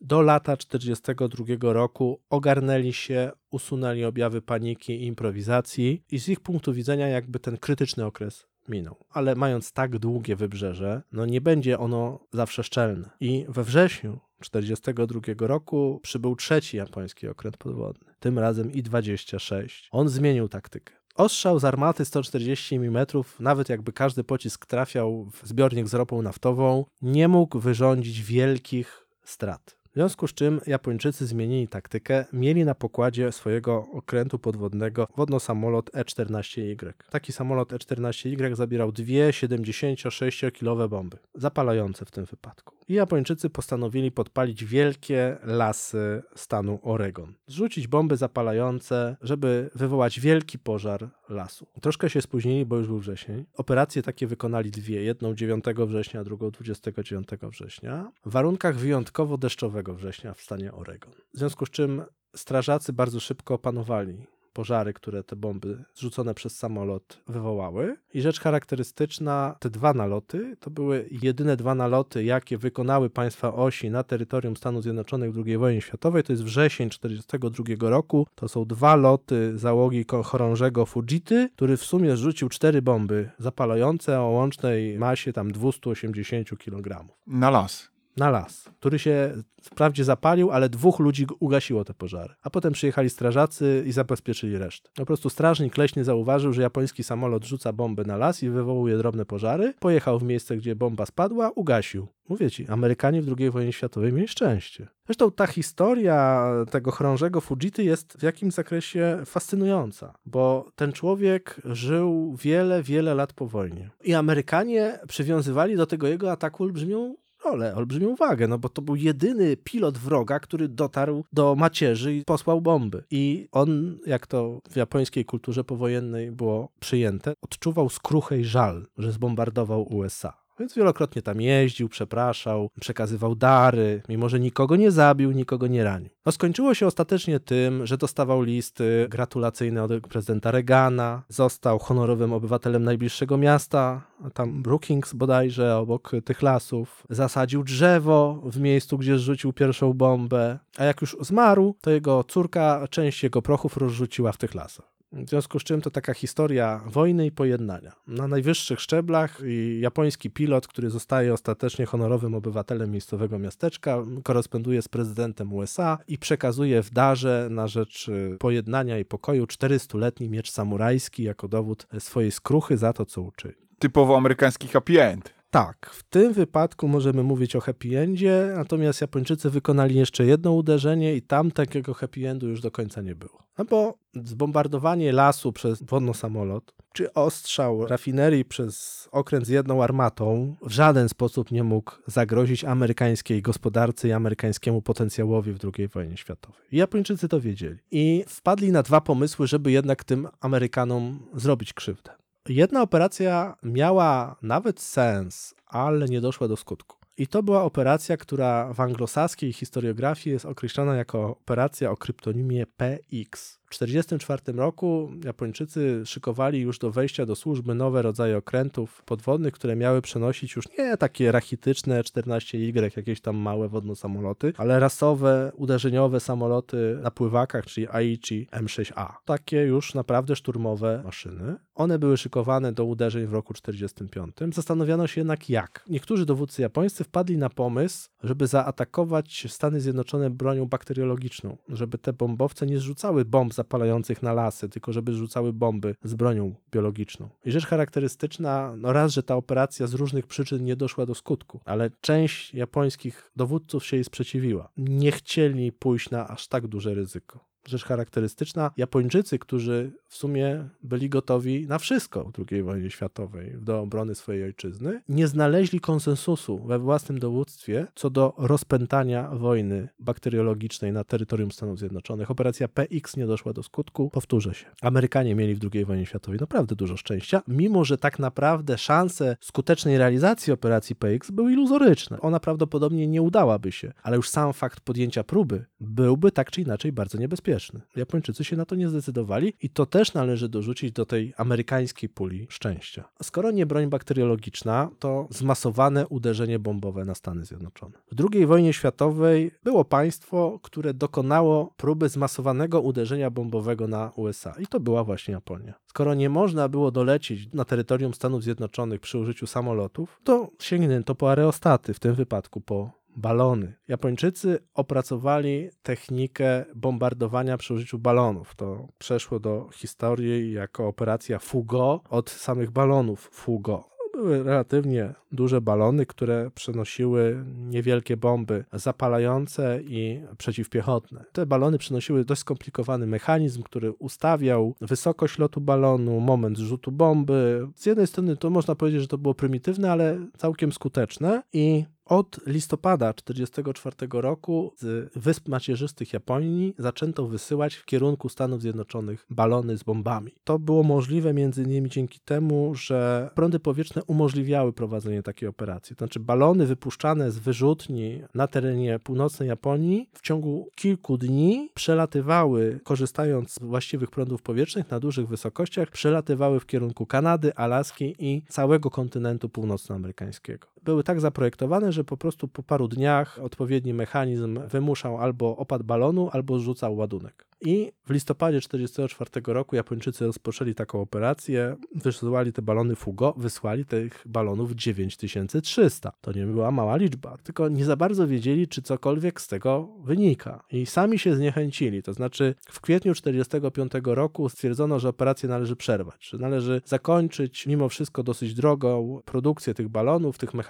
Do 0.00 0.22
lata 0.22 0.56
1942 0.56 1.72
roku 1.72 2.20
ogarnęli 2.30 2.92
się, 2.92 3.30
usunęli 3.50 4.04
objawy 4.04 4.42
paniki 4.42 4.92
i 4.92 5.06
improwizacji 5.06 6.04
i 6.10 6.18
z 6.18 6.28
ich 6.28 6.40
punktu 6.40 6.72
widzenia 6.72 7.08
jakby 7.08 7.38
ten 7.38 7.56
krytyczny 7.56 8.06
okres 8.06 8.46
minął. 8.68 8.96
Ale 9.10 9.34
mając 9.34 9.72
tak 9.72 9.98
długie 9.98 10.36
wybrzeże, 10.36 11.02
no 11.12 11.26
nie 11.26 11.40
będzie 11.40 11.78
ono 11.78 12.20
zawsze 12.32 12.64
szczelne. 12.64 13.10
I 13.20 13.46
we 13.48 13.64
wrześniu 13.64 14.20
1942 14.40 15.46
roku 15.46 16.00
przybył 16.02 16.36
trzeci 16.36 16.76
japoński 16.76 17.28
okręt 17.28 17.56
podwodny, 17.56 18.14
tym 18.20 18.38
razem 18.38 18.72
I-26. 18.72 19.88
On 19.90 20.08
zmienił 20.08 20.48
taktykę. 20.48 20.94
Ostrzał 21.14 21.58
z 21.58 21.64
armaty 21.64 22.04
140 22.04 22.76
mm, 22.76 23.06
nawet 23.40 23.68
jakby 23.68 23.92
każdy 23.92 24.24
pocisk 24.24 24.66
trafiał 24.66 25.24
w 25.24 25.48
zbiornik 25.48 25.88
z 25.88 25.94
ropą 25.94 26.22
naftową, 26.22 26.84
nie 27.02 27.28
mógł 27.28 27.58
wyrządzić 27.58 28.22
wielkich 28.22 29.07
strat. 29.30 29.78
W 29.90 29.94
związku 29.94 30.28
z 30.28 30.34
czym 30.34 30.60
Japończycy 30.66 31.26
zmienili 31.26 31.68
taktykę, 31.68 32.24
mieli 32.32 32.64
na 32.64 32.74
pokładzie 32.74 33.32
swojego 33.32 33.86
okrętu 33.92 34.38
podwodnego 34.38 35.08
wodno-samolot 35.16 35.90
E-14Y. 35.94 36.92
Taki 37.10 37.32
samolot 37.32 37.72
E-14Y 37.72 38.54
zabierał 38.54 38.92
dwie 38.92 39.30
76-kilowe 39.30 40.88
bomby, 40.88 41.18
zapalające 41.34 42.04
w 42.04 42.10
tym 42.10 42.24
wypadku. 42.24 42.77
I 42.88 42.94
Japończycy 42.94 43.50
postanowili 43.50 44.10
podpalić 44.10 44.64
wielkie 44.64 45.36
lasy 45.42 46.22
stanu 46.36 46.78
Oregon. 46.82 47.34
Zrzucić 47.46 47.86
bomby 47.88 48.16
zapalające, 48.16 49.16
żeby 49.22 49.70
wywołać 49.74 50.20
wielki 50.20 50.58
pożar 50.58 51.10
lasu. 51.28 51.66
Troszkę 51.80 52.10
się 52.10 52.22
spóźnili, 52.22 52.66
bo 52.66 52.76
już 52.76 52.86
był 52.86 52.98
wrzesień. 52.98 53.44
Operacje 53.54 54.02
takie 54.02 54.26
wykonali 54.26 54.70
dwie. 54.70 55.02
Jedną 55.02 55.34
9 55.34 55.64
września, 55.86 56.24
drugą 56.24 56.50
29 56.50 57.28
września. 57.42 58.12
W 58.26 58.30
warunkach 58.30 58.76
wyjątkowo 58.76 59.38
deszczowego 59.38 59.94
września 59.94 60.34
w 60.34 60.40
stanie 60.40 60.72
Oregon. 60.72 61.12
W 61.34 61.38
związku 61.38 61.66
z 61.66 61.70
czym 61.70 62.02
strażacy 62.36 62.92
bardzo 62.92 63.20
szybko 63.20 63.54
opanowali 63.54 64.26
pożary, 64.58 64.92
które 64.92 65.22
te 65.22 65.36
bomby 65.36 65.84
zrzucone 65.94 66.34
przez 66.34 66.56
samolot 66.56 67.22
wywołały. 67.28 67.96
I 68.14 68.20
rzecz 68.20 68.40
charakterystyczna, 68.40 69.56
te 69.60 69.70
dwa 69.70 69.94
naloty 69.94 70.56
to 70.60 70.70
były 70.70 71.08
jedyne 71.22 71.56
dwa 71.56 71.74
naloty, 71.74 72.24
jakie 72.24 72.58
wykonały 72.58 73.10
państwa 73.10 73.54
osi 73.54 73.90
na 73.90 74.02
terytorium 74.02 74.56
Stanów 74.56 74.82
Zjednoczonych 74.82 75.32
w 75.32 75.46
II 75.46 75.58
wojnie 75.58 75.80
światowej. 75.80 76.22
To 76.22 76.32
jest 76.32 76.44
wrzesień 76.44 76.90
1942 76.90 77.90
roku. 77.90 78.26
To 78.34 78.48
są 78.48 78.64
dwa 78.64 78.96
loty 78.96 79.58
załogi 79.58 80.04
chorążego 80.24 80.86
Fujity, 80.86 81.48
który 81.56 81.76
w 81.76 81.84
sumie 81.84 82.16
zrzucił 82.16 82.48
cztery 82.48 82.82
bomby 82.82 83.30
zapalające 83.38 84.20
o 84.20 84.24
łącznej 84.24 84.98
masie 84.98 85.32
tam 85.32 85.52
280 85.52 86.48
kg. 86.58 87.04
Na 87.26 87.50
las 87.50 87.97
na 88.18 88.30
las, 88.30 88.64
który 88.78 88.98
się 88.98 89.32
wprawdzie 89.62 90.04
zapalił, 90.04 90.50
ale 90.50 90.68
dwóch 90.68 90.98
ludzi 90.98 91.26
ugasiło 91.40 91.84
te 91.84 91.94
pożary. 91.94 92.34
A 92.42 92.50
potem 92.50 92.72
przyjechali 92.72 93.10
strażacy 93.10 93.84
i 93.86 93.92
zabezpieczyli 93.92 94.58
resztę. 94.58 94.90
Po 94.96 95.06
prostu 95.06 95.30
strażnik 95.30 95.78
leśny 95.78 96.04
zauważył, 96.04 96.52
że 96.52 96.62
japoński 96.62 97.04
samolot 97.04 97.44
rzuca 97.44 97.72
bombę 97.72 98.04
na 98.04 98.16
las 98.16 98.42
i 98.42 98.50
wywołuje 98.50 98.98
drobne 98.98 99.24
pożary. 99.24 99.74
Pojechał 99.80 100.18
w 100.18 100.22
miejsce, 100.22 100.56
gdzie 100.56 100.76
bomba 100.76 101.06
spadła, 101.06 101.50
ugasił. 101.50 102.06
Mówię 102.28 102.50
ci, 102.50 102.68
Amerykanie 102.68 103.22
w 103.22 103.34
II 103.38 103.50
wojnie 103.50 103.72
światowej 103.72 104.12
mieli 104.12 104.28
szczęście. 104.28 104.88
Zresztą 105.06 105.30
ta 105.30 105.46
historia 105.46 106.50
tego 106.70 106.90
chorążego 106.90 107.40
Fujity 107.40 107.84
jest 107.84 108.16
w 108.18 108.22
jakimś 108.22 108.54
zakresie 108.54 109.22
fascynująca, 109.26 110.14
bo 110.26 110.70
ten 110.76 110.92
człowiek 110.92 111.60
żył 111.64 112.36
wiele, 112.42 112.82
wiele 112.82 113.14
lat 113.14 113.32
po 113.32 113.46
wojnie. 113.46 113.90
I 114.04 114.14
Amerykanie 114.14 114.98
przywiązywali 115.08 115.76
do 115.76 115.86
tego 115.86 116.08
jego 116.08 116.32
ataku 116.32 116.62
olbrzymią 116.62 117.14
rolę, 117.50 117.74
olbrzymią 117.74 118.08
uwagę, 118.08 118.48
no 118.48 118.58
bo 118.58 118.68
to 118.68 118.82
był 118.82 118.96
jedyny 118.96 119.56
pilot 119.56 119.98
wroga, 119.98 120.40
który 120.40 120.68
dotarł 120.68 121.24
do 121.32 121.54
macierzy 121.54 122.14
i 122.14 122.24
posłał 122.24 122.60
bomby. 122.60 123.04
I 123.10 123.48
on, 123.52 123.98
jak 124.06 124.26
to 124.26 124.60
w 124.70 124.76
japońskiej 124.76 125.24
kulturze 125.24 125.64
powojennej 125.64 126.32
było 126.32 126.68
przyjęte, 126.80 127.32
odczuwał 127.42 127.88
skruchę 127.88 128.38
i 128.38 128.44
żal, 128.44 128.86
że 128.98 129.12
zbombardował 129.12 129.94
USA. 129.94 130.47
Więc 130.58 130.74
wielokrotnie 130.74 131.22
tam 131.22 131.40
jeździł, 131.40 131.88
przepraszał, 131.88 132.70
przekazywał 132.80 133.34
dary, 133.34 134.02
mimo 134.08 134.28
że 134.28 134.40
nikogo 134.40 134.76
nie 134.76 134.90
zabił, 134.90 135.32
nikogo 135.32 135.66
nie 135.66 135.84
ranił. 135.84 136.10
No 136.26 136.32
skończyło 136.32 136.74
się 136.74 136.86
ostatecznie 136.86 137.40
tym, 137.40 137.86
że 137.86 137.98
dostawał 137.98 138.42
listy 138.42 139.06
gratulacyjne 139.10 139.82
od 139.82 139.90
prezydenta 140.08 140.50
Reagana, 140.50 141.22
został 141.28 141.78
honorowym 141.78 142.32
obywatelem 142.32 142.84
najbliższego 142.84 143.36
miasta, 143.36 144.02
tam 144.34 144.62
Brookings 144.62 145.14
bodajże, 145.14 145.76
obok 145.76 146.12
tych 146.24 146.42
lasów, 146.42 147.04
zasadził 147.10 147.64
drzewo 147.64 148.42
w 148.44 148.60
miejscu, 148.60 148.98
gdzie 148.98 149.18
zrzucił 149.18 149.52
pierwszą 149.52 149.92
bombę, 149.92 150.58
a 150.76 150.84
jak 150.84 151.00
już 151.00 151.16
zmarł, 151.20 151.74
to 151.80 151.90
jego 151.90 152.24
córka 152.24 152.88
część 152.90 153.22
jego 153.22 153.42
prochów 153.42 153.76
rozrzuciła 153.76 154.32
w 154.32 154.36
tych 154.36 154.54
lasach. 154.54 154.97
W 155.12 155.28
związku 155.28 155.58
z 155.58 155.64
czym 155.64 155.80
to 155.80 155.90
taka 155.90 156.14
historia 156.14 156.80
wojny 156.86 157.26
i 157.26 157.30
pojednania. 157.30 157.92
Na 158.06 158.28
najwyższych 158.28 158.80
szczeblach 158.80 159.40
japoński 159.80 160.30
pilot, 160.30 160.68
który 160.68 160.90
zostaje 160.90 161.32
ostatecznie 161.32 161.86
honorowym 161.86 162.34
obywatelem 162.34 162.90
miejscowego 162.90 163.38
miasteczka, 163.38 164.02
koresponduje 164.22 164.82
z 164.82 164.88
prezydentem 164.88 165.52
USA 165.52 165.98
i 166.08 166.18
przekazuje 166.18 166.82
w 166.82 166.90
darze 166.90 167.48
na 167.50 167.68
rzecz 167.68 168.08
y, 168.08 168.36
pojednania 168.38 168.98
i 168.98 169.04
pokoju 169.04 169.44
400-letni 169.44 170.28
miecz 170.28 170.50
samurajski 170.50 171.22
jako 171.22 171.48
dowód 171.48 171.86
swojej 171.98 172.30
skruchy 172.30 172.76
za 172.76 172.92
to, 172.92 173.04
co 173.04 173.22
uczyli. 173.22 173.54
Typowo 173.78 174.16
amerykański 174.16 174.68
happy 174.68 175.02
end. 175.02 175.37
Tak, 175.50 175.90
w 175.92 176.02
tym 176.02 176.32
wypadku 176.32 176.88
możemy 176.88 177.22
mówić 177.22 177.56
o 177.56 177.60
happy 177.60 177.98
endzie, 177.98 178.52
natomiast 178.56 179.00
Japończycy 179.00 179.50
wykonali 179.50 179.94
jeszcze 179.94 180.24
jedno 180.24 180.52
uderzenie 180.52 181.14
i 181.14 181.22
tam 181.22 181.50
takiego 181.50 181.94
happy 181.94 182.28
endu 182.28 182.48
już 182.48 182.60
do 182.60 182.70
końca 182.70 183.02
nie 183.02 183.14
było. 183.14 183.42
No 183.58 183.64
bo 183.64 183.98
zbombardowanie 184.14 185.12
lasu 185.12 185.52
przez 185.52 185.82
wodno-samolot, 185.82 186.74
czy 186.92 187.12
ostrzał 187.12 187.86
rafinerii 187.86 188.44
przez 188.44 189.08
okręt 189.12 189.46
z 189.46 189.48
jedną 189.48 189.82
armatą 189.82 190.56
w 190.62 190.70
żaden 190.70 191.08
sposób 191.08 191.50
nie 191.50 191.64
mógł 191.64 191.92
zagrozić 192.06 192.64
amerykańskiej 192.64 193.42
gospodarce 193.42 194.08
i 194.08 194.12
amerykańskiemu 194.12 194.82
potencjałowi 194.82 195.52
w 195.52 195.58
II 195.64 195.88
wojnie 195.88 196.16
światowej. 196.16 196.60
I 196.72 196.76
Japończycy 196.76 197.28
to 197.28 197.40
wiedzieli. 197.40 197.78
I 197.90 198.24
wpadli 198.28 198.72
na 198.72 198.82
dwa 198.82 199.00
pomysły, 199.00 199.46
żeby 199.46 199.70
jednak 199.70 200.04
tym 200.04 200.28
Amerykanom 200.40 201.26
zrobić 201.34 201.72
krzywdę. 201.72 202.10
Jedna 202.48 202.82
operacja 202.82 203.56
miała 203.62 204.36
nawet 204.42 204.80
sens, 204.80 205.54
ale 205.66 206.06
nie 206.06 206.20
doszła 206.20 206.48
do 206.48 206.56
skutku. 206.56 206.96
I 207.16 207.26
to 207.26 207.42
była 207.42 207.62
operacja, 207.62 208.16
która 208.16 208.72
w 208.72 208.80
anglosaskiej 208.80 209.52
historiografii 209.52 210.32
jest 210.32 210.46
określona 210.46 210.96
jako 210.96 211.30
operacja 211.30 211.90
o 211.90 211.96
kryptonimie 211.96 212.66
PX. 212.66 213.58
W 213.70 213.78
1944 213.78 214.58
roku 214.58 215.10
Japończycy 215.24 216.02
szykowali 216.06 216.60
już 216.60 216.78
do 216.78 216.90
wejścia 216.90 217.26
do 217.26 217.36
służby 217.36 217.74
nowe 217.74 218.02
rodzaje 218.02 218.36
okrętów 218.36 219.02
podwodnych, 219.02 219.54
które 219.54 219.76
miały 219.76 220.02
przenosić 220.02 220.56
już 220.56 220.64
nie 220.78 220.96
takie 220.96 221.32
rachityczne 221.32 222.02
14Y, 222.02 222.96
jakieś 222.96 223.20
tam 223.20 223.36
małe 223.36 223.68
wodne 223.68 223.96
samoloty, 223.96 224.52
ale 224.56 224.80
rasowe, 224.80 225.52
uderzeniowe 225.56 226.20
samoloty 226.20 226.98
na 227.02 227.10
pływakach, 227.10 227.66
czyli 227.66 227.88
Aichi 227.88 228.48
M6A. 228.52 229.12
Takie 229.24 229.56
już 229.56 229.94
naprawdę 229.94 230.36
szturmowe 230.36 231.02
maszyny. 231.04 231.56
One 231.74 231.98
były 231.98 232.16
szykowane 232.16 232.72
do 232.72 232.84
uderzeń 232.84 233.26
w 233.26 233.32
roku 233.32 233.54
1945. 233.54 234.54
Zastanawiano 234.54 235.06
się 235.06 235.20
jednak 235.20 235.50
jak. 235.50 235.84
Niektórzy 235.88 236.26
dowódcy 236.26 236.62
japońscy 236.62 237.04
wpadli 237.04 237.38
na 237.38 237.50
pomysł, 237.50 238.08
żeby 238.22 238.46
zaatakować 238.46 239.46
Stany 239.48 239.80
Zjednoczone 239.80 240.30
bronią 240.30 240.66
bakteriologiczną, 240.66 241.56
żeby 241.68 241.98
te 241.98 242.12
bombowce 242.12 242.66
nie 242.66 242.78
zrzucały 242.78 243.24
bomb 243.24 243.54
zapalających 243.58 244.22
na 244.22 244.32
lasy, 244.32 244.68
tylko 244.68 244.92
żeby 244.92 245.12
rzucały 245.12 245.52
bomby 245.52 245.94
z 246.02 246.14
bronią 246.14 246.54
biologiczną. 246.70 247.28
I 247.44 247.50
rzecz 247.50 247.66
charakterystyczna, 247.66 248.74
no 248.76 248.92
raz, 248.92 249.12
że 249.12 249.22
ta 249.22 249.36
operacja 249.36 249.86
z 249.86 249.94
różnych 249.94 250.26
przyczyn 250.26 250.64
nie 250.64 250.76
doszła 250.76 251.06
do 251.06 251.14
skutku, 251.14 251.60
ale 251.64 251.90
część 252.00 252.54
japońskich 252.54 253.32
dowódców 253.36 253.86
się 253.86 253.96
jej 253.96 254.04
sprzeciwiła. 254.04 254.68
Nie 254.76 255.12
chcieli 255.12 255.72
pójść 255.72 256.10
na 256.10 256.28
aż 256.28 256.48
tak 256.48 256.66
duże 256.66 256.94
ryzyko 256.94 257.47
rzecz 257.68 257.84
charakterystyczna. 257.84 258.70
Japończycy, 258.76 259.38
którzy 259.38 259.92
w 260.08 260.16
sumie 260.16 260.68
byli 260.82 261.08
gotowi 261.08 261.66
na 261.66 261.78
wszystko 261.78 262.24
w 262.24 262.52
II 262.52 262.62
wojnie 262.62 262.90
światowej 262.90 263.54
do 263.60 263.80
obrony 263.80 264.14
swojej 264.14 264.44
ojczyzny, 264.44 265.00
nie 265.08 265.28
znaleźli 265.28 265.80
konsensusu 265.80 266.58
we 266.58 266.78
własnym 266.78 267.18
dowództwie 267.18 267.86
co 267.94 268.10
do 268.10 268.34
rozpętania 268.38 269.30
wojny 269.32 269.88
bakteriologicznej 269.98 270.92
na 270.92 271.04
terytorium 271.04 271.52
Stanów 271.52 271.78
Zjednoczonych. 271.78 272.30
Operacja 272.30 272.68
PX 272.68 273.16
nie 273.16 273.26
doszła 273.26 273.52
do 273.52 273.62
skutku. 273.62 274.10
Powtórzę 274.10 274.54
się. 274.54 274.66
Amerykanie 274.82 275.34
mieli 275.34 275.54
w 275.54 275.60
II 275.74 275.84
wojnie 275.84 276.06
światowej 276.06 276.40
naprawdę 276.40 276.74
dużo 276.74 276.96
szczęścia, 276.96 277.42
mimo 277.48 277.84
że 277.84 277.98
tak 277.98 278.18
naprawdę 278.18 278.78
szanse 278.78 279.36
skutecznej 279.40 279.98
realizacji 279.98 280.52
operacji 280.52 280.96
PX 280.96 281.30
były 281.30 281.52
iluzoryczne. 281.52 282.20
Ona 282.20 282.40
prawdopodobnie 282.40 283.06
nie 283.06 283.22
udałaby 283.22 283.72
się, 283.72 283.92
ale 284.02 284.16
już 284.16 284.28
sam 284.28 284.52
fakt 284.52 284.80
podjęcia 284.80 285.24
próby 285.24 285.64
byłby 285.80 286.32
tak 286.32 286.50
czy 286.50 286.60
inaczej 286.60 286.92
bardzo 286.92 287.18
niebezpieczny. 287.18 287.57
Japończycy 287.96 288.44
się 288.44 288.56
na 288.56 288.64
to 288.64 288.74
nie 288.74 288.88
zdecydowali 288.88 289.52
i 289.62 289.70
to 289.70 289.86
też 289.86 290.14
należy 290.14 290.48
dorzucić 290.48 290.92
do 290.92 291.06
tej 291.06 291.34
amerykańskiej 291.36 292.08
puli 292.08 292.46
szczęścia. 292.50 293.08
Skoro 293.22 293.50
nie 293.50 293.66
broń 293.66 293.86
bakteriologiczna, 293.86 294.90
to 294.98 295.28
zmasowane 295.30 296.06
uderzenie 296.06 296.58
bombowe 296.58 297.04
na 297.04 297.14
Stany 297.14 297.44
Zjednoczone. 297.44 297.98
W 298.12 298.24
II 298.32 298.46
wojnie 298.46 298.72
światowej 298.72 299.50
było 299.64 299.84
państwo, 299.84 300.60
które 300.62 300.94
dokonało 300.94 301.74
próby 301.76 302.08
zmasowanego 302.08 302.80
uderzenia 302.80 303.30
bombowego 303.30 303.88
na 303.88 304.12
USA 304.16 304.54
i 304.58 304.66
to 304.66 304.80
była 304.80 305.04
właśnie 305.04 305.34
Japonia. 305.34 305.74
Skoro 305.86 306.14
nie 306.14 306.28
można 306.28 306.68
było 306.68 306.90
dolecieć 306.90 307.52
na 307.52 307.64
terytorium 307.64 308.14
Stanów 308.14 308.42
Zjednoczonych 308.42 309.00
przy 309.00 309.18
użyciu 309.18 309.46
samolotów, 309.46 310.20
to 310.24 310.50
sięgnięto 310.58 311.14
po 311.14 311.30
aerostaty, 311.30 311.94
w 311.94 312.00
tym 312.00 312.14
wypadku 312.14 312.60
po 312.60 312.97
balony. 313.16 313.74
Japończycy 313.88 314.58
opracowali 314.74 315.70
technikę 315.82 316.64
bombardowania 316.74 317.56
przy 317.56 317.74
użyciu 317.74 317.98
balonów. 317.98 318.54
To 318.54 318.88
przeszło 318.98 319.40
do 319.40 319.68
historii 319.72 320.52
jako 320.52 320.88
operacja 320.88 321.38
Fugo 321.38 322.00
od 322.10 322.30
samych 322.30 322.70
balonów 322.70 323.30
Fugo 323.32 323.98
były 324.18 324.42
relatywnie 324.42 325.14
duże 325.32 325.60
balony, 325.60 326.06
które 326.06 326.50
przenosiły 326.54 327.44
niewielkie 327.56 328.16
bomby 328.16 328.64
zapalające 328.72 329.80
i 329.82 330.20
przeciwpiechotne. 330.38 331.24
Te 331.32 331.46
balony 331.46 331.78
przynosiły 331.78 332.24
dość 332.24 332.40
skomplikowany 332.40 333.06
mechanizm, 333.06 333.62
który 333.62 333.92
ustawiał 333.92 334.74
wysokość 334.80 335.38
lotu 335.38 335.60
balonu, 335.60 336.20
moment 336.20 336.58
rzutu 336.58 336.92
bomby. 336.92 337.68
Z 337.76 337.86
jednej 337.86 338.06
strony 338.06 338.36
to 338.36 338.50
można 338.50 338.74
powiedzieć, 338.74 339.00
że 339.00 339.08
to 339.08 339.18
było 339.18 339.34
prymitywne, 339.34 339.92
ale 339.92 340.18
całkiem 340.36 340.72
skuteczne 340.72 341.42
i 341.52 341.84
od 342.08 342.40
listopada 342.46 343.12
1944 343.12 344.22
roku 344.22 344.72
z 344.76 345.12
Wysp 345.16 345.48
Macierzystych 345.48 346.12
Japonii 346.12 346.74
zaczęto 346.78 347.26
wysyłać 347.26 347.74
w 347.74 347.84
kierunku 347.84 348.28
Stanów 348.28 348.62
Zjednoczonych 348.62 349.26
balony 349.30 349.78
z 349.78 349.82
bombami. 349.82 350.32
To 350.44 350.58
było 350.58 350.82
możliwe 350.82 351.34
między 351.34 351.62
innymi 351.62 351.90
dzięki 351.90 352.20
temu, 352.20 352.74
że 352.74 353.30
prądy 353.34 353.58
powietrzne 353.60 354.04
umożliwiały 354.04 354.72
prowadzenie 354.72 355.22
takiej 355.22 355.48
operacji. 355.48 355.96
To 355.96 356.04
znaczy 356.04 356.20
balony 356.20 356.66
wypuszczane 356.66 357.30
z 357.30 357.38
wyrzutni 357.38 358.22
na 358.34 358.46
terenie 358.46 358.98
północnej 358.98 359.48
Japonii 359.48 360.08
w 360.12 360.22
ciągu 360.22 360.68
kilku 360.74 361.18
dni 361.18 361.70
przelatywały, 361.74 362.80
korzystając 362.84 363.50
z 363.54 363.58
właściwych 363.58 364.10
prądów 364.10 364.42
powietrznych 364.42 364.90
na 364.90 365.00
dużych 365.00 365.28
wysokościach, 365.28 365.90
przelatywały 365.90 366.60
w 366.60 366.66
kierunku 366.66 367.06
Kanady, 367.06 367.54
Alaski 367.54 368.14
i 368.18 368.42
całego 368.48 368.90
kontynentu 368.90 369.48
północnoamerykańskiego. 369.48 370.66
Były 370.82 371.04
tak 371.04 371.20
zaprojektowane, 371.20 371.92
że 371.92 372.04
po 372.04 372.16
prostu 372.16 372.48
po 372.48 372.62
paru 372.62 372.88
dniach 372.88 373.38
odpowiedni 373.42 373.94
mechanizm 373.94 374.60
wymuszał 374.68 375.18
albo 375.18 375.56
opad 375.56 375.82
balonu, 375.82 376.30
albo 376.32 376.58
zrzucał 376.58 376.96
ładunek. 376.96 377.48
I 377.60 377.92
w 378.06 378.10
listopadzie 378.10 378.60
1944 378.60 379.54
roku 379.54 379.76
Japończycy 379.76 380.26
rozpoczęli 380.26 380.74
taką 380.74 381.00
operację, 381.00 381.76
wysłali 381.94 382.52
te 382.52 382.62
balony 382.62 382.96
Fugo, 382.96 383.34
wysłali 383.36 383.84
tych 383.84 384.22
balonów 384.26 384.74
9300. 384.74 386.12
To 386.20 386.32
nie 386.32 386.46
była 386.46 386.70
mała 386.70 386.96
liczba, 386.96 387.36
tylko 387.42 387.68
nie 387.68 387.84
za 387.84 387.96
bardzo 387.96 388.26
wiedzieli, 388.26 388.68
czy 388.68 388.82
cokolwiek 388.82 389.40
z 389.40 389.48
tego 389.48 389.88
wynika. 390.04 390.64
I 390.72 390.86
sami 390.86 391.18
się 391.18 391.36
zniechęcili, 391.36 392.02
to 392.02 392.12
znaczy 392.12 392.54
w 392.70 392.80
kwietniu 392.80 393.14
1945 393.14 394.16
roku 394.16 394.48
stwierdzono, 394.48 394.98
że 394.98 395.08
operację 395.08 395.48
należy 395.48 395.76
przerwać, 395.76 396.28
że 396.28 396.38
należy 396.38 396.82
zakończyć 396.84 397.66
mimo 397.66 397.88
wszystko 397.88 398.22
dosyć 398.22 398.54
drogą 398.54 399.20
produkcję 399.24 399.74
tych 399.74 399.88
balonów, 399.88 400.38
tych 400.38 400.54
mechanizmów 400.54 400.67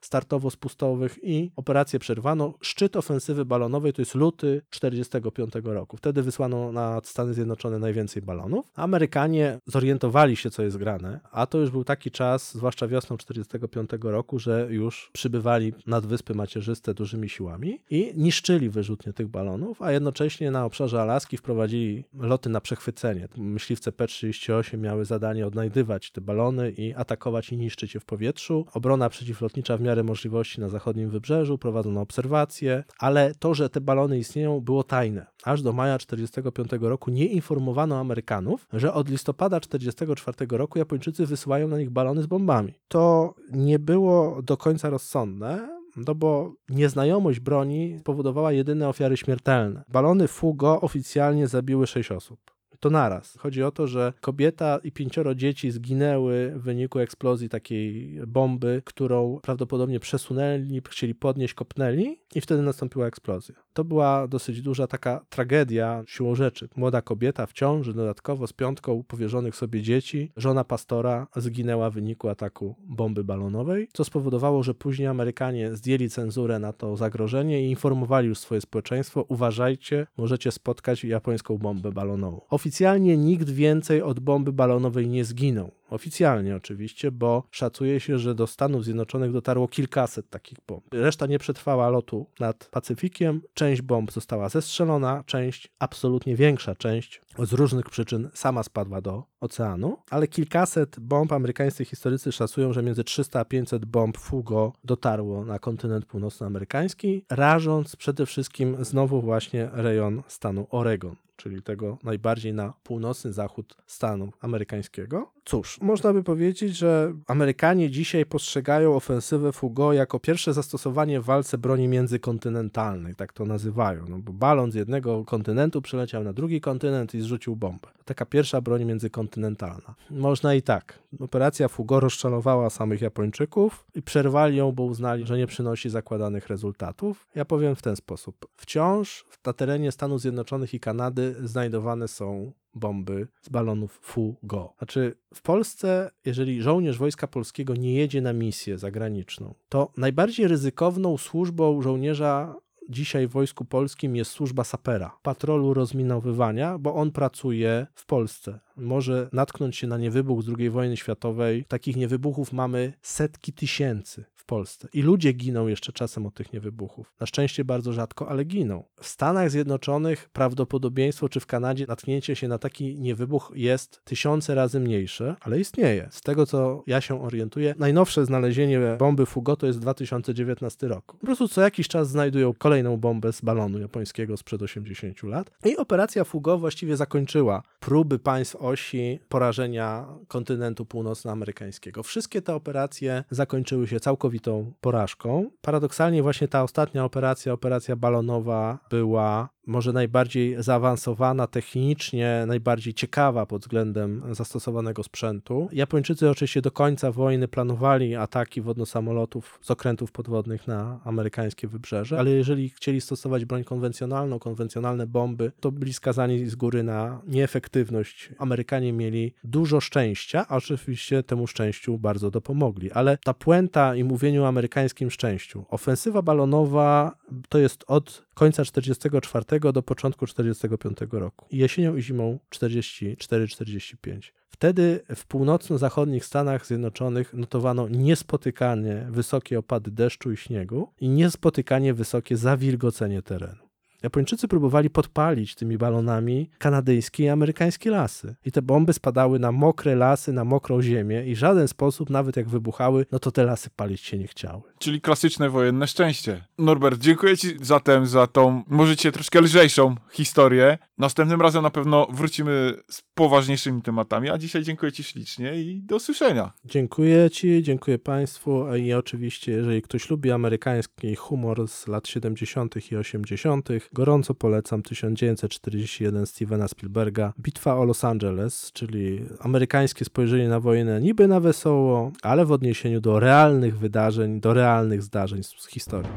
startowo-spustowych 0.00 1.18
i 1.22 1.50
operację 1.56 1.98
przerwano. 1.98 2.54
Szczyt 2.60 2.96
ofensywy 2.96 3.44
balonowej 3.44 3.92
to 3.92 4.02
jest 4.02 4.14
luty 4.14 4.62
1945 4.70 5.52
roku. 5.64 5.96
Wtedy 5.96 6.22
wysłano 6.22 6.72
na 6.72 7.00
Stany 7.04 7.34
Zjednoczone 7.34 7.78
najwięcej 7.78 8.22
balonów. 8.22 8.66
Amerykanie 8.74 9.58
zorientowali 9.66 10.36
się, 10.36 10.50
co 10.50 10.62
jest 10.62 10.76
grane, 10.76 11.20
a 11.30 11.46
to 11.46 11.58
już 11.58 11.70
był 11.70 11.84
taki 11.84 12.10
czas, 12.10 12.54
zwłaszcza 12.54 12.88
wiosną 12.88 13.16
1945 13.16 14.02
roku, 14.12 14.38
że 14.38 14.66
już 14.70 15.10
przybywali 15.12 15.72
nad 15.86 16.06
Wyspy 16.06 16.34
Macierzyste 16.34 16.94
dużymi 16.94 17.28
siłami 17.28 17.80
i 17.90 18.12
niszczyli 18.16 18.70
wyrzutnie 18.70 19.12
tych 19.12 19.28
balonów, 19.28 19.82
a 19.82 19.92
jednocześnie 19.92 20.50
na 20.50 20.64
obszarze 20.64 21.02
Alaski 21.02 21.36
wprowadzili 21.36 22.04
loty 22.14 22.48
na 22.48 22.60
przechwycenie. 22.60 23.28
Myśliwce 23.36 23.92
P-38 23.92 24.78
miały 24.78 25.04
zadanie 25.04 25.46
odnajdywać 25.46 26.10
te 26.10 26.20
balony 26.20 26.70
i 26.70 26.94
atakować 26.94 27.52
i 27.52 27.56
niszczyć 27.56 27.94
je 27.94 28.00
w 28.00 28.04
powietrzu. 28.04 28.66
Obrona 28.74 29.08
przeciwlotnicza 29.32 29.76
w 29.76 29.80
miarę 29.80 30.02
możliwości 30.02 30.60
na 30.60 30.68
zachodnim 30.68 31.10
wybrzeżu, 31.10 31.58
prowadzono 31.58 32.00
obserwacje, 32.00 32.84
ale 32.98 33.34
to, 33.38 33.54
że 33.54 33.70
te 33.70 33.80
balony 33.80 34.18
istnieją, 34.18 34.60
było 34.60 34.82
tajne. 34.82 35.26
Aż 35.44 35.62
do 35.62 35.72
maja 35.72 35.98
1945 35.98 36.82
roku 36.82 37.10
nie 37.10 37.26
informowano 37.26 37.98
Amerykanów, 37.98 38.66
że 38.72 38.94
od 38.94 39.08
listopada 39.08 39.60
1944 39.60 40.58
roku 40.58 40.78
Japończycy 40.78 41.26
wysyłają 41.26 41.68
na 41.68 41.78
nich 41.78 41.90
balony 41.90 42.22
z 42.22 42.26
bombami. 42.26 42.74
To 42.88 43.34
nie 43.52 43.78
było 43.78 44.42
do 44.42 44.56
końca 44.56 44.90
rozsądne, 44.90 45.68
no 45.96 46.14
bo 46.14 46.54
nieznajomość 46.68 47.40
broni 47.40 47.98
spowodowała 48.00 48.52
jedyne 48.52 48.88
ofiary 48.88 49.16
śmiertelne. 49.16 49.84
Balony 49.88 50.28
Fugo 50.28 50.80
oficjalnie 50.80 51.48
zabiły 51.48 51.86
6 51.86 52.12
osób 52.12 52.61
to 52.82 52.90
naraz. 52.90 53.36
Chodzi 53.38 53.62
o 53.62 53.70
to, 53.70 53.86
że 53.86 54.12
kobieta 54.20 54.78
i 54.84 54.92
pięcioro 54.92 55.34
dzieci 55.34 55.70
zginęły 55.70 56.52
w 56.56 56.62
wyniku 56.62 56.98
eksplozji 56.98 57.48
takiej 57.48 58.18
bomby, 58.26 58.82
którą 58.84 59.40
prawdopodobnie 59.42 60.00
przesunęli, 60.00 60.82
chcieli 60.90 61.14
podnieść, 61.14 61.54
kopnęli 61.54 62.18
i 62.34 62.40
wtedy 62.40 62.62
nastąpiła 62.62 63.06
eksplozja. 63.06 63.54
To 63.72 63.84
była 63.84 64.28
dosyć 64.28 64.62
duża 64.62 64.86
taka 64.86 65.24
tragedia 65.28 66.04
siłą 66.06 66.34
rzeczy. 66.34 66.68
Młoda 66.76 67.02
kobieta 67.02 67.46
w 67.46 67.52
ciąży, 67.52 67.94
dodatkowo 67.94 68.46
z 68.46 68.52
piątką 68.52 69.02
powierzonych 69.08 69.56
sobie 69.56 69.82
dzieci, 69.82 70.32
żona 70.36 70.64
pastora 70.64 71.26
zginęła 71.36 71.90
w 71.90 71.94
wyniku 71.94 72.28
ataku 72.28 72.74
bomby 72.84 73.24
balonowej, 73.24 73.88
co 73.92 74.04
spowodowało, 74.04 74.62
że 74.62 74.74
później 74.74 75.08
Amerykanie 75.08 75.76
zdjęli 75.76 76.10
cenzurę 76.10 76.58
na 76.58 76.72
to 76.72 76.96
zagrożenie 76.96 77.66
i 77.66 77.70
informowali 77.70 78.28
już 78.28 78.38
swoje 78.38 78.60
społeczeństwo, 78.60 79.24
uważajcie, 79.28 80.06
możecie 80.16 80.52
spotkać 80.52 81.04
japońską 81.04 81.58
bombę 81.58 81.92
balonową. 81.92 82.40
Oficjalnie 82.50 83.16
nikt 83.16 83.50
więcej 83.50 84.02
od 84.02 84.20
bomby 84.20 84.52
balonowej 84.52 85.08
nie 85.08 85.24
zginął. 85.24 85.72
Oficjalnie 85.92 86.56
oczywiście, 86.56 87.10
bo 87.10 87.42
szacuje 87.50 88.00
się, 88.00 88.18
że 88.18 88.34
do 88.34 88.46
Stanów 88.46 88.84
Zjednoczonych 88.84 89.32
dotarło 89.32 89.68
kilkaset 89.68 90.30
takich 90.30 90.58
bomb. 90.66 90.84
Reszta 90.94 91.26
nie 91.26 91.38
przetrwała 91.38 91.88
lotu 91.90 92.26
nad 92.40 92.68
Pacyfikiem. 92.70 93.42
Część 93.54 93.82
bomb 93.82 94.12
została 94.12 94.48
zestrzelona, 94.48 95.24
część, 95.26 95.68
absolutnie 95.78 96.36
większa 96.36 96.74
część, 96.74 97.20
z 97.38 97.52
różnych 97.52 97.90
przyczyn 97.90 98.28
sama 98.34 98.62
spadła 98.62 99.00
do 99.00 99.24
oceanu, 99.40 99.96
ale 100.10 100.28
kilkaset 100.28 101.00
bomb 101.00 101.32
amerykańscy 101.32 101.84
historycy 101.84 102.32
szacują, 102.32 102.72
że 102.72 102.82
między 102.82 103.04
300 103.04 103.40
a 103.40 103.44
500 103.44 103.84
bomb 103.84 104.18
Fugo 104.18 104.72
dotarło 104.84 105.44
na 105.44 105.58
kontynent 105.58 106.06
północnoamerykański, 106.06 107.24
rażąc 107.30 107.96
przede 107.96 108.26
wszystkim 108.26 108.84
znowu 108.84 109.20
właśnie 109.20 109.70
rejon 109.72 110.22
stanu 110.28 110.66
Oregon 110.70 111.16
czyli 111.42 111.62
tego 111.62 111.98
najbardziej 112.02 112.54
na 112.54 112.72
północny 112.82 113.32
zachód 113.32 113.76
stanu 113.86 114.32
amerykańskiego. 114.40 115.32
Cóż, 115.44 115.80
można 115.80 116.12
by 116.12 116.22
powiedzieć, 116.22 116.76
że 116.76 117.14
Amerykanie 117.26 117.90
dzisiaj 117.90 118.26
postrzegają 118.26 118.96
ofensywę 118.96 119.52
Fugo 119.52 119.92
jako 119.92 120.20
pierwsze 120.20 120.52
zastosowanie 120.52 121.20
w 121.20 121.24
walce 121.24 121.58
broni 121.58 121.88
międzykontynentalnej, 121.88 123.14
tak 123.14 123.32
to 123.32 123.44
nazywają, 123.44 124.04
no 124.08 124.18
bo 124.18 124.32
balon 124.32 124.72
z 124.72 124.74
jednego 124.74 125.24
kontynentu 125.24 125.82
przeleciał 125.82 126.24
na 126.24 126.32
drugi 126.32 126.60
kontynent 126.60 127.14
i 127.14 127.20
zrzucił 127.20 127.56
bombę. 127.56 127.88
Taka 128.04 128.26
pierwsza 128.26 128.60
broń 128.60 128.84
międzykontynentalna. 128.84 129.94
Można 130.10 130.54
i 130.54 130.62
tak. 130.62 130.98
Operacja 131.20 131.68
Fugo 131.68 132.00
rozczarowała 132.00 132.70
samych 132.70 133.00
Japończyków 133.00 133.86
i 133.94 134.02
przerwali 134.02 134.56
ją, 134.56 134.72
bo 134.72 134.82
uznali, 134.82 135.26
że 135.26 135.38
nie 135.38 135.46
przynosi 135.46 135.90
zakładanych 135.90 136.46
rezultatów. 136.46 137.26
Ja 137.34 137.44
powiem 137.44 137.76
w 137.76 137.82
ten 137.82 137.96
sposób. 137.96 138.46
Wciąż 138.56 139.24
na 139.46 139.52
terenie 139.52 139.92
Stanów 139.92 140.20
Zjednoczonych 140.20 140.74
i 140.74 140.80
Kanady 140.80 141.31
znajdowane 141.42 142.08
są 142.08 142.52
bomby 142.74 143.28
z 143.42 143.48
balonów 143.48 143.98
Fugo. 144.02 144.74
Znaczy, 144.78 145.14
w 145.34 145.42
Polsce, 145.42 146.10
jeżeli 146.24 146.62
żołnierz 146.62 146.98
Wojska 146.98 147.26
Polskiego 147.26 147.74
nie 147.74 147.94
jedzie 147.94 148.20
na 148.20 148.32
misję 148.32 148.78
zagraniczną, 148.78 149.54
to 149.68 149.92
najbardziej 149.96 150.48
ryzykowną 150.48 151.18
służbą 151.18 151.82
żołnierza 151.82 152.54
dzisiaj 152.88 153.28
w 153.28 153.30
Wojsku 153.30 153.64
Polskim 153.64 154.16
jest 154.16 154.30
służba 154.30 154.64
sapera, 154.64 155.16
patrolu 155.22 155.74
rozminowywania, 155.74 156.78
bo 156.78 156.94
on 156.94 157.12
pracuje 157.12 157.86
w 157.94 158.06
Polsce. 158.06 158.60
Może 158.76 159.28
natknąć 159.32 159.76
się 159.76 159.86
na 159.86 159.98
niewybuch 159.98 160.42
z 160.42 160.48
II 160.58 160.70
wojny 160.70 160.96
światowej. 160.96 161.64
Takich 161.68 161.96
niewybuchów 161.96 162.52
mamy 162.52 162.92
setki 163.02 163.52
tysięcy 163.52 164.24
w 164.34 164.44
Polsce. 164.44 164.88
I 164.92 165.02
ludzie 165.02 165.32
giną 165.32 165.66
jeszcze 165.66 165.92
czasem 165.92 166.26
od 166.26 166.34
tych 166.34 166.52
niewybuchów. 166.52 167.14
Na 167.20 167.26
szczęście 167.26 167.64
bardzo 167.64 167.92
rzadko, 167.92 168.28
ale 168.28 168.44
giną. 168.44 168.84
W 169.00 169.06
Stanach 169.06 169.50
Zjednoczonych 169.50 170.28
prawdopodobieństwo, 170.32 171.28
czy 171.28 171.40
w 171.40 171.46
Kanadzie 171.46 171.84
natknięcie 171.88 172.36
się 172.36 172.48
na 172.48 172.58
taki 172.58 172.98
niewybuch 172.98 173.52
jest 173.54 174.00
tysiące 174.04 174.54
razy 174.54 174.80
mniejsze, 174.80 175.36
ale 175.40 175.60
istnieje. 175.60 176.08
Z 176.10 176.20
tego, 176.20 176.46
co 176.46 176.82
ja 176.86 177.00
się 177.00 177.22
orientuję, 177.22 177.74
najnowsze 177.78 178.26
znalezienie 178.26 178.80
bomby 178.98 179.26
Fugo 179.26 179.56
to 179.56 179.66
jest 179.66 179.78
2019 179.78 180.88
rok. 180.88 181.04
Po 181.20 181.26
prostu 181.26 181.48
co 181.48 181.60
jakiś 181.60 181.88
czas 181.88 182.08
znajdują 182.08 182.52
kolejną 182.72 182.96
bombę 182.96 183.32
z 183.32 183.40
balonu 183.40 183.78
japońskiego 183.78 184.36
sprzed 184.36 184.62
80 184.62 185.22
lat. 185.22 185.50
I 185.64 185.76
operacja 185.76 186.24
Fugo 186.24 186.58
właściwie 186.58 186.96
zakończyła 186.96 187.62
próby 187.80 188.18
państw 188.18 188.56
osi 188.56 189.20
porażenia 189.28 190.06
kontynentu 190.28 190.84
północnoamerykańskiego. 190.84 192.02
Wszystkie 192.02 192.42
te 192.42 192.54
operacje 192.54 193.24
zakończyły 193.30 193.86
się 193.86 194.00
całkowitą 194.00 194.72
porażką. 194.80 195.50
Paradoksalnie 195.60 196.22
właśnie 196.22 196.48
ta 196.48 196.62
ostatnia 196.62 197.04
operacja, 197.04 197.52
operacja 197.52 197.96
balonowa 197.96 198.78
była 198.90 199.48
może 199.66 199.92
najbardziej 199.92 200.56
zaawansowana 200.62 201.46
technicznie, 201.46 202.44
najbardziej 202.46 202.94
ciekawa 202.94 203.46
pod 203.46 203.62
względem 203.62 204.22
zastosowanego 204.30 205.02
sprzętu. 205.02 205.68
Japończycy 205.72 206.30
oczywiście 206.30 206.62
do 206.62 206.70
końca 206.70 207.12
wojny 207.12 207.48
planowali 207.48 208.16
ataki 208.16 208.60
wodno-samolotów 208.60 209.58
z 209.62 209.70
okrętów 209.70 210.12
podwodnych 210.12 210.68
na 210.68 211.00
amerykańskie 211.04 211.68
wybrzeże, 211.68 212.18
ale 212.18 212.30
jeżeli 212.30 212.68
chcieli 212.68 213.00
stosować 213.00 213.44
broń 213.44 213.64
konwencjonalną, 213.64 214.38
konwencjonalne 214.38 215.06
bomby, 215.06 215.52
to 215.60 215.72
byli 215.72 215.92
skazani 215.92 216.46
z 216.46 216.54
góry 216.54 216.82
na 216.82 217.20
nieefektywność. 217.26 218.30
Amerykanie 218.38 218.92
mieli 218.92 219.34
dużo 219.44 219.80
szczęścia, 219.80 220.46
a 220.48 220.56
oczywiście 220.56 221.22
temu 221.22 221.46
szczęściu 221.46 221.98
bardzo 221.98 222.30
dopomogli. 222.30 222.92
Ale 222.92 223.18
ta 223.24 223.34
puenta 223.34 223.96
i 223.96 224.04
mówieniu 224.04 224.42
o 224.42 224.48
amerykańskim 224.48 225.10
szczęściu. 225.10 225.64
Ofensywa 225.68 226.22
balonowa 226.22 227.16
to 227.48 227.58
jest 227.58 227.84
od 227.86 228.24
końca 228.34 228.64
44 228.64 229.72
do 229.72 229.82
początku 229.82 230.26
45 230.26 230.98
roku. 231.10 231.46
Jesienią 231.50 231.96
i 231.96 232.02
zimą 232.02 232.38
44-45. 232.50 234.32
Wtedy 234.48 235.00
w 235.14 235.26
północno-zachodnich 235.26 236.24
Stanach 236.24 236.66
Zjednoczonych 236.66 237.34
notowano 237.34 237.88
niespotykanie 237.88 239.06
wysokie 239.10 239.58
opady 239.58 239.90
deszczu 239.90 240.32
i 240.32 240.36
śniegu 240.36 240.92
i 241.00 241.08
niespotykanie 241.08 241.94
wysokie 241.94 242.36
zawilgocenie 242.36 243.22
terenu. 243.22 243.71
Japończycy 244.02 244.48
próbowali 244.48 244.90
podpalić 244.90 245.54
tymi 245.54 245.78
balonami 245.78 246.50
kanadyjskie 246.58 247.24
i 247.24 247.28
amerykańskie 247.28 247.90
lasy. 247.90 248.34
I 248.44 248.52
te 248.52 248.62
bomby 248.62 248.92
spadały 248.92 249.38
na 249.38 249.52
mokre 249.52 249.94
lasy, 249.96 250.32
na 250.32 250.44
mokrą 250.44 250.82
ziemię 250.82 251.24
i 251.26 251.34
w 251.34 251.38
żaden 251.38 251.68
sposób, 251.68 252.10
nawet 252.10 252.36
jak 252.36 252.48
wybuchały, 252.48 253.06
no 253.12 253.18
to 253.18 253.30
te 253.30 253.44
lasy 253.44 253.70
palić 253.76 254.00
się 254.00 254.18
nie 254.18 254.26
chciały. 254.26 254.62
Czyli 254.78 255.00
klasyczne 255.00 255.50
wojenne 255.50 255.86
szczęście. 255.86 256.44
Norbert, 256.58 257.00
dziękuję 257.00 257.36
Ci 257.36 257.48
zatem 257.60 258.06
za 258.06 258.26
tą, 258.26 258.62
może 258.66 258.96
cię 258.96 259.12
troszkę 259.12 259.40
lżejszą 259.40 259.94
historię. 260.12 260.78
Następnym 260.98 261.40
razem 261.40 261.62
na 261.62 261.70
pewno 261.70 262.06
wrócimy 262.12 262.74
z 262.90 263.02
poważniejszymi 263.14 263.82
tematami, 263.82 264.30
a 264.30 264.38
dzisiaj 264.38 264.62
dziękuję 264.62 264.92
Ci 264.92 265.04
ślicznie 265.04 265.62
i 265.62 265.82
do 265.82 265.96
usłyszenia. 265.96 266.52
Dziękuję 266.64 267.30
Ci, 267.30 267.62
dziękuję 267.62 267.98
Państwu 267.98 268.76
i 268.76 268.92
oczywiście, 268.92 269.52
jeżeli 269.52 269.82
ktoś 269.82 270.10
lubi 270.10 270.30
amerykański 270.30 271.16
humor 271.16 271.68
z 271.68 271.88
lat 271.88 272.08
70. 272.08 272.92
i 272.92 272.96
80., 272.96 273.68
gorąco 273.92 274.34
polecam 274.34 274.82
1941 274.82 276.26
Stevena 276.26 276.68
Spielberga, 276.68 277.32
Bitwa 277.40 277.76
o 277.76 277.84
Los 277.84 278.04
Angeles, 278.04 278.72
czyli 278.72 279.24
amerykańskie 279.40 280.04
spojrzenie 280.04 280.48
na 280.48 280.60
wojnę 280.60 281.00
niby 281.00 281.28
na 281.28 281.40
wesoło, 281.40 282.12
ale 282.22 282.46
w 282.46 282.52
odniesieniu 282.52 283.00
do 283.00 283.20
realnych 283.20 283.78
wydarzeń, 283.78 284.40
do 284.40 284.54
realnych 284.54 285.02
zdarzeń 285.02 285.42
z 285.42 285.66
historii. 285.66 286.10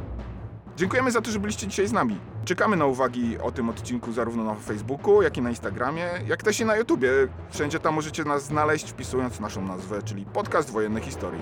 Dziękujemy 0.77 1.11
za 1.11 1.21
to, 1.21 1.31
że 1.31 1.39
byliście 1.39 1.67
dzisiaj 1.67 1.87
z 1.87 1.91
nami. 1.91 2.17
Czekamy 2.45 2.75
na 2.75 2.85
uwagi 2.85 3.37
o 3.37 3.51
tym 3.51 3.69
odcinku 3.69 4.13
zarówno 4.13 4.43
na 4.43 4.55
Facebooku, 4.55 5.21
jak 5.21 5.37
i 5.37 5.41
na 5.41 5.49
Instagramie, 5.49 6.09
jak 6.27 6.43
też 6.43 6.59
i 6.59 6.65
na 6.65 6.75
YouTubie. 6.75 7.09
Wszędzie 7.49 7.79
tam 7.79 7.95
możecie 7.95 8.23
nas 8.23 8.45
znaleźć 8.45 8.89
wpisując 8.89 9.39
naszą 9.39 9.67
nazwę, 9.67 10.01
czyli 10.03 10.25
Podcast 10.25 10.71
Wojenne 10.71 11.01
Historii. 11.01 11.41